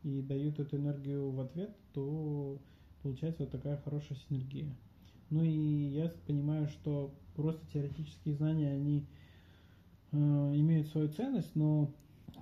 и 0.08 0.22
дают 0.22 0.60
эту 0.60 0.78
энергию 0.78 1.32
в 1.32 1.40
ответ, 1.42 1.76
то 1.94 2.58
получается 3.04 3.44
вот 3.44 3.52
такая 3.52 3.78
хорошая 3.78 4.18
синергия. 4.28 4.74
Ну 5.30 5.44
и 5.44 5.90
я 5.90 6.14
понимаю, 6.26 6.68
что 6.70 7.14
просто 7.36 7.62
теоретические 7.74 8.36
знания, 8.36 8.72
они 8.72 9.06
э, 10.12 10.18
имеют 10.18 10.88
свою 10.88 11.10
ценность, 11.10 11.56
но 11.56 11.92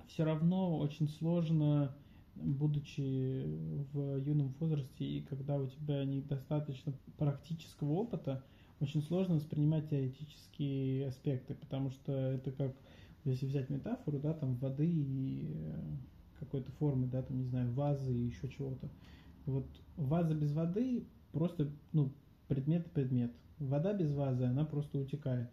все 0.06 0.24
равно 0.24 0.78
очень 0.78 1.08
сложно 1.08 1.94
будучи 2.36 3.44
в 3.92 4.18
юном 4.18 4.54
возрасте 4.60 5.04
и 5.04 5.22
когда 5.22 5.56
у 5.56 5.66
тебя 5.66 6.04
недостаточно 6.04 6.92
практического 7.16 7.92
опыта, 7.92 8.44
очень 8.80 9.02
сложно 9.02 9.36
воспринимать 9.36 9.88
теоретические 9.88 11.08
аспекты, 11.08 11.54
потому 11.54 11.90
что 11.90 12.12
это 12.12 12.52
как, 12.52 12.76
если 13.24 13.46
взять 13.46 13.70
метафору, 13.70 14.18
да, 14.18 14.34
там 14.34 14.56
воды 14.56 14.86
и 14.86 15.50
э, 15.54 15.96
какой-то 16.38 16.70
формы, 16.72 17.06
да, 17.06 17.22
там, 17.22 17.38
не 17.38 17.44
знаю, 17.44 17.72
вазы 17.72 18.14
и 18.14 18.26
еще 18.26 18.48
чего-то. 18.48 18.88
Вот 19.46 19.66
ваза 19.96 20.34
без 20.34 20.52
воды 20.52 21.06
просто, 21.32 21.70
ну, 21.92 22.12
предмет 22.48 22.90
предмет. 22.92 23.32
Вода 23.58 23.92
без 23.92 24.12
вазы, 24.12 24.44
она 24.44 24.64
просто 24.64 24.98
утекает. 24.98 25.48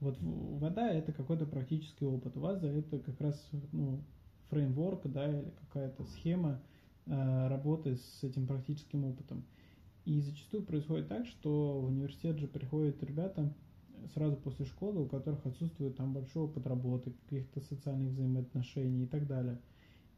Вот 0.00 0.16
вода 0.20 0.90
это 0.90 1.12
какой-то 1.12 1.46
практический 1.46 2.04
опыт. 2.04 2.36
Ваза 2.36 2.68
это 2.68 2.98
как 2.98 3.20
раз, 3.20 3.50
ну, 3.72 4.00
фреймворк, 4.50 5.10
да, 5.10 5.28
или 5.28 5.50
какая-то 5.60 6.04
схема 6.04 6.60
э, 7.06 7.48
работы 7.48 7.96
с 7.96 8.22
этим 8.22 8.46
практическим 8.46 9.04
опытом. 9.04 9.44
И 10.04 10.20
зачастую 10.20 10.62
происходит 10.62 11.08
так, 11.08 11.26
что 11.26 11.80
в 11.80 11.86
университет 11.86 12.38
же 12.38 12.46
приходят 12.46 13.02
ребята 13.02 13.52
сразу 14.14 14.36
после 14.36 14.64
школы, 14.64 15.02
у 15.02 15.06
которых 15.06 15.44
отсутствует 15.44 15.96
там 15.96 16.12
большой 16.12 16.44
опыт 16.44 16.66
работы, 16.66 17.12
каких-то 17.24 17.60
социальных 17.60 18.12
взаимоотношений 18.12 19.04
и 19.04 19.06
так 19.06 19.26
далее. 19.26 19.58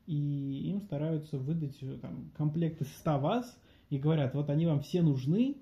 И 0.06 0.70
им 0.70 0.80
стараются 0.80 1.38
выдать 1.38 1.78
там, 2.00 2.30
комплект 2.36 2.80
из 2.82 2.88
100 2.98 3.18
вас 3.18 3.58
и 3.90 3.98
говорят, 3.98 4.34
вот 4.34 4.50
они 4.50 4.66
вам 4.66 4.80
все 4.80 5.02
нужны, 5.02 5.56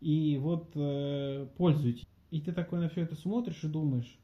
и 0.00 0.38
вот 0.40 0.70
э, 0.74 1.46
пользуйтесь. 1.56 2.06
И 2.30 2.40
ты 2.40 2.52
такой 2.52 2.80
на 2.80 2.88
все 2.88 3.02
это 3.02 3.14
смотришь 3.14 3.62
и 3.62 3.68
думаешь, 3.68 4.18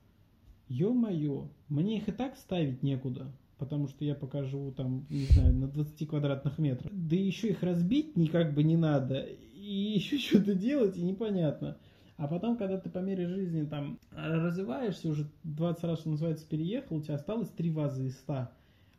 ё-моё, 0.68 1.48
мне 1.68 1.98
их 1.98 2.08
и 2.08 2.12
так 2.12 2.36
ставить 2.36 2.82
некуда, 2.82 3.32
потому 3.58 3.88
что 3.88 4.04
я 4.04 4.14
пока 4.14 4.44
живу 4.44 4.72
там, 4.72 5.06
не 5.10 5.26
знаю, 5.26 5.54
на 5.54 5.68
20 5.68 6.08
квадратных 6.08 6.58
метрах. 6.58 6.92
Да 6.92 7.16
еще 7.16 7.48
их 7.48 7.62
разбить 7.62 8.16
никак 8.16 8.54
бы 8.54 8.62
не 8.62 8.76
надо, 8.76 9.20
и 9.20 9.92
еще 9.94 10.18
что-то 10.18 10.54
делать, 10.54 10.96
и 10.96 11.02
непонятно. 11.02 11.76
А 12.16 12.26
потом, 12.26 12.56
когда 12.56 12.78
ты 12.78 12.90
по 12.90 12.98
мере 12.98 13.28
жизни 13.28 13.64
там 13.64 13.98
развиваешься, 14.10 15.08
уже 15.08 15.30
20 15.44 15.84
раз, 15.84 16.00
что 16.00 16.10
называется, 16.10 16.48
переехал, 16.48 16.96
у 16.96 17.00
тебя 17.00 17.14
осталось 17.14 17.48
3 17.50 17.70
вазы 17.70 18.06
из 18.06 18.18
100. 18.18 18.48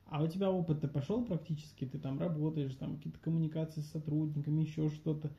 А 0.09 0.23
у 0.23 0.27
тебя 0.27 0.51
опыт-то 0.51 0.87
пошел 0.87 1.23
практически, 1.23 1.85
ты 1.85 1.99
там 1.99 2.19
работаешь, 2.19 2.73
там 2.73 2.97
какие-то 2.97 3.19
коммуникации 3.19 3.81
с 3.81 3.91
сотрудниками, 3.91 4.61
еще 4.61 4.89
что-то. 4.89 5.29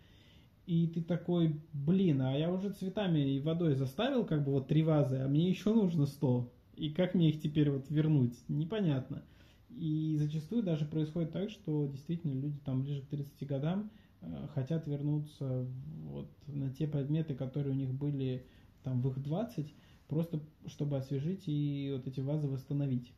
И 0.65 0.87
ты 0.87 1.03
такой, 1.03 1.61
блин, 1.73 2.23
а 2.23 2.37
я 2.37 2.53
уже 2.53 2.71
цветами 2.71 3.19
и 3.19 3.41
водой 3.41 3.75
заставил 3.75 4.25
как 4.25 4.45
бы 4.45 4.53
вот 4.53 4.69
три 4.69 4.85
вазы, 4.85 5.17
а 5.17 5.29
мне 5.29 5.49
еще 5.49 5.75
нужно 5.75 6.07
сто. 6.07 6.53
И 6.77 6.91
как 6.91 7.15
мне 7.15 7.31
их 7.31 7.41
теперь 7.41 7.69
вот 7.71 7.91
вернуть? 7.91 8.37
Непонятно. 8.47 9.25
И 9.71 10.15
зачастую 10.17 10.63
даже 10.63 10.85
происходит 10.85 11.33
так, 11.33 11.51
что 11.51 11.89
действительно 11.89 12.41
люди 12.41 12.59
там 12.65 12.83
ближе 12.83 13.03
к 13.03 13.09
30 13.09 13.47
годам 13.49 13.91
э, 14.21 14.47
хотят 14.55 14.87
вернуться 14.87 15.67
вот 16.05 16.31
на 16.47 16.71
те 16.71 16.87
предметы, 16.87 17.35
которые 17.35 17.73
у 17.73 17.77
них 17.77 17.93
были 17.93 18.47
там 18.85 19.01
в 19.01 19.09
их 19.09 19.21
20, 19.21 19.75
просто 20.07 20.41
чтобы 20.67 20.97
освежить 20.97 21.49
и 21.49 21.93
вот 21.97 22.07
эти 22.07 22.21
вазы 22.21 22.47
восстановить. 22.47 23.13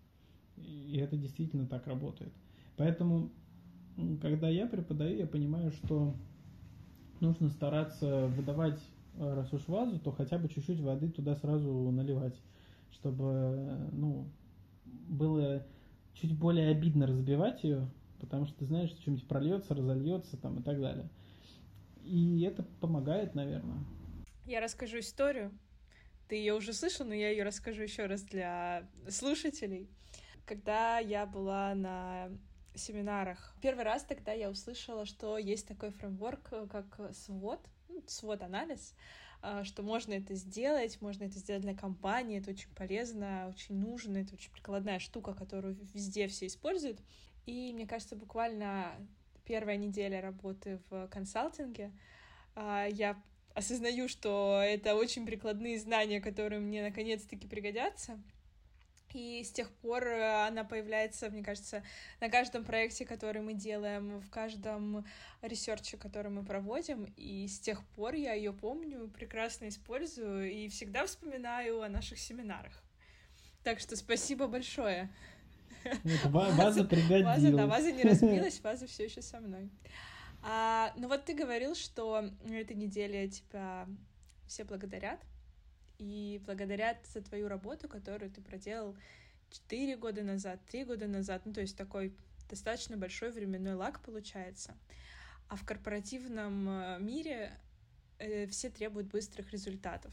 И 0.56 0.96
это 0.98 1.16
действительно 1.16 1.66
так 1.66 1.86
работает. 1.86 2.32
Поэтому, 2.76 3.30
когда 4.20 4.48
я 4.48 4.66
преподаю, 4.66 5.16
я 5.16 5.26
понимаю, 5.26 5.72
что 5.72 6.14
нужно 7.20 7.48
стараться 7.48 8.26
выдавать, 8.28 8.80
э, 9.16 9.34
раз 9.34 9.52
уж 9.52 9.66
вазу, 9.68 9.98
то 9.98 10.10
хотя 10.12 10.38
бы 10.38 10.48
чуть-чуть 10.48 10.80
воды 10.80 11.10
туда 11.10 11.36
сразу 11.36 11.90
наливать, 11.90 12.34
чтобы, 12.90 13.88
ну, 13.92 14.28
было 14.84 15.64
чуть 16.14 16.36
более 16.36 16.70
обидно 16.70 17.06
разбивать 17.06 17.62
ее, 17.64 17.88
потому 18.20 18.46
что 18.46 18.58
ты 18.58 18.66
знаешь, 18.66 18.90
что 18.90 19.00
что-нибудь 19.02 19.26
прольется, 19.26 19.74
разольется 19.74 20.36
там 20.36 20.60
и 20.60 20.62
так 20.62 20.80
далее. 20.80 21.08
И 22.04 22.42
это 22.42 22.64
помогает, 22.80 23.34
наверное. 23.34 23.78
Я 24.44 24.60
расскажу 24.60 24.98
историю. 24.98 25.52
Ты 26.28 26.36
ее 26.36 26.54
уже 26.54 26.72
слышал, 26.72 27.06
но 27.06 27.14
я 27.14 27.30
ее 27.30 27.44
расскажу 27.44 27.82
еще 27.82 28.06
раз 28.06 28.22
для 28.22 28.88
слушателей. 29.08 29.88
Когда 30.46 30.98
я 30.98 31.26
была 31.26 31.74
на 31.74 32.30
семинарах. 32.74 33.54
Первый 33.60 33.84
раз 33.84 34.04
тогда 34.04 34.32
я 34.32 34.50
услышала, 34.50 35.04
что 35.04 35.38
есть 35.38 35.66
такой 35.66 35.90
фреймворк, 35.90 36.48
э, 36.52 36.66
как 36.70 37.14
свод, 37.14 37.60
ну, 37.88 38.02
свод-анализ, 38.06 38.94
а, 39.42 39.64
что 39.64 39.82
можно 39.82 40.12
это 40.14 40.34
сделать, 40.34 41.00
можно 41.00 41.24
это 41.24 41.38
сделать 41.38 41.62
для 41.62 41.74
компании, 41.74 42.40
это 42.40 42.50
очень 42.50 42.70
полезно, 42.74 43.48
очень 43.48 43.74
нужно, 43.74 44.18
это 44.18 44.34
очень 44.34 44.52
прикладная 44.52 44.98
штука, 45.00 45.34
которую 45.34 45.76
везде 45.92 46.28
все 46.28 46.46
используют. 46.46 47.00
И 47.44 47.72
мне 47.74 47.86
кажется, 47.86 48.16
буквально 48.16 48.92
первая 49.44 49.76
неделя 49.76 50.20
работы 50.20 50.80
в 50.88 51.08
консалтинге 51.08 51.92
а, 52.54 52.86
я 52.86 53.20
осознаю, 53.54 54.08
что 54.08 54.62
это 54.64 54.94
очень 54.94 55.26
прикладные 55.26 55.78
знания, 55.78 56.20
которые 56.20 56.60
мне 56.60 56.82
наконец-таки 56.82 57.46
пригодятся. 57.46 58.18
И 59.14 59.42
с 59.44 59.52
тех 59.52 59.70
пор 59.70 60.06
э, 60.06 60.46
она 60.46 60.64
появляется, 60.64 61.30
мне 61.30 61.42
кажется, 61.42 61.82
на 62.20 62.28
каждом 62.28 62.64
проекте, 62.64 63.04
который 63.04 63.42
мы 63.42 63.54
делаем, 63.54 64.20
в 64.20 64.30
каждом 64.30 65.04
research 65.42 65.86
е, 65.86 65.96
который 65.96 66.30
мы 66.30 66.44
проводим. 66.44 67.12
И 67.16 67.46
с 67.48 67.60
тех 67.60 67.84
пор 67.88 68.14
я 68.14 68.32
ее 68.32 68.52
помню, 68.52 69.08
прекрасно 69.08 69.68
использую 69.68 70.50
и 70.50 70.68
всегда 70.68 71.06
вспоминаю 71.06 71.82
о 71.82 71.88
наших 71.88 72.18
семинарах. 72.18 72.72
Так 73.62 73.80
что 73.80 73.96
спасибо 73.96 74.46
большое. 74.46 75.10
Это 75.84 76.28
ваза 76.28 76.84
пригодилась. 76.84 77.42
Ваза, 77.42 77.56
да, 77.56 77.66
ваза 77.66 77.92
не 77.92 78.02
разбилась, 78.02 78.60
ваза 78.60 78.86
все 78.86 79.04
еще 79.04 79.22
со 79.22 79.40
мной. 79.40 79.70
А, 80.42 80.92
ну 80.96 81.08
вот 81.08 81.24
ты 81.24 81.34
говорил, 81.34 81.74
что 81.74 82.30
на 82.44 82.54
этой 82.54 82.76
неделе 82.76 83.28
тебя 83.28 83.86
все 84.46 84.64
благодарят 84.64 85.20
и 85.98 86.40
благодарят 86.46 86.98
за 87.12 87.20
твою 87.22 87.48
работу, 87.48 87.88
которую 87.88 88.30
ты 88.30 88.40
проделал 88.40 88.96
4 89.50 89.96
года 89.96 90.22
назад, 90.22 90.60
3 90.70 90.84
года 90.84 91.06
назад, 91.06 91.42
ну 91.44 91.52
то 91.52 91.60
есть 91.60 91.76
такой 91.76 92.12
достаточно 92.48 92.96
большой 92.96 93.30
временной 93.30 93.74
лак 93.74 94.00
получается. 94.00 94.74
А 95.48 95.56
в 95.56 95.64
корпоративном 95.64 96.68
э, 96.68 96.98
мире 97.00 97.52
э, 98.18 98.46
все 98.46 98.70
требуют 98.70 99.08
быстрых 99.08 99.52
результатов. 99.52 100.12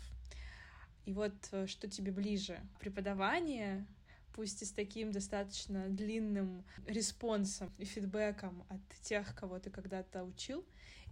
И 1.06 1.14
вот 1.14 1.34
э, 1.52 1.68
что 1.68 1.90
тебе 1.90 2.12
ближе? 2.12 2.60
Преподавание, 2.80 3.86
пусть 4.34 4.62
и 4.62 4.66
с 4.66 4.72
таким 4.72 5.12
достаточно 5.12 5.88
длинным 5.90 6.64
респонсом 6.88 7.72
и 7.78 7.86
фидбэком 7.86 8.64
от 8.70 8.82
тех, 9.02 9.36
кого 9.36 9.60
ты 9.60 9.70
когда-то 9.70 10.24
учил, 10.24 10.66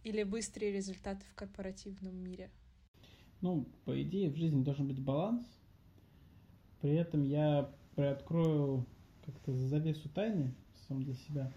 или 0.04 0.24
быстрые 0.24 0.72
результаты 0.72 1.26
в 1.32 1.36
корпоративном 1.36 2.16
мире? 2.16 2.50
Ну, 3.42 3.66
по 3.86 4.02
идее, 4.02 4.30
в 4.30 4.36
жизни 4.36 4.64
должен 4.64 4.88
быть 4.88 5.00
баланс. 5.00 5.46
При 6.82 6.94
этом 6.94 7.24
я 7.24 7.70
приоткрою 7.96 8.86
как-то 9.26 9.54
завесу 9.54 10.10
тайны 10.10 10.54
сам 10.88 11.04
для 11.04 11.14
себя. 11.14 11.52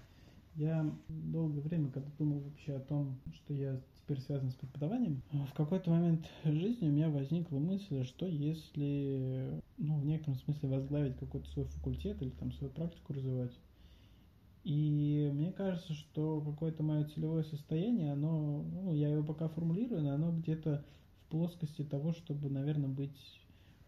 Я 0.56 0.92
долгое 1.08 1.60
время, 1.60 1.90
когда 1.90 2.10
думал 2.18 2.40
вообще 2.40 2.74
о 2.74 2.80
том, 2.80 3.18
что 3.34 3.54
я 3.54 3.80
теперь 3.96 4.20
связан 4.20 4.50
с 4.50 4.54
преподаванием, 4.54 5.22
в 5.30 5.54
какой-то 5.54 5.90
момент 5.90 6.28
жизни 6.44 6.88
у 6.88 6.92
меня 6.92 7.08
возникла 7.08 7.58
мысль, 7.58 8.04
что 8.04 8.26
если, 8.26 9.62
ну, 9.78 9.98
в 9.98 10.04
некотором 10.04 10.36
смысле 10.38 10.68
возглавить 10.68 11.16
какой-то 11.16 11.48
свой 11.50 11.66
факультет 11.66 12.20
или 12.20 12.30
там 12.30 12.50
свою 12.52 12.72
практику 12.72 13.12
развивать. 13.12 13.56
И 14.64 15.30
мне 15.32 15.52
кажется, 15.52 15.94
что 15.94 16.40
какое-то 16.40 16.82
мое 16.82 17.04
целевое 17.04 17.44
состояние, 17.44 18.12
оно, 18.12 18.62
ну, 18.62 18.92
я 18.92 19.08
его 19.08 19.22
пока 19.22 19.48
формулирую, 19.48 20.02
но 20.02 20.10
оно 20.10 20.32
где-то 20.32 20.84
плоскости 21.30 21.82
того, 21.82 22.12
чтобы, 22.12 22.50
наверное, 22.50 22.88
быть, 22.88 23.40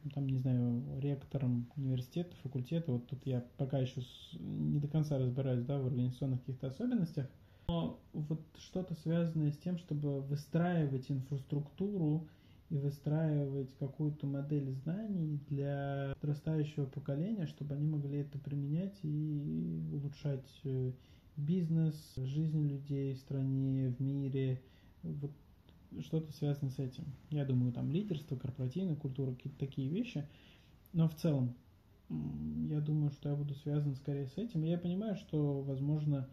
ну, 0.04 0.10
там, 0.10 0.26
не 0.26 0.38
знаю, 0.38 0.82
ректором 1.00 1.68
университета, 1.76 2.34
факультета. 2.42 2.92
Вот 2.92 3.06
тут 3.08 3.26
я 3.26 3.44
пока 3.58 3.78
еще 3.78 4.02
не 4.38 4.78
до 4.78 4.88
конца 4.88 5.18
разбираюсь, 5.18 5.64
да, 5.64 5.78
в 5.78 5.86
организационных 5.86 6.40
каких-то 6.40 6.68
особенностях. 6.68 7.28
Но 7.68 8.00
вот 8.12 8.40
что-то 8.58 8.94
связанное 8.94 9.52
с 9.52 9.58
тем, 9.58 9.78
чтобы 9.78 10.20
выстраивать 10.20 11.10
инфраструктуру 11.10 12.28
и 12.70 12.78
выстраивать 12.78 13.74
какую-то 13.78 14.26
модель 14.26 14.70
знаний 14.70 15.40
для 15.48 16.14
подрастающего 16.20 16.86
поколения, 16.86 17.46
чтобы 17.46 17.74
они 17.74 17.86
могли 17.86 18.20
это 18.20 18.38
применять 18.38 18.98
и 19.02 19.84
улучшать 19.92 20.48
э, 20.64 20.92
бизнес, 21.36 22.14
жизнь 22.16 22.66
людей 22.66 23.14
в 23.14 23.18
стране, 23.18 23.88
в 23.90 24.00
мире. 24.00 24.62
Вот 25.02 25.32
что-то 26.00 26.32
связано 26.32 26.70
с 26.70 26.78
этим. 26.78 27.04
Я 27.30 27.44
думаю, 27.44 27.72
там 27.72 27.90
лидерство, 27.90 28.36
корпоративная 28.36 28.96
культура, 28.96 29.32
какие-то 29.32 29.58
такие 29.58 29.88
вещи. 29.88 30.26
Но 30.92 31.08
в 31.08 31.14
целом, 31.14 31.54
я 32.68 32.80
думаю, 32.80 33.10
что 33.10 33.30
я 33.30 33.36
буду 33.36 33.54
связан 33.54 33.94
скорее 33.94 34.26
с 34.26 34.36
этим. 34.36 34.62
Я 34.62 34.78
понимаю, 34.78 35.16
что, 35.16 35.62
возможно, 35.62 36.28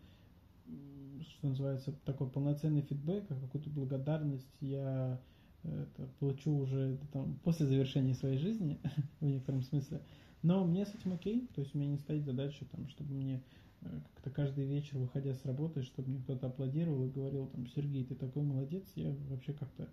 что 1.22 1.47
называется, 1.47 1.93
такой 2.05 2.30
полноценный 2.30 2.82
фидбэк, 2.82 3.26
а 3.30 3.36
какую-то 3.36 3.70
благодарность 3.70 4.55
я 4.62 5.20
это, 5.64 6.07
получу 6.20 6.55
уже 6.55 6.97
там, 7.12 7.38
после 7.43 7.66
завершения 7.66 8.14
своей 8.14 8.38
жизни, 8.38 8.80
в 9.20 9.26
некотором 9.26 9.62
смысле. 9.64 10.01
Но 10.41 10.64
мне 10.64 10.86
с 10.86 10.95
этим 10.95 11.14
окей, 11.14 11.49
то 11.53 11.62
есть 11.62 11.76
у 11.76 11.78
меня 11.78 11.89
не 11.89 11.97
стоит 11.97 12.24
задача, 12.24 12.66
там, 12.72 12.88
чтобы 12.88 13.14
мне 13.14 13.41
Э, 13.41 13.68
как-то 13.82 14.30
каждый 14.30 14.65
вечер, 14.65 14.97
выходя 14.97 15.34
с 15.34 15.45
работы, 15.45 15.84
чтобы 15.84 16.09
мне 16.09 16.19
кто-то 16.19 16.47
аплодировал 16.47 17.05
и 17.05 17.09
говорил, 17.09 17.47
там, 17.47 17.67
Сергей, 17.67 18.03
ты 18.03 18.15
такой 18.15 18.43
молодец, 18.43 18.84
я 18.95 19.15
вообще 19.30 19.53
как-то 19.53 19.88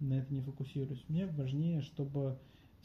на 0.00 0.14
это 0.14 0.32
не 0.32 0.40
фокусируюсь. 0.40 1.04
Мне 1.08 1.26
важнее, 1.26 1.80
чтобы 1.80 2.38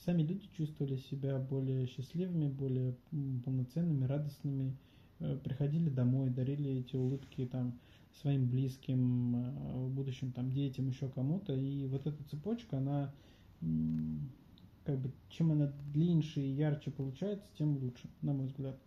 сами 0.05 0.23
люди 0.23 0.47
чувствовали 0.55 0.97
себя 0.97 1.37
более 1.39 1.87
счастливыми, 1.87 2.47
более 2.47 2.95
полноценными, 3.43 4.05
радостными, 4.05 4.77
э, 5.19 5.37
приходили 5.43 5.89
домой, 5.89 6.29
дарили 6.29 6.71
эти 6.71 6.95
улыбки 6.95 7.45
там 7.45 7.79
своим 8.21 8.47
близким, 8.49 9.35
э, 9.35 9.73
в 9.73 9.89
будущем 9.89 10.31
там 10.31 10.51
детям, 10.51 10.87
еще 10.87 11.09
кому-то. 11.09 11.53
И 11.53 11.85
вот 11.87 12.05
эта 12.05 12.23
цепочка, 12.23 12.77
она 12.77 13.13
как 14.83 14.99
бы 14.99 15.11
чем 15.29 15.51
она 15.51 15.71
длиннее 15.93 16.23
и 16.35 16.51
ярче 16.51 16.91
получается, 16.91 17.49
тем 17.57 17.77
лучше, 17.77 18.09
на 18.21 18.33
мой 18.33 18.47
взгляд. 18.47 18.77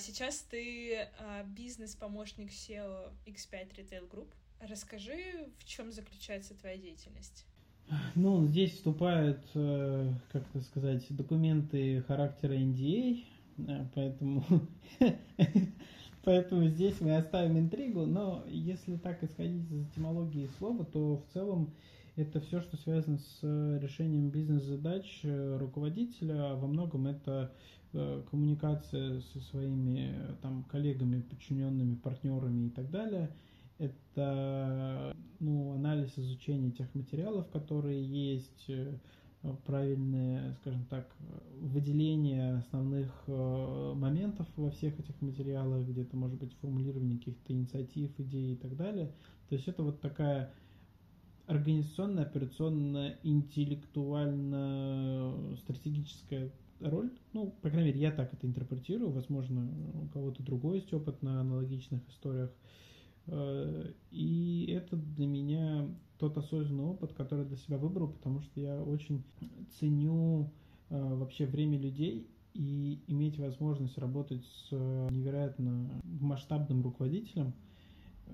Сейчас 0.00 0.40
ты 0.50 1.08
а, 1.18 1.44
бизнес-помощник 1.44 2.50
SEO 2.50 3.12
X5 3.26 3.76
Retail 3.76 4.10
Group. 4.10 4.28
Расскажи, 4.60 5.48
в 5.58 5.64
чем 5.64 5.92
заключается 5.92 6.54
твоя 6.54 6.76
деятельность? 6.76 7.46
Ну, 8.14 8.46
здесь 8.46 8.74
вступают, 8.74 9.40
э, 9.54 10.12
как 10.32 10.44
это 10.54 10.64
сказать, 10.64 11.04
документы 11.10 12.02
характера 12.02 12.52
NDA, 12.54 13.24
э, 13.58 13.86
поэтому 13.94 14.44
Поэтому 16.22 16.66
здесь 16.68 17.00
мы 17.00 17.16
оставим 17.16 17.58
интригу, 17.58 18.04
но 18.04 18.44
если 18.46 18.96
так 18.96 19.22
исходить 19.24 19.70
из 19.70 19.88
этимологии 19.88 20.50
слова, 20.58 20.84
то 20.84 21.16
в 21.16 21.32
целом 21.32 21.72
это 22.16 22.40
все, 22.40 22.60
что 22.60 22.76
связано 22.76 23.18
с 23.18 23.42
решением 23.80 24.30
бизнес-задач 24.30 25.20
руководителя. 25.24 26.54
Во 26.54 26.66
многом 26.66 27.06
это 27.06 27.52
э, 27.92 28.22
коммуникация 28.30 29.20
со 29.20 29.40
своими 29.40 30.14
там, 30.42 30.64
коллегами, 30.64 31.22
подчиненными, 31.22 31.94
партнерами 31.94 32.66
и 32.66 32.70
так 32.70 32.90
далее. 32.90 33.30
Это 33.78 35.16
ну, 35.38 35.72
анализ 35.72 36.18
изучения 36.18 36.70
тех 36.70 36.94
материалов, 36.94 37.48
которые 37.48 38.04
есть, 38.04 38.64
э, 38.68 38.92
правильное, 39.64 40.54
скажем 40.60 40.84
так, 40.84 41.08
выделение 41.60 42.56
основных 42.56 43.10
э, 43.26 43.92
моментов 43.96 44.46
во 44.56 44.70
всех 44.70 44.98
этих 45.00 45.18
материалах, 45.22 45.86
где-то, 45.86 46.16
может 46.16 46.38
быть, 46.38 46.52
формулирование 46.60 47.18
каких-то 47.18 47.52
инициатив, 47.52 48.10
идей 48.18 48.52
и 48.52 48.56
так 48.56 48.76
далее. 48.76 49.12
То 49.48 49.54
есть 49.54 49.66
это 49.66 49.82
вот 49.82 50.00
такая 50.00 50.52
организационная, 51.50 52.24
операционная, 52.24 53.18
интеллектуально 53.22 55.34
стратегическая 55.58 56.50
роль. 56.80 57.10
Ну, 57.32 57.54
по 57.60 57.70
крайней 57.70 57.88
мере, 57.88 58.00
я 58.00 58.12
так 58.12 58.32
это 58.32 58.46
интерпретирую. 58.46 59.10
Возможно, 59.10 59.68
у 59.94 60.06
кого-то 60.08 60.42
другой 60.42 60.78
есть 60.78 60.94
опыт 60.94 61.22
на 61.22 61.40
аналогичных 61.40 62.08
историях. 62.08 62.50
Э, 63.26 63.92
и 64.10 64.66
это 64.70 64.96
для 64.96 65.26
меня 65.26 65.88
тот 66.18 66.38
осознанный 66.38 66.84
опыт, 66.84 67.12
который 67.14 67.44
для 67.44 67.56
себя 67.56 67.78
выбрал, 67.78 68.08
потому 68.08 68.40
что 68.40 68.60
я 68.60 68.82
очень 68.82 69.24
ценю 69.78 70.52
э, 70.88 71.14
вообще 71.14 71.46
время 71.46 71.78
людей 71.78 72.28
и 72.54 73.00
иметь 73.06 73.38
возможность 73.38 73.96
работать 73.98 74.44
с 74.44 74.72
невероятно 74.72 76.02
масштабным 76.04 76.82
руководителем, 76.82 77.54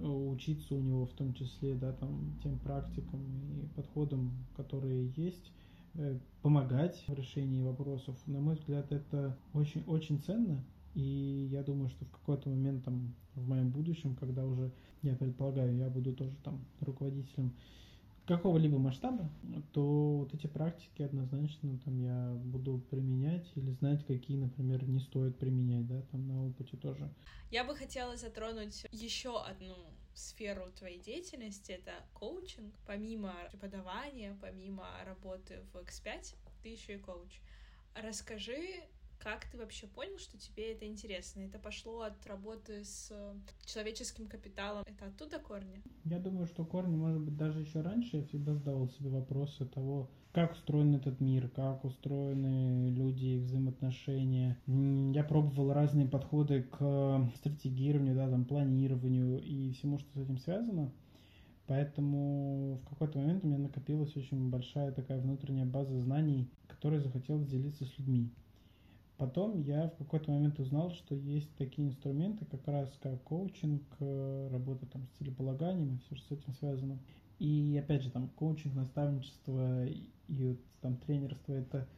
учиться 0.03 0.75
у 0.75 0.81
него 0.81 1.07
в 1.07 1.13
том 1.13 1.35
числе, 1.35 1.75
да, 1.75 1.93
там, 1.93 2.39
тем 2.43 2.59
практикам 2.59 3.21
и 3.43 3.67
подходам, 3.75 4.33
которые 4.57 5.09
есть, 5.17 5.53
э, 5.95 6.19
помогать 6.43 7.03
в 7.07 7.15
решении 7.15 7.61
вопросов. 7.61 8.17
На 8.27 8.41
мой 8.41 8.57
взгляд, 8.57 8.93
это 8.93 9.37
очень-очень 9.55 10.21
ценно. 10.21 10.65
И 10.95 11.49
я 11.51 11.63
думаю, 11.63 11.91
что 11.91 12.05
в 12.07 12.11
какой-то 12.11 12.49
момент 12.49 12.85
там 12.85 13.15
в 13.35 13.47
моем 13.47 13.71
будущем, 13.71 14.17
когда 14.17 14.47
уже, 14.47 14.73
я 15.03 15.15
предполагаю, 15.15 15.77
я 15.77 15.91
буду 15.91 16.15
тоже 16.15 16.35
там 16.43 16.65
руководителем 16.81 17.53
какого-либо 18.27 18.79
масштаба, 18.79 19.31
то 19.73 20.19
вот 20.19 20.35
эти 20.35 20.47
практики 20.47 21.03
однозначно 21.03 21.79
там 21.85 21.99
я 21.99 22.33
буду 22.45 22.79
применять 22.91 23.51
или 23.55 23.71
знать, 23.71 24.05
какие, 24.07 24.37
например, 24.37 24.85
не 24.89 25.01
стоит 25.01 25.39
применять, 25.39 25.87
да, 25.87 26.03
там 26.11 26.27
на 26.27 26.47
опыте 26.47 26.77
тоже. 26.77 27.09
Я 27.51 27.65
бы 27.65 27.77
хотела 27.77 28.17
затронуть 28.17 28.87
еще 28.91 29.41
одну 29.43 29.77
сферу 30.15 30.71
твоей 30.73 30.99
деятельности, 30.99 31.73
это 31.73 31.93
коучинг. 32.15 32.75
Помимо 32.87 33.35
преподавания, 33.51 34.37
помимо 34.41 34.89
работы 35.05 35.61
в 35.73 35.77
X5, 35.77 36.35
ты 36.63 36.69
еще 36.71 36.95
и 36.95 36.99
коуч. 36.99 37.41
Расскажи, 37.95 38.83
как 39.19 39.47
ты 39.51 39.59
вообще 39.59 39.87
понял, 39.87 40.19
что 40.19 40.39
тебе 40.39 40.73
это 40.73 40.87
интересно? 40.87 41.41
Это 41.41 41.59
пошло 41.59 42.03
от 42.03 42.27
работы 42.27 42.85
с 42.85 43.13
человеческим 43.65 44.27
капиталом. 44.27 44.85
Это 44.87 45.07
оттуда 45.07 45.39
корни? 45.39 45.83
Я 46.05 46.19
думаю, 46.19 46.47
что 46.47 46.65
корни, 46.65 46.97
может 46.97 47.21
быть, 47.21 47.37
даже 47.37 47.61
еще 47.61 47.81
раньше 47.81 48.19
я 48.19 48.23
всегда 48.25 48.55
задавал 48.55 48.89
себе 48.89 49.11
вопросы 49.11 49.67
того, 49.67 50.11
как 50.33 50.53
устроен 50.53 50.95
этот 50.95 51.21
мир, 51.21 51.49
как 51.49 51.85
устроены 51.85 52.91
люди, 52.91 53.25
их 53.25 53.45
взаимоотношения. 53.45 54.59
Я 54.67 55.25
пробовал 55.25 55.73
разные 55.73 56.07
подходы 56.07 56.63
к 56.63 57.31
стратегированию, 57.37 58.15
да, 58.15 58.29
там, 58.29 58.45
планированию 58.45 59.43
и 59.43 59.73
всему, 59.73 59.99
что 59.99 60.09
с 60.13 60.23
этим 60.23 60.39
связано. 60.39 60.93
Поэтому 61.67 62.81
в 62.85 62.89
какой-то 62.91 63.19
момент 63.19 63.45
у 63.45 63.49
меня 63.49 63.59
накопилась 63.59 64.17
очень 64.17 64.51
большая 64.51 64.93
такая 64.93 65.19
внутренняя 65.19 65.67
база 65.67 65.99
знаний, 65.99 66.49
которой 66.69 67.01
захотелось 67.01 67.49
делиться 67.49 67.85
с 67.85 67.99
людьми. 67.99 68.31
Потом 69.19 69.63
я 69.63 69.89
в 69.89 69.97
какой-то 69.97 70.31
момент 70.31 70.59
узнал, 70.61 70.91
что 70.91 71.15
есть 71.15 71.51
такие 71.57 71.89
инструменты, 71.89 72.45
как 72.45 72.67
раз 72.69 72.91
как 73.03 73.23
коучинг, 73.23 73.83
э, 74.01 74.49
работа 74.53 74.85
там 74.87 75.07
с 75.07 75.19
целеполаганием 75.19 75.95
и 75.95 75.99
все, 75.99 76.17
что 76.17 76.35
с 76.35 76.39
этим 76.39 76.53
связано. 76.53 76.99
И 77.39 77.81
опять 77.83 78.03
же, 78.03 78.11
там 78.11 78.29
коучинг, 78.29 78.75
наставничество 78.75 79.87
и, 79.87 80.59
там 80.83 80.97
тренерство 80.99 81.53
это 81.53 81.89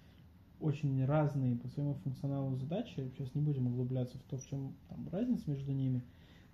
очень 0.61 1.05
разные 1.05 1.57
по 1.57 1.69
своему 1.69 1.95
функционалу 1.95 2.55
задачи. 2.57 3.11
Сейчас 3.17 3.35
не 3.35 3.41
будем 3.41 3.67
углубляться 3.67 4.17
в 4.19 4.23
то, 4.23 4.39
в 4.39 4.47
чем 4.47 4.75
там 4.89 5.09
разница 5.09 5.51
между 5.51 5.73
ними. 5.73 6.03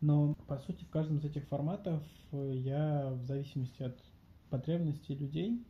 Но 0.00 0.34
по 0.46 0.58
сути 0.58 0.84
в 0.84 0.90
каждом 0.90 1.18
из 1.18 1.24
этих 1.24 1.46
форматов 1.48 2.02
я 2.32 3.10
в 3.12 3.24
зависимости 3.24 3.82
от 3.82 3.98
потребностей 4.50 5.14
людей 5.14 5.62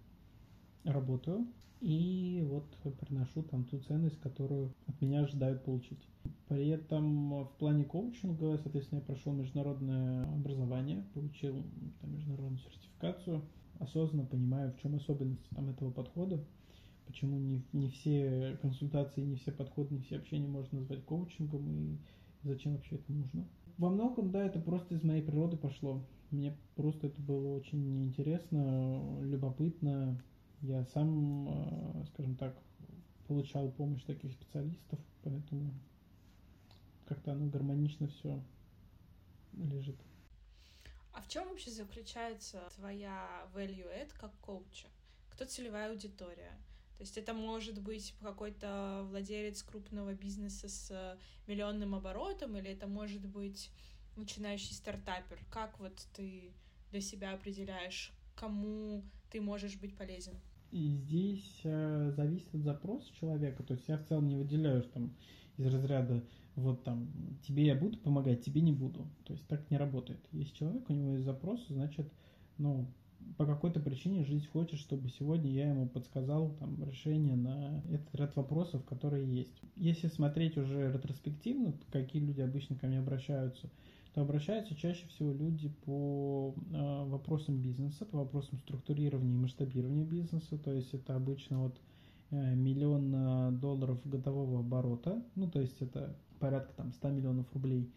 работаю 0.84 1.46
и 1.84 2.42
вот 2.48 2.64
приношу 2.98 3.42
там 3.42 3.64
ту 3.64 3.78
ценность, 3.78 4.18
которую 4.20 4.72
от 4.86 4.98
меня 5.02 5.20
ожидают 5.20 5.64
получить. 5.64 6.08
При 6.48 6.68
этом 6.68 7.44
в 7.44 7.52
плане 7.58 7.84
коучинга, 7.84 8.58
соответственно, 8.62 9.00
я 9.00 9.04
прошел 9.04 9.34
международное 9.34 10.24
образование, 10.24 11.04
получил 11.12 11.62
там, 12.00 12.14
международную 12.14 12.58
сертификацию, 12.58 13.42
осознанно 13.80 14.24
понимаю, 14.24 14.72
в 14.72 14.80
чем 14.80 14.94
особенности 14.94 15.46
там, 15.54 15.68
этого 15.68 15.90
подхода, 15.90 16.42
почему 17.06 17.38
не, 17.38 17.62
не 17.74 17.90
все 17.90 18.58
консультации, 18.62 19.20
не 19.20 19.36
все 19.36 19.52
подходы, 19.52 19.94
не 19.94 20.00
все 20.00 20.16
общения 20.16 20.48
можно 20.48 20.78
назвать 20.78 21.04
коучингом 21.04 21.68
и 21.70 21.98
зачем 22.44 22.72
вообще 22.72 22.94
это 22.94 23.12
нужно. 23.12 23.46
Во 23.76 23.90
многом, 23.90 24.30
да, 24.30 24.42
это 24.42 24.58
просто 24.58 24.94
из 24.94 25.02
моей 25.02 25.22
природы 25.22 25.58
пошло. 25.58 26.02
Мне 26.30 26.56
просто 26.76 27.08
это 27.08 27.20
было 27.20 27.54
очень 27.54 28.04
интересно, 28.04 29.20
любопытно, 29.20 30.18
я 30.64 30.84
сам, 30.86 31.48
э, 31.48 32.06
скажем 32.06 32.36
так, 32.36 32.56
получал 33.26 33.70
помощь 33.70 34.02
таких 34.04 34.32
специалистов, 34.32 34.98
поэтому 35.22 35.74
как-то 37.06 37.32
оно 37.32 37.46
гармонично 37.46 38.08
все 38.08 38.42
лежит. 39.52 39.96
А 41.12 41.20
в 41.20 41.28
чем 41.28 41.48
вообще 41.48 41.70
заключается 41.70 42.62
твоя 42.76 43.46
value 43.54 43.86
add 43.86 44.10
как 44.18 44.32
коуча? 44.40 44.88
Кто 45.30 45.44
целевая 45.44 45.90
аудитория? 45.90 46.52
То 46.96 47.02
есть 47.02 47.18
это 47.18 47.34
может 47.34 47.82
быть 47.82 48.14
какой-то 48.22 49.04
владелец 49.10 49.62
крупного 49.62 50.14
бизнеса 50.14 50.68
с 50.68 51.18
миллионным 51.46 51.94
оборотом, 51.94 52.56
или 52.56 52.70
это 52.70 52.86
может 52.86 53.26
быть 53.26 53.70
начинающий 54.16 54.74
стартапер. 54.74 55.38
Как 55.50 55.78
вот 55.78 56.06
ты 56.14 56.52
для 56.90 57.00
себя 57.00 57.34
определяешь, 57.34 58.12
кому 58.34 59.04
ты 59.30 59.40
можешь 59.40 59.76
быть 59.76 59.96
полезен? 59.96 60.40
И 60.74 60.88
здесь 60.88 61.60
э, 61.62 62.12
зависит 62.16 62.52
от 62.52 62.62
запроса 62.62 63.06
человека. 63.20 63.62
То 63.62 63.74
есть 63.74 63.86
я 63.86 63.96
в 63.96 64.04
целом 64.06 64.26
не 64.26 64.34
выделяю 64.34 64.82
там 64.82 65.14
из 65.56 65.66
разряда 65.66 66.20
вот 66.56 66.82
там 66.82 67.08
тебе 67.46 67.66
я 67.66 67.76
буду 67.76 67.96
помогать, 67.98 68.44
тебе 68.44 68.60
не 68.60 68.72
буду. 68.72 69.06
То 69.22 69.34
есть 69.34 69.46
так 69.46 69.70
не 69.70 69.76
работает. 69.76 70.18
Если 70.32 70.52
человек, 70.52 70.90
у 70.90 70.92
него 70.92 71.12
есть 71.12 71.24
запрос, 71.24 71.64
значит, 71.68 72.12
ну, 72.58 72.86
по 73.36 73.46
какой-то 73.46 73.78
причине 73.78 74.24
жизнь 74.24 74.48
хочет, 74.48 74.80
чтобы 74.80 75.10
сегодня 75.10 75.48
я 75.52 75.70
ему 75.70 75.88
подсказал 75.88 76.50
там 76.58 76.82
решение 76.84 77.36
на 77.36 77.80
этот 77.88 78.12
ряд 78.12 78.34
вопросов, 78.34 78.84
которые 78.84 79.32
есть. 79.32 79.62
Если 79.76 80.08
смотреть 80.08 80.56
уже 80.58 80.92
ретроспективно, 80.92 81.72
какие 81.92 82.20
люди 82.20 82.40
обычно 82.40 82.74
ко 82.74 82.88
мне 82.88 82.98
обращаются– 82.98 83.70
то 84.14 84.22
обращаются 84.22 84.76
чаще 84.76 85.06
всего 85.08 85.32
люди 85.32 85.68
по 85.84 86.54
э, 86.72 87.04
вопросам 87.06 87.60
бизнеса, 87.60 88.06
по 88.06 88.18
вопросам 88.18 88.58
структурирования 88.58 89.34
и 89.34 89.38
масштабирования 89.38 90.04
бизнеса. 90.04 90.56
То 90.56 90.72
есть 90.72 90.94
это 90.94 91.16
обычно 91.16 91.64
вот 91.64 91.80
э, 92.30 92.54
миллион 92.54 93.58
долларов 93.58 94.00
годового 94.04 94.60
оборота, 94.60 95.22
ну 95.34 95.50
то 95.50 95.60
есть 95.60 95.82
это 95.82 96.16
порядка 96.38 96.72
там 96.74 96.92
100 96.92 97.10
миллионов 97.10 97.52
рублей. 97.52 97.90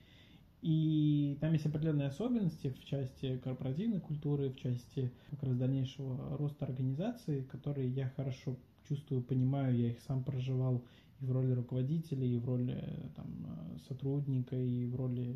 И 0.64 1.38
там 1.40 1.54
есть 1.54 1.68
определенные 1.68 2.08
особенности 2.08 2.70
в 2.70 2.84
части 2.84 3.38
корпоративной 3.38 4.00
культуры, 4.00 4.50
в 4.50 4.58
части 4.58 5.12
как 5.30 5.44
раз 5.44 5.56
дальнейшего 5.56 6.36
роста 6.38 6.66
организации, 6.66 7.44
которые 7.44 7.90
я 7.90 8.10
хорошо 8.10 8.58
чувствую, 8.88 9.22
понимаю, 9.22 9.78
я 9.78 9.92
их 9.92 10.00
сам 10.00 10.24
проживал 10.24 10.84
и 11.20 11.26
в 11.26 11.32
роли 11.32 11.52
руководителя, 11.52 12.26
и 12.26 12.38
в 12.38 12.46
роли 12.46 12.74
э, 12.74 13.10
там, 13.16 13.28
э, 13.46 13.78
сотрудника, 13.88 14.56
и 14.56 14.86
в 14.86 14.96
роли 14.96 15.36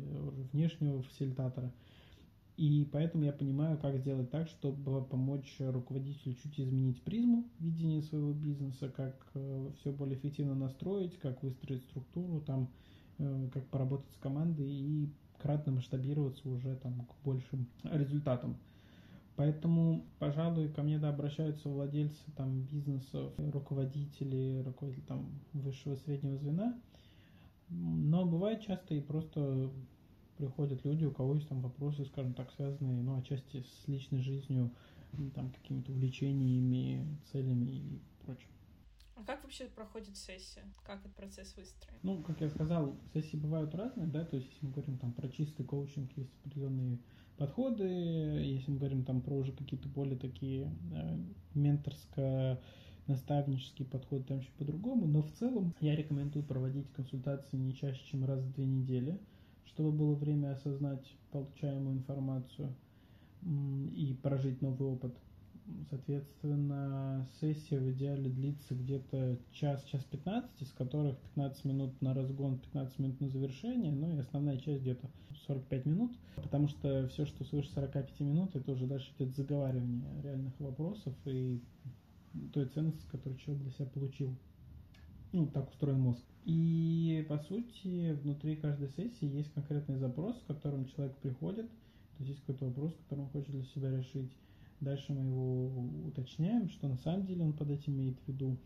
внешнего 0.52 1.02
фасилитатора. 1.02 1.72
И 2.56 2.88
поэтому 2.92 3.24
я 3.24 3.32
понимаю, 3.32 3.78
как 3.78 3.96
сделать 3.98 4.30
так, 4.30 4.46
чтобы 4.48 5.02
помочь 5.04 5.56
руководителю 5.58 6.34
чуть 6.34 6.60
изменить 6.60 7.02
призму 7.02 7.48
видения 7.58 8.02
своего 8.02 8.32
бизнеса, 8.32 8.88
как 8.88 9.26
э, 9.34 9.70
все 9.80 9.90
более 9.92 10.18
эффективно 10.18 10.54
настроить, 10.54 11.18
как 11.18 11.42
выстроить 11.42 11.82
структуру, 11.82 12.40
там, 12.40 12.68
как 13.52 13.64
поработать 13.68 14.10
с 14.12 14.16
командой 14.16 14.68
и 14.68 15.08
кратно 15.38 15.72
масштабироваться 15.72 16.48
уже 16.48 16.74
там, 16.76 17.06
к 17.06 17.24
большим 17.24 17.68
результатам. 17.84 18.56
Поэтому, 19.36 20.04
пожалуй, 20.18 20.68
ко 20.68 20.82
мне 20.82 20.98
да, 20.98 21.08
обращаются 21.08 21.68
владельцы 21.68 22.30
там, 22.36 22.62
бизнесов, 22.62 23.32
руководители, 23.38 24.62
руководители 24.64 25.04
там, 25.06 25.30
высшего 25.52 25.96
среднего 25.96 26.36
звена. 26.36 26.78
Но 27.70 28.26
бывает 28.26 28.60
часто 28.60 28.94
и 28.94 29.00
просто 29.00 29.70
приходят 30.36 30.84
люди, 30.84 31.04
у 31.04 31.12
кого 31.12 31.34
есть 31.34 31.48
там 31.48 31.62
вопросы, 31.62 32.04
скажем 32.04 32.34
так, 32.34 32.52
связанные, 32.52 33.02
ну, 33.02 33.16
отчасти 33.16 33.62
с 33.62 33.88
личной 33.88 34.20
жизнью, 34.20 34.70
там, 35.34 35.50
какими-то 35.50 35.92
увлечениями, 35.92 37.06
целями 37.30 37.70
и 37.70 38.00
прочим. 38.24 38.48
А 39.14 39.24
как 39.24 39.42
вообще 39.44 39.66
проходит 39.66 40.16
сессия? 40.16 40.64
Как 40.84 41.00
этот 41.00 41.14
процесс 41.14 41.54
выстроен? 41.56 41.98
Ну, 42.02 42.22
как 42.22 42.40
я 42.40 42.50
сказал, 42.50 42.96
сессии 43.12 43.36
бывают 43.36 43.74
разные, 43.74 44.06
да, 44.06 44.24
то 44.24 44.36
есть 44.36 44.48
если 44.50 44.66
мы 44.66 44.72
говорим 44.72 44.98
там 44.98 45.12
про 45.12 45.28
чистый 45.28 45.64
коучинг, 45.64 46.10
есть 46.16 46.32
определенные 46.40 46.98
подходы, 47.36 47.84
если 47.84 48.70
мы 48.70 48.78
говорим 48.78 49.04
там 49.04 49.20
про 49.20 49.34
уже 49.34 49.52
какие-то 49.52 49.88
более 49.88 50.18
такие 50.18 50.70
э, 50.92 51.18
менторско 51.54 52.60
наставнический 53.06 53.84
подход 53.84 54.26
там 54.26 54.40
чуть 54.40 54.52
по-другому, 54.52 55.06
но 55.06 55.22
в 55.22 55.32
целом 55.32 55.74
я 55.80 55.96
рекомендую 55.96 56.44
проводить 56.44 56.90
консультации 56.92 57.56
не 57.56 57.74
чаще, 57.74 58.00
чем 58.10 58.24
раз 58.24 58.40
в 58.40 58.52
две 58.54 58.64
недели, 58.64 59.18
чтобы 59.66 59.92
было 59.92 60.14
время 60.14 60.52
осознать 60.52 61.04
получаемую 61.30 61.96
информацию 61.96 62.74
и 63.42 64.16
прожить 64.22 64.62
новый 64.62 64.88
опыт. 64.88 65.14
Соответственно, 65.90 67.26
сессия 67.40 67.78
в 67.78 67.90
идеале 67.92 68.30
длится 68.30 68.74
где-то 68.74 69.38
час, 69.52 69.82
час 69.84 70.04
15, 70.04 70.62
из 70.62 70.72
которых 70.72 71.16
15 71.34 71.64
минут 71.64 72.00
на 72.00 72.14
разгон, 72.14 72.58
15 72.58 72.98
минут 72.98 73.20
на 73.20 73.28
завершение, 73.28 73.92
ну 73.92 74.14
и 74.14 74.18
основная 74.18 74.58
часть 74.58 74.82
где-то 74.82 75.08
45 75.46 75.86
минут, 75.86 76.12
потому 76.36 76.68
что 76.68 77.08
все, 77.08 77.26
что 77.26 77.44
свыше 77.44 77.70
45 77.70 78.20
минут, 78.20 78.56
это 78.56 78.72
уже 78.72 78.86
дальше 78.86 79.12
идет 79.18 79.34
заговаривание 79.34 80.22
реальных 80.22 80.58
вопросов 80.60 81.14
и 81.24 81.60
той 82.52 82.66
ценности, 82.66 83.06
которую 83.10 83.38
человек 83.38 83.64
для 83.64 83.72
себя 83.72 83.86
получил. 83.86 84.34
Ну, 85.32 85.46
так 85.46 85.70
устроен 85.70 86.00
мозг. 86.00 86.22
И, 86.44 87.24
по 87.28 87.38
сути, 87.38 88.12
внутри 88.12 88.56
каждой 88.56 88.88
сессии 88.90 89.26
есть 89.26 89.52
конкретный 89.52 89.96
запрос, 89.96 90.38
с 90.38 90.44
которым 90.44 90.86
человек 90.86 91.16
приходит, 91.18 91.68
то 91.68 92.18
есть 92.18 92.30
есть 92.30 92.40
какой-то 92.40 92.66
вопрос, 92.66 92.94
который 93.04 93.20
он 93.20 93.28
хочет 93.30 93.52
для 93.52 93.64
себя 93.64 93.90
решить. 93.90 94.30
Дальше 94.82 95.12
мы 95.12 95.22
его 95.22 95.68
уточняем, 96.08 96.68
что 96.68 96.88
на 96.88 96.96
самом 96.96 97.24
деле 97.24 97.44
он 97.44 97.52
под 97.52 97.70
этим 97.70 97.94
имеет 97.94 98.18
в 98.18 98.28
виду. 98.28 98.58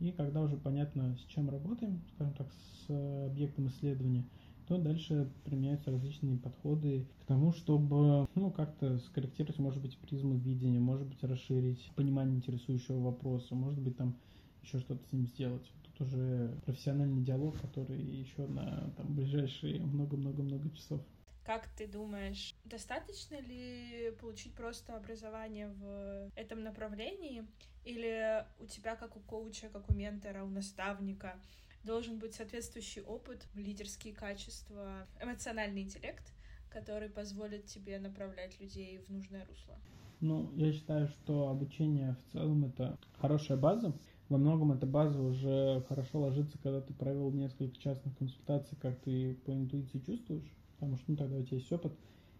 И 0.00 0.12
когда 0.12 0.42
уже 0.42 0.58
понятно, 0.58 1.16
с 1.16 1.24
чем 1.32 1.48
работаем, 1.48 2.02
скажем 2.14 2.34
так, 2.34 2.52
с 2.52 3.26
объектом 3.26 3.68
исследования, 3.68 4.28
то 4.66 4.76
дальше 4.76 5.32
применяются 5.44 5.90
различные 5.90 6.36
подходы 6.36 7.06
к 7.22 7.24
тому, 7.24 7.52
чтобы 7.52 8.28
ну, 8.34 8.50
как-то 8.50 8.98
скорректировать, 8.98 9.58
может 9.58 9.80
быть, 9.80 9.96
призму 9.96 10.36
видения, 10.36 10.78
может 10.78 11.06
быть, 11.06 11.22
расширить 11.22 11.90
понимание 11.96 12.36
интересующего 12.36 13.00
вопроса, 13.00 13.54
может 13.54 13.80
быть, 13.80 13.96
там 13.96 14.14
еще 14.62 14.78
что-то 14.78 15.02
с 15.08 15.12
ним 15.12 15.26
сделать. 15.26 15.72
Тут 15.84 16.06
уже 16.06 16.54
профессиональный 16.66 17.22
диалог, 17.22 17.58
который 17.60 17.98
еще 17.98 18.46
на 18.46 18.92
там, 18.98 19.14
ближайшие 19.14 19.80
много-много-много 19.80 20.68
часов. 20.70 21.00
Как 21.44 21.66
ты 21.76 21.88
думаешь, 21.88 22.54
достаточно 22.64 23.40
ли 23.40 24.14
получить 24.20 24.54
просто 24.54 24.96
образование 24.96 25.68
в 25.68 26.30
этом 26.36 26.62
направлении? 26.62 27.44
Или 27.84 28.46
у 28.60 28.66
тебя, 28.66 28.94
как 28.94 29.16
у 29.16 29.20
коуча, 29.20 29.68
как 29.68 29.90
у 29.90 29.94
ментора, 29.94 30.44
у 30.44 30.48
наставника, 30.48 31.40
должен 31.82 32.18
быть 32.18 32.34
соответствующий 32.34 33.02
опыт, 33.02 33.44
лидерские 33.54 34.14
качества, 34.14 35.08
эмоциональный 35.20 35.82
интеллект, 35.82 36.32
который 36.70 37.08
позволит 37.08 37.66
тебе 37.66 37.98
направлять 37.98 38.60
людей 38.60 38.98
в 38.98 39.08
нужное 39.10 39.44
русло? 39.46 39.76
Ну, 40.20 40.52
я 40.54 40.72
считаю, 40.72 41.08
что 41.08 41.48
обучение 41.48 42.14
в 42.14 42.32
целом 42.32 42.64
это 42.66 42.96
хорошая 43.18 43.58
база. 43.58 43.92
Во 44.28 44.38
многом 44.38 44.70
эта 44.70 44.86
база 44.86 45.20
уже 45.20 45.84
хорошо 45.88 46.20
ложится, 46.20 46.56
когда 46.58 46.80
ты 46.80 46.94
провел 46.94 47.32
несколько 47.32 47.76
частных 47.76 48.16
консультаций, 48.16 48.78
как 48.80 49.00
ты 49.00 49.34
по 49.44 49.50
интуиции 49.50 49.98
чувствуешь, 49.98 50.48
потому 50.82 50.98
что 50.98 51.12
ну, 51.12 51.16
тогда 51.16 51.36
у 51.36 51.42
тебя 51.42 51.58
есть 51.58 51.72
опыт, 51.72 51.92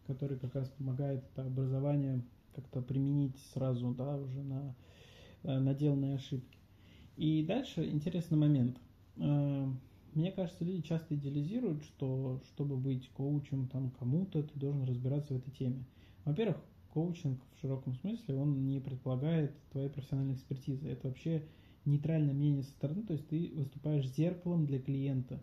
который 0.06 0.38
как 0.38 0.54
раз 0.54 0.68
помогает 0.68 1.24
это 1.32 1.46
образование 1.46 2.22
как-то 2.54 2.82
применить 2.82 3.36
сразу, 3.54 3.94
да, 3.94 4.16
уже 4.16 4.42
на, 4.42 4.74
э, 5.44 5.58
на 5.58 5.74
деланные 5.74 6.16
ошибки. 6.16 6.58
И 7.16 7.44
дальше 7.44 7.88
интересный 7.88 8.38
момент– 8.38 8.78
Э, 9.16 9.66
мне 10.14 10.30
кажется, 10.30 10.64
люди 10.64 10.82
часто 10.82 11.14
идеализируют, 11.14 11.82
что 11.84 12.40
чтобы 12.46 12.76
быть 12.76 13.08
коучем 13.10 13.68
там 13.68 13.90
кому-то, 13.90 14.42
ты 14.42 14.58
должен 14.58 14.84
разбираться 14.84 15.34
в 15.34 15.38
этой 15.38 15.50
теме. 15.50 15.84
Во-первых, 16.24 16.58
коучинг 16.92 17.40
в 17.56 17.60
широком 17.60 17.94
смысле, 17.94 18.36
он 18.36 18.66
не 18.66 18.80
предполагает 18.80 19.52
твоей 19.70 19.88
профессиональной 19.88 20.34
экспертизы. 20.34 20.88
Это 20.88 21.08
вообще 21.08 21.46
нейтральное 21.84 22.34
мнение 22.34 22.62
со 22.62 22.70
стороны, 22.70 23.02
то 23.02 23.14
есть 23.14 23.26
ты 23.28 23.52
выступаешь 23.54 24.08
зеркалом 24.08 24.66
для 24.66 24.78
клиента. 24.78 25.42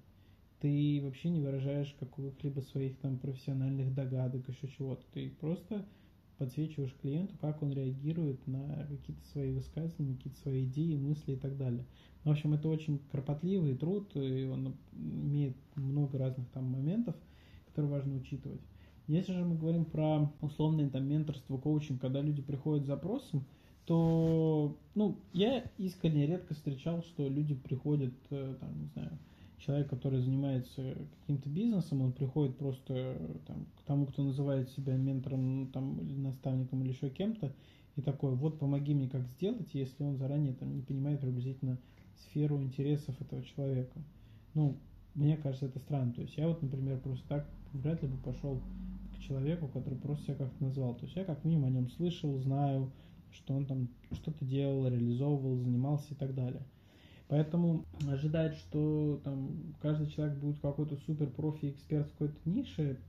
Ты 0.60 1.00
вообще 1.04 1.30
не 1.30 1.40
выражаешь 1.40 1.96
каких-либо 2.00 2.60
своих 2.62 2.98
там 2.98 3.18
профессиональных 3.18 3.94
догадок, 3.94 4.48
еще 4.50 4.68
чего-то. 4.68 5.04
Ты 5.14 5.30
просто 5.40 5.86
подсвечиваешь 6.38 6.96
клиенту, 7.02 7.36
как 7.40 7.62
он 7.62 7.74
реагирует 7.74 8.46
на 8.48 8.88
какие-то 8.90 9.24
свои 9.32 9.52
высказывания, 9.52 10.16
какие-то 10.16 10.40
свои 10.40 10.66
идеи, 10.66 10.96
мысли 10.96 11.34
и 11.34 11.36
так 11.36 11.58
далее. 11.58 11.86
В 12.24 12.30
общем, 12.32 12.54
это 12.54 12.68
очень 12.68 13.00
кропотливый 13.12 13.76
труд, 13.76 14.16
и 14.16 14.46
он 14.46 14.76
имеет 14.94 15.56
много 15.76 16.18
разных 16.18 16.48
там 16.50 16.66
моментов, 16.66 17.16
которые 17.68 17.92
важно 17.92 18.16
учитывать. 18.16 18.62
Если 19.08 19.34
же 19.34 19.44
мы 19.44 19.58
говорим 19.58 19.86
про 19.86 20.32
условное 20.42 20.90
там 20.90 21.08
менторство, 21.08 21.58
коучинг, 21.58 22.00
когда 22.00 22.22
люди 22.22 22.42
приходят 22.42 22.84
с 22.84 22.88
запросом, 22.88 23.46
то, 23.86 24.78
ну, 24.94 25.18
я 25.34 25.64
искренне 25.78 26.28
редко 26.28 26.54
встречал, 26.54 27.02
что 27.02 27.28
люди 27.28 27.56
приходят, 27.56 28.14
э, 28.30 28.56
там, 28.60 28.80
не 28.80 28.88
знаю, 28.90 29.18
человек, 29.60 29.90
который 29.90 30.22
занимается 30.22 30.96
каким-то 31.22 31.50
бизнесом, 31.50 32.02
он 32.02 32.14
приходит 32.14 32.58
просто 32.58 33.18
там, 33.46 33.66
к 33.78 33.84
тому, 33.84 34.06
кто 34.06 34.24
называет 34.24 34.70
себя 34.70 34.96
ментором, 34.96 35.70
там, 35.74 36.00
или 36.00 36.16
наставником, 36.18 36.82
или 36.82 36.90
еще 36.92 37.10
кем-то, 37.10 37.54
и 37.96 38.02
такой, 38.02 38.36
вот 38.36 38.60
помоги 38.60 38.94
мне 38.94 39.10
как 39.10 39.28
сделать, 39.28 39.74
если 39.74 40.04
он 40.04 40.18
заранее 40.18 40.54
там 40.54 40.74
не 40.76 40.82
понимает 40.82 41.20
приблизительно 41.20 41.78
сферу 42.16 42.62
интересов 42.62 43.20
этого 43.22 43.44
человека. 43.44 44.00
Ну, 44.54 44.78
мне 45.16 45.38
кажется, 45.38 45.66
это 45.66 45.80
странно. 45.80 46.14
То 46.14 46.22
есть 46.22 46.38
я 46.38 46.48
вот, 46.48 46.62
например, 46.62 47.00
просто 47.00 47.28
так 47.28 47.50
вряд 47.74 48.02
ли 48.02 48.08
бы 48.08 48.18
пошел 48.18 48.62
к 49.16 49.20
человеку, 49.20 49.68
который 49.68 49.98
просто 49.98 50.26
себя 50.26 50.36
как-то 50.36 50.64
назвал. 50.64 50.96
То 50.96 51.06
есть 51.06 51.16
я 51.16 51.26
как 51.26 51.44
минимум 51.44 51.66
о 51.66 51.70
нем 51.72 51.90
слышал, 51.90 52.38
знаю, 52.40 52.92
что 53.32 53.54
он 53.54 53.66
там 53.66 53.90
что-то 54.12 54.46
делал, 54.46 54.88
реализовывал, 54.88 55.58
занимался 55.58 56.14
и 56.14 56.16
так 56.16 56.34
далее. 56.34 56.64
Поэтому 57.30 57.86
ожидать, 58.08 58.56
что 58.56 59.22
там 59.24 59.76
каждый 59.82 60.08
человек 60.08 60.40
будет 60.40 60.60
какой-то 60.60 60.98
супер 61.06 61.30
профи 61.30 61.70
эксперт 61.70 62.08
в 62.08 62.12
какой-то 62.14 62.50
нише, 62.50 63.00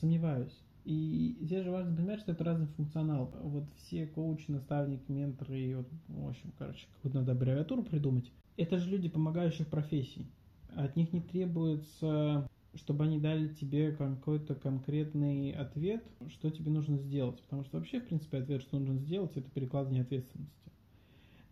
сомневаюсь. 0.00 0.56
И 0.84 1.36
здесь 1.40 1.64
же 1.64 1.72
важно 1.72 1.94
понимать, 1.94 2.20
что 2.20 2.32
это 2.32 2.44
разный 2.44 2.68
функционал. 2.68 3.34
Вот 3.42 3.64
все 3.76 4.06
коучи, 4.06 4.48
наставники, 4.48 5.10
менторы, 5.10 5.60
и 5.60 5.74
вот, 5.74 5.88
в 6.08 6.28
общем, 6.28 6.52
короче, 6.56 6.86
какую-то 6.94 7.18
надо 7.18 7.32
аббревиатуру 7.32 7.82
придумать. 7.82 8.30
Это 8.56 8.78
же 8.78 8.88
люди 8.88 9.08
помогающих 9.08 9.66
профессий. 9.66 10.30
От 10.76 10.94
них 10.94 11.12
не 11.12 11.20
требуется, 11.20 12.48
чтобы 12.74 13.04
они 13.04 13.18
дали 13.18 13.48
тебе 13.48 13.90
какой-то 13.90 14.54
конкретный 14.54 15.50
ответ, 15.50 16.04
что 16.28 16.48
тебе 16.50 16.70
нужно 16.70 16.96
сделать. 16.96 17.40
Потому 17.42 17.64
что 17.64 17.78
вообще, 17.78 18.00
в 18.00 18.06
принципе, 18.06 18.38
ответ, 18.38 18.62
что 18.62 18.78
нужно 18.78 18.98
сделать, 18.98 19.36
это 19.36 19.50
перекладывание 19.50 20.02
ответственности. 20.02 20.70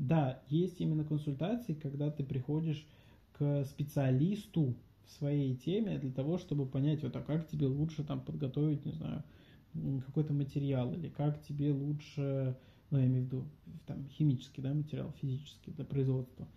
Да, 0.01 0.43
есть 0.49 0.81
именно 0.81 1.05
консультации, 1.05 1.75
когда 1.75 2.11
ты 2.11 2.25
приходишь 2.25 2.87
к 3.33 3.65
специалисту, 3.65 4.75
в 5.05 5.11
своей 5.13 5.55
теме 5.57 5.99
для 5.99 6.11
того, 6.11 6.39
чтобы 6.39 6.65
понять, 6.67 7.03
вот, 7.03 7.15
а 7.17 7.21
как 7.21 7.47
тебе 7.49 7.67
лучше 7.67 8.03
там 8.03 8.21
подготовить, 8.21 8.87
не 8.87 8.93
знаю, 8.93 9.25
какой-то 10.07 10.33
материал, 10.33 10.95
или 10.95 11.09
как 11.09 11.43
тебе 11.43 11.73
лучше, 11.73 12.57
ну, 12.91 12.99
я 12.99 13.07
имею 13.07 13.25
в 13.25 13.27
виду, 13.27 13.45
там, 13.87 14.09
химический, 14.09 14.63
да, 14.63 14.73
материал, 14.73 15.13
физический 15.21 15.73
для 15.73 15.85
производства, 15.85 16.49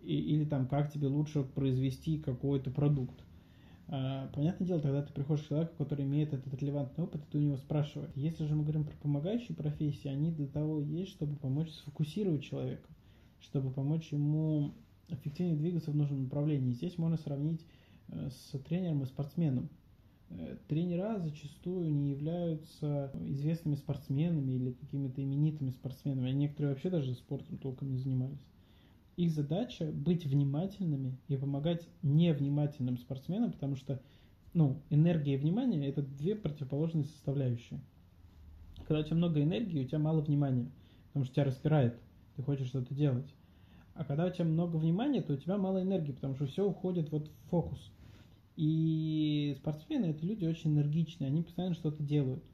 и, 0.00 0.14
или 0.14 0.44
там, 0.46 0.66
как 0.66 0.90
тебе 0.90 1.08
лучше 1.08 1.42
произвести 1.42 2.18
какой-то 2.18 2.70
продукт. 2.70 3.22
А, 3.88 4.28
понятное 4.34 4.66
дело, 4.66 4.80
тогда 4.80 5.02
ты 5.02 5.12
приходишь 5.12 5.44
к 5.44 5.48
человеку, 5.48 5.72
который 5.78 6.04
имеет 6.04 6.32
этот 6.32 6.52
релевантный 6.54 7.04
опыт, 7.04 7.22
и 7.22 7.30
ты 7.30 7.38
у 7.38 7.42
него 7.42 7.56
спрашиваешь. 7.56 8.12
Если 8.14 8.46
же 8.46 8.54
мы 8.54 8.62
говорим 8.62 8.84
про 8.84 8.96
помогающие 8.96 9.56
профессии, 9.56 10.08
они 10.08 10.30
для 10.30 10.46
того 10.46 10.80
есть, 10.80 11.12
чтобы 11.12 11.36
помочь 11.36 11.70
сфокусировать 11.70 12.42
человека, 12.42 12.88
чтобы 13.40 13.70
помочь 13.70 14.12
ему 14.12 14.74
эффективнее 15.08 15.56
двигаться 15.56 15.90
в 15.90 15.96
нужном 15.96 16.24
направлении. 16.24 16.72
Здесь 16.72 16.98
можно 16.98 17.16
сравнить 17.16 17.64
Э, 18.08 18.30
с 18.30 18.58
тренером 18.60 19.02
и 19.02 19.06
спортсменом. 19.06 19.68
Э, 20.30 20.56
тренера 20.66 21.18
зачастую 21.18 21.92
не 21.92 22.10
являются 22.10 23.12
известными 23.26 23.74
спортсменами 23.74 24.52
или 24.52 24.72
какими-то 24.72 25.22
именитыми 25.22 25.70
спортсменами, 25.70 26.30
а 26.30 26.32
некоторые 26.32 26.72
вообще 26.72 26.90
даже 26.90 27.14
спортом 27.14 27.58
толком 27.58 27.90
не 27.90 27.98
занимались. 27.98 28.40
Их 29.18 29.32
задача 29.32 29.90
быть 29.90 30.26
внимательными 30.26 31.18
и 31.26 31.36
помогать 31.36 31.88
невнимательным 32.02 32.98
спортсменам, 32.98 33.50
потому 33.50 33.74
что 33.74 34.00
ну, 34.54 34.80
энергия 34.90 35.34
и 35.34 35.36
внимание– 35.36 35.88
это 35.88 36.02
две 36.02 36.36
противоположные 36.36 37.02
составляющие. 37.02 37.80
Когда 38.86 39.00
у 39.00 39.02
тебя 39.02 39.16
много 39.16 39.42
энергии, 39.42 39.82
у 39.82 39.88
тебя 39.88 39.98
мало 39.98 40.20
внимания, 40.20 40.70
потому 41.08 41.24
что 41.24 41.34
тебя 41.34 41.46
распирает, 41.46 41.98
ты 42.36 42.44
хочешь 42.44 42.68
что-то 42.68 42.94
делать. 42.94 43.34
А 43.94 44.04
когда 44.04 44.24
у 44.24 44.30
тебя 44.30 44.44
много 44.44 44.76
внимания, 44.76 45.20
то 45.20 45.32
у 45.32 45.36
тебя 45.36 45.58
мало 45.58 45.82
энергии, 45.82 46.12
потому 46.12 46.36
что 46.36 46.46
все 46.46 46.64
уходит 46.64 47.10
вот 47.10 47.26
в 47.26 47.50
фокус– 47.50 47.90
И 48.56 49.56
спортсмены 49.58 50.06
это 50.06 50.24
люди 50.24 50.44
очень 50.44 50.74
энергичные, 50.74 51.26
они 51.26 51.42
постоянно 51.42 51.74
что-то 51.74 52.04
делают. 52.04 52.44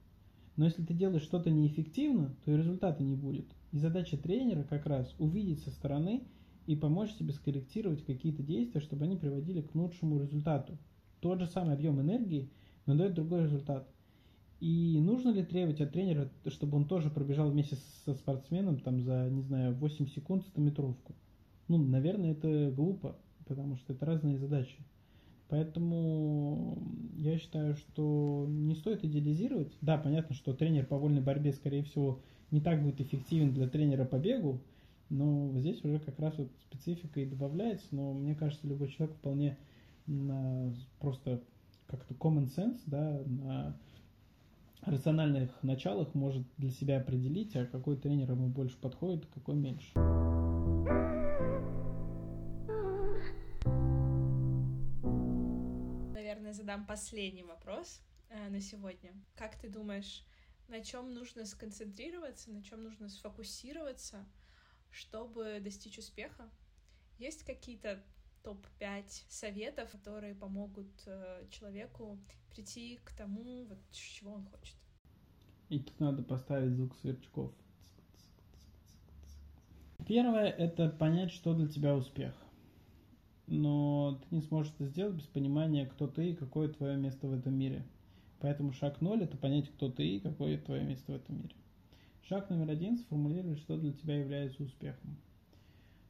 Но 0.56 0.64
если 0.64 0.82
ты 0.82 0.94
делаешь 0.94 1.24
что-то 1.24 1.50
неэффективно, 1.50 2.34
то 2.46 2.52
и 2.52 2.56
результата 2.56 3.02
не 3.02 3.16
будет. 3.16 3.46
И 3.72 3.78
задача 3.78 4.16
тренера 4.16 4.62
как 4.62 4.86
раз 4.86 5.14
увидеть 5.18 5.62
со 5.62 5.70
стороны 5.70 6.22
и 6.66 6.76
помочь 6.76 7.14
тебе 7.14 7.32
скорректировать 7.32 8.04
какие-то 8.04 8.42
действия, 8.42 8.80
чтобы 8.80 9.04
они 9.04 9.16
приводили 9.16 9.60
к 9.60 9.74
лучшему 9.74 10.18
результату. 10.20 10.78
Тот 11.20 11.40
же 11.40 11.46
самый 11.46 11.74
объем 11.74 12.00
энергии, 12.00 12.50
но 12.86 12.94
дает 12.94 13.14
другой 13.14 13.44
результат. 13.44 13.88
И 14.60 14.98
нужно 15.00 15.30
ли 15.30 15.44
требовать 15.44 15.80
от 15.80 15.92
тренера, 15.92 16.30
чтобы 16.46 16.76
он 16.76 16.86
тоже 16.86 17.10
пробежал 17.10 17.50
вместе 17.50 17.76
со 18.04 18.14
спортсменом 18.14 18.78
там 18.78 19.00
за, 19.00 19.28
не 19.30 19.42
знаю, 19.42 19.74
8 19.74 20.06
секунд 20.08 20.44
100 20.44 20.60
метровку? 20.60 21.14
Ну, 21.68 21.78
наверное, 21.78 22.32
это 22.32 22.72
глупо, 22.74 23.16
потому 23.46 23.76
что 23.76 23.92
это 23.92 24.06
разные 24.06 24.38
задачи. 24.38 24.76
Поэтому 25.48 26.78
я 27.16 27.38
считаю, 27.38 27.74
что 27.74 28.46
не 28.48 28.74
стоит 28.74 29.04
идеализировать. 29.04 29.76
Да, 29.80 29.98
понятно, 29.98 30.34
что 30.34 30.54
тренер 30.54 30.86
по 30.86 30.96
вольной 30.96 31.20
борьбе, 31.20 31.52
скорее 31.52 31.82
всего, 31.82 32.20
не 32.50 32.60
так 32.60 32.82
будет 32.82 33.00
эффективен 33.00 33.52
для 33.52 33.68
тренера 33.68 34.04
по 34.04 34.16
бегу, 34.16 34.60
но 35.14 35.56
здесь 35.60 35.84
уже 35.84 36.00
как 36.00 36.18
раз 36.18 36.36
вот 36.36 36.50
специфика 36.62 37.20
и 37.20 37.24
добавляется. 37.24 37.86
Но 37.92 38.12
мне 38.12 38.34
кажется, 38.34 38.66
любой 38.66 38.88
человек 38.88 39.16
вполне 39.16 39.56
на 40.06 40.74
просто 40.98 41.40
как-то 41.86 42.14
common 42.14 42.46
sense, 42.46 42.80
да, 42.86 43.22
на 43.24 43.78
рациональных 44.82 45.50
началах 45.62 46.14
может 46.14 46.44
для 46.58 46.70
себя 46.70 46.98
определить, 46.98 47.54
а 47.54 47.64
какой 47.66 47.96
тренер 47.96 48.32
ему 48.32 48.48
больше 48.48 48.76
подходит, 48.76 49.24
а 49.24 49.34
какой 49.34 49.54
меньше. 49.54 49.92
Наверное, 56.12 56.52
задам 56.52 56.86
последний 56.86 57.44
вопрос 57.44 58.00
э, 58.30 58.50
на 58.50 58.60
сегодня. 58.60 59.12
Как 59.36 59.54
ты 59.60 59.68
думаешь, 59.68 60.26
на 60.66 60.80
чем 60.80 61.14
нужно 61.14 61.46
сконцентрироваться, 61.46 62.50
на 62.50 62.64
чем 62.64 62.82
нужно 62.82 63.08
сфокусироваться, 63.08 64.26
чтобы 64.94 65.60
достичь 65.60 65.98
успеха? 65.98 66.48
Есть 67.18 67.44
какие-то 67.44 68.02
топ-5 68.42 69.04
советов, 69.28 69.90
которые 69.90 70.34
помогут 70.34 70.90
э, 71.06 71.46
человеку 71.50 72.18
прийти 72.50 73.00
к 73.04 73.12
тому, 73.12 73.64
вот, 73.64 73.78
чего 73.90 74.32
он 74.32 74.44
хочет. 74.44 74.76
И 75.68 75.80
тут 75.80 75.98
надо 75.98 76.22
поставить 76.22 76.74
звук 76.74 76.94
сверчков. 76.96 77.52
Первое– 80.06 80.48
это 80.58 80.90
понять, 80.90 81.30
что 81.30 81.54
для 81.54 81.66
тебя 81.66 81.96
успех. 81.96 82.34
Но 83.46 84.20
ты 84.22 84.36
не 84.36 84.42
сможешь 84.42 84.72
это 84.74 84.86
сделать 84.86 85.16
без 85.16 85.26
понимания, 85.26 85.86
кто 85.86 86.06
ты 86.06 86.30
и 86.30 86.36
какое 86.36 86.68
твое 86.68 86.96
место 86.96 87.26
в 87.26 87.32
этом 87.32 87.54
мире. 87.54 87.84
Поэтому 88.40 88.72
шаг 88.72 89.00
ноль– 89.00 89.22
это 89.24 89.36
понять, 89.38 89.70
кто 89.70 89.90
ты 89.90 90.06
и 90.06 90.20
какое 90.20 90.58
твое 90.58 90.84
место 90.84 91.12
в 91.12 91.16
этом 91.16 91.38
мире. 91.38 91.54
Шаг 92.26 92.48
номер 92.48 92.70
один– 92.70 92.96
сформулировать, 92.98 93.58
что 93.58 93.76
для 93.76 93.92
тебя 93.92 94.18
является 94.18 94.62
успехом. 94.62 95.18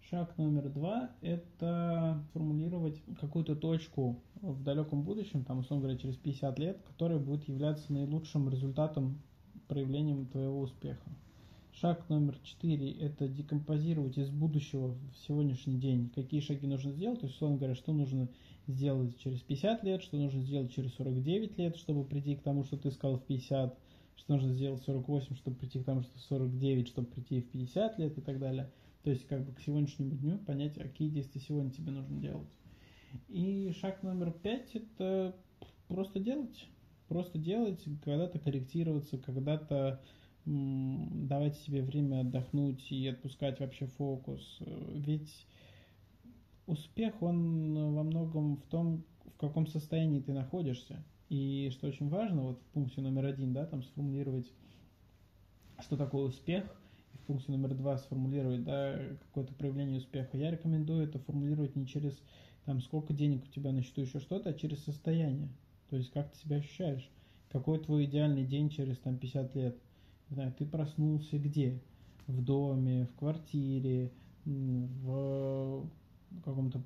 Шаг 0.00 0.38
номер 0.38 0.68
два– 0.68 1.10
это 1.22 2.22
формулировать 2.32 3.02
какую-то 3.20 3.56
точку 3.56 4.22
в 4.40 4.62
далеком 4.62 5.02
будущем, 5.02 5.44
там, 5.44 5.58
условно 5.58 5.86
говоря, 5.86 5.98
через 5.98 6.16
50 6.16 6.58
лет, 6.60 6.80
которая 6.86 7.18
будет 7.18 7.48
являться 7.48 7.92
наилучшим 7.92 8.48
результатом, 8.48 9.20
проявлением 9.66 10.26
твоего 10.26 10.60
успеха. 10.60 11.10
Шаг 11.72 12.08
номер 12.08 12.38
четыре– 12.44 12.92
это 13.00 13.26
декомпозировать 13.26 14.16
из 14.16 14.30
будущего 14.30 14.92
в 14.92 15.26
сегодняшний 15.26 15.80
день, 15.80 16.10
какие 16.14 16.38
шаги 16.38 16.68
нужно 16.68 16.92
сделать, 16.92 17.18
то 17.18 17.26
есть, 17.26 17.34
условно 17.34 17.56
говоря, 17.58 17.74
что 17.74 17.92
нужно 17.92 18.28
сделать 18.68 19.18
через 19.18 19.40
50 19.40 19.82
лет, 19.82 20.00
что 20.00 20.16
нужно 20.16 20.40
сделать 20.42 20.72
через 20.72 20.94
49 20.94 21.58
лет, 21.58 21.76
чтобы 21.76 22.04
прийти 22.04 22.36
к 22.36 22.42
тому, 22.42 22.62
что 22.62 22.76
ты 22.76 22.92
сказал 22.92 23.18
в 23.18 23.24
50, 23.24 23.76
что 24.16 24.34
нужно 24.34 24.52
сделать 24.52 24.80
в 24.80 24.84
48, 24.84 25.36
чтобы 25.36 25.56
прийти 25.56 25.80
к 25.80 25.84
тому, 25.84 26.02
что 26.02 26.16
в 26.18 26.22
49, 26.22 26.88
чтобы 26.88 27.08
прийти 27.08 27.40
в 27.40 27.50
50 27.50 27.98
лет 27.98 28.18
и 28.18 28.20
так 28.20 28.38
далее– 28.38 28.70
то 29.04 29.10
есть 29.10 29.26
как 29.26 29.44
бы 29.44 29.52
к 29.52 29.60
сегодняшнему 29.60 30.16
дню 30.16 30.38
понять, 30.38 30.74
какие 30.74 31.10
действия 31.10 31.40
сегодня 31.42 31.70
тебе 31.70 31.92
нужно 31.92 32.18
делать. 32.18 32.48
И 33.28 33.70
шаг 33.78 34.02
номер 34.02 34.32
пять– 34.32 34.70
это 34.74 35.36
просто 35.88 36.18
делать. 36.18 36.66
Просто 37.08 37.38
делать, 37.38 37.84
когда-то 38.02 38.38
корректироваться, 38.38 39.18
когда-то 39.18 40.00
давать 40.46 41.56
себе 41.58 41.82
время 41.82 42.20
отдохнуть 42.20 42.90
и 42.90 43.06
отпускать 43.06 43.60
вообще 43.60 43.86
фокус. 43.86 44.58
Ведь 44.60 45.46
успех, 46.66 47.20
он 47.20 47.94
во 47.94 48.02
многом 48.04 48.56
в 48.56 48.66
том, 48.68 49.04
в 49.26 49.36
каком 49.36 49.66
состоянии 49.66 50.20
ты 50.20 50.32
находишься. 50.32 51.04
И 51.28 51.70
что 51.72 51.86
очень 51.86 52.08
важно, 52.08 52.42
вот 52.42 52.60
в 52.60 52.66
пункте 52.72 53.00
номер 53.00 53.26
один, 53.26 53.52
да, 53.52 53.66
там 53.66 53.82
сформулировать, 53.82 54.52
что 55.80 55.96
такое 55.96 56.24
успех– 56.24 56.64
пункте 57.26 57.52
номер 57.52 57.74
два 57.74 57.98
сформулировать, 57.98 58.64
да, 58.64 58.98
какое-то 59.26 59.54
проявление 59.54 59.98
успеха, 59.98 60.36
я 60.36 60.50
рекомендую 60.50 61.04
это 61.04 61.18
формулировать 61.18 61.76
не 61.76 61.86
через 61.86 62.20
там 62.64 62.80
сколько 62.80 63.12
денег 63.12 63.44
у 63.44 63.48
тебя 63.48 63.72
на 63.72 63.82
счету 63.82 64.02
еще 64.02 64.20
что-то, 64.20 64.50
а 64.50 64.54
через 64.54 64.82
состояние. 64.84 65.48
То 65.90 65.96
есть 65.96 66.10
как 66.12 66.30
ты 66.32 66.38
себя 66.38 66.56
ощущаешь. 66.56 67.10
Какой 67.50 67.78
твой 67.78 68.06
идеальный 68.06 68.44
день 68.44 68.70
через 68.70 68.98
там 68.98 69.18
50 69.18 69.54
лет. 69.54 69.78
Не 70.30 70.34
знаю, 70.34 70.54
ты 70.58 70.64
проснулся 70.64 71.38
где? 71.38 71.80
В 72.26 72.42
доме, 72.42 73.06
в 73.06 73.14
квартире, 73.18 74.10
в 74.46 75.86
каком-то 76.42 76.82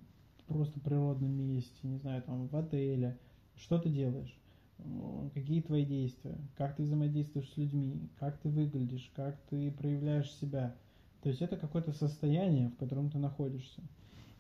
просто 0.49 0.81
природном 0.81 1.31
месте, 1.31 1.79
не 1.85 1.97
знаю, 1.99 2.23
там 2.23 2.49
в 2.49 2.57
отеле. 2.57 3.19
Что 3.59 3.79
ты 3.79 3.91
делаешь? 3.91 4.39
какие 5.35 5.61
твои 5.61 5.85
действия, 5.85 6.39
как 6.57 6.77
ты 6.77 6.83
взаимодействуешь 6.83 7.51
с 7.51 7.57
людьми, 7.57 8.09
как 8.19 8.39
ты 8.39 8.49
выглядишь, 8.49 9.11
как 9.15 9.37
ты 9.51 9.71
проявляешь 9.73 10.33
себя. 10.33 10.77
То 11.23 11.29
есть 11.29 11.43
это 11.43 11.57
какое-то 11.57 11.93
состояние, 11.93 12.69
в 12.69 12.77
котором 12.77 13.11
ты 13.11 13.19
находишься. 13.19 13.83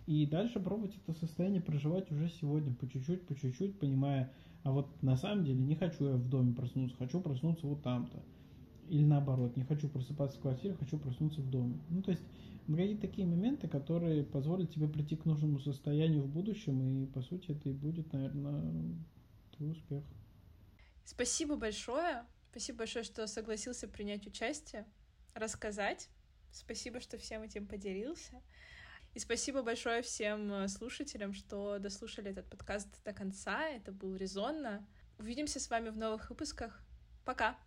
И 0.07 0.27
дальше 0.27 0.61
пробовать 0.61 0.97
это 0.97 1.19
состояние 1.19 1.61
проживать 1.61 2.11
уже 2.13 2.29
сегодня, 2.29 2.73
по 2.73 2.89
чуть-чуть, 2.89 3.27
по 3.27 3.35
чуть-чуть, 3.35 3.79
понимая, 3.79 4.33
а 4.63 4.73
вот 4.73 4.89
на 5.03 5.17
самом 5.17 5.45
деле 5.45 5.61
не 5.61 5.75
хочу 5.75 6.07
я 6.07 6.17
в 6.17 6.29
доме 6.29 6.55
проснуться, 6.55 6.97
хочу 6.97 7.21
проснуться 7.21 7.67
вот 7.67 7.83
там-то. 7.83 8.23
Или 8.89 9.05
наоборот, 9.05 9.57
не 9.57 9.65
хочу 9.65 9.89
просыпаться 9.89 10.39
в 10.39 10.41
квартире, 10.41 10.75
хочу 10.75 10.99
проснуться 10.99 11.43
в 11.43 11.51
доме. 11.51 11.75
Ну, 11.91 12.03
то 12.03 12.13
есть 12.13 12.23
какие-то 12.77 13.01
такие 13.01 13.27
моменты, 13.27 13.69
которые 13.69 14.25
позволят 14.25 14.71
тебе 14.71 14.89
прийти 14.89 15.17
к 15.17 15.25
нужному 15.25 15.59
состоянию 15.59 16.23
в 16.23 16.29
будущем, 16.29 16.83
и 16.83 17.07
по 17.07 17.23
сути 17.23 17.53
это 17.53 17.69
и 17.69 17.73
будет, 17.73 18.13
наверное, 18.13 18.95
твой 19.57 19.73
успех. 19.73 20.05
Спасибо 21.05 21.57
большое. 21.57 22.27
Спасибо 22.51 22.79
большое, 22.79 23.05
что 23.05 23.27
согласился 23.27 23.89
принять 23.89 24.27
участие, 24.27 24.87
рассказать. 25.35 26.11
Спасибо, 26.53 27.01
что 27.01 27.19
всем 27.19 27.43
этим 27.43 27.67
поделился. 27.67 28.43
И 29.15 29.19
спасибо 29.19 29.63
большое 29.63 30.03
всем 30.03 30.53
э, 30.53 30.69
слушателям, 30.69 31.33
что 31.33 31.79
дослушали 31.79 32.31
этот 32.31 32.49
подкаст 32.49 33.03
до 33.05 33.13
конца. 33.13 33.67
Это 33.69 33.91
был 33.91 34.15
резонно. 34.15 34.87
Увидимся 35.19 35.61
с 35.61 35.71
вами 35.71 35.89
в 35.89 35.97
новых 35.97 36.31
выпусках. 36.31 36.85
Пока! 37.25 37.59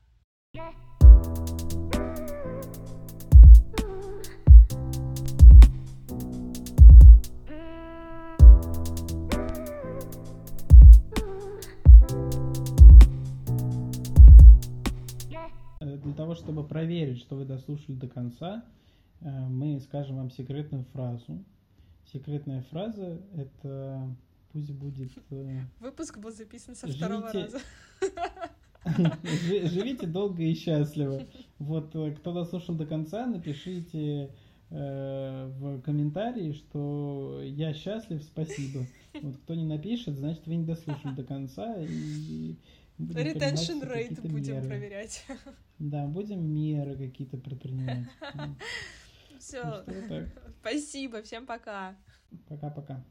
Для 16.11 16.17
того, 16.17 16.35
чтобы 16.35 16.67
проверить, 16.67 17.19
что 17.19 17.37
вы 17.37 17.45
дослушали 17.45 17.95
до 17.95 18.07
конца, 18.07 18.65
э, 19.21 19.29
мы 19.47 19.79
скажем 19.79 20.17
вам 20.17 20.29
секретную 20.29 20.83
фразу. 20.91 21.41
Секретная 22.11 22.63
фраза– 22.63 23.21
это 23.33 24.13
пусть 24.51 24.71
будет... 24.71 25.11
Э, 25.29 25.61
Выпуск 25.79 26.17
был 26.17 26.31
записан 26.31 26.75
со 26.75 26.87
Живите... 26.87 27.05
второго 27.05 27.31
раза. 27.31 27.59
Живите 29.69 30.05
долго 30.05 30.43
и 30.43 30.53
счастливо. 30.53 31.21
Вот 31.59 31.95
э, 31.95 32.11
кто 32.11 32.33
дослушал 32.33 32.75
до 32.75 32.85
конца, 32.85 33.25
напишите 33.25 34.31
в 34.69 35.81
комментарии, 35.81 36.53
что 36.53 37.41
я 37.43 37.73
счастлив, 37.73 38.23
спасибо. 38.23 38.85
Вот 39.21 39.35
кто 39.35 39.53
не 39.53 39.65
напишет, 39.65 40.15
значит 40.15 40.47
вы 40.47 40.55
не 40.55 40.65
дослушали 40.65 41.13
до 41.13 41.25
конца 41.25 41.75
и 41.77 42.55
Retention 43.09 43.81
rate 43.81 44.21
будем 44.27 44.55
меры. 44.55 44.67
проверять. 44.67 45.25
Да, 45.79 46.05
будем 46.05 46.43
меры 46.43 46.95
какие-то 46.95 47.37
предпринимать. 47.37 48.07
Все. 49.39 49.83
Ну, 49.87 50.25
Спасибо, 50.61 51.23
всем 51.23 51.45
пока. 51.47 51.95
Пока-пока. 52.47 53.03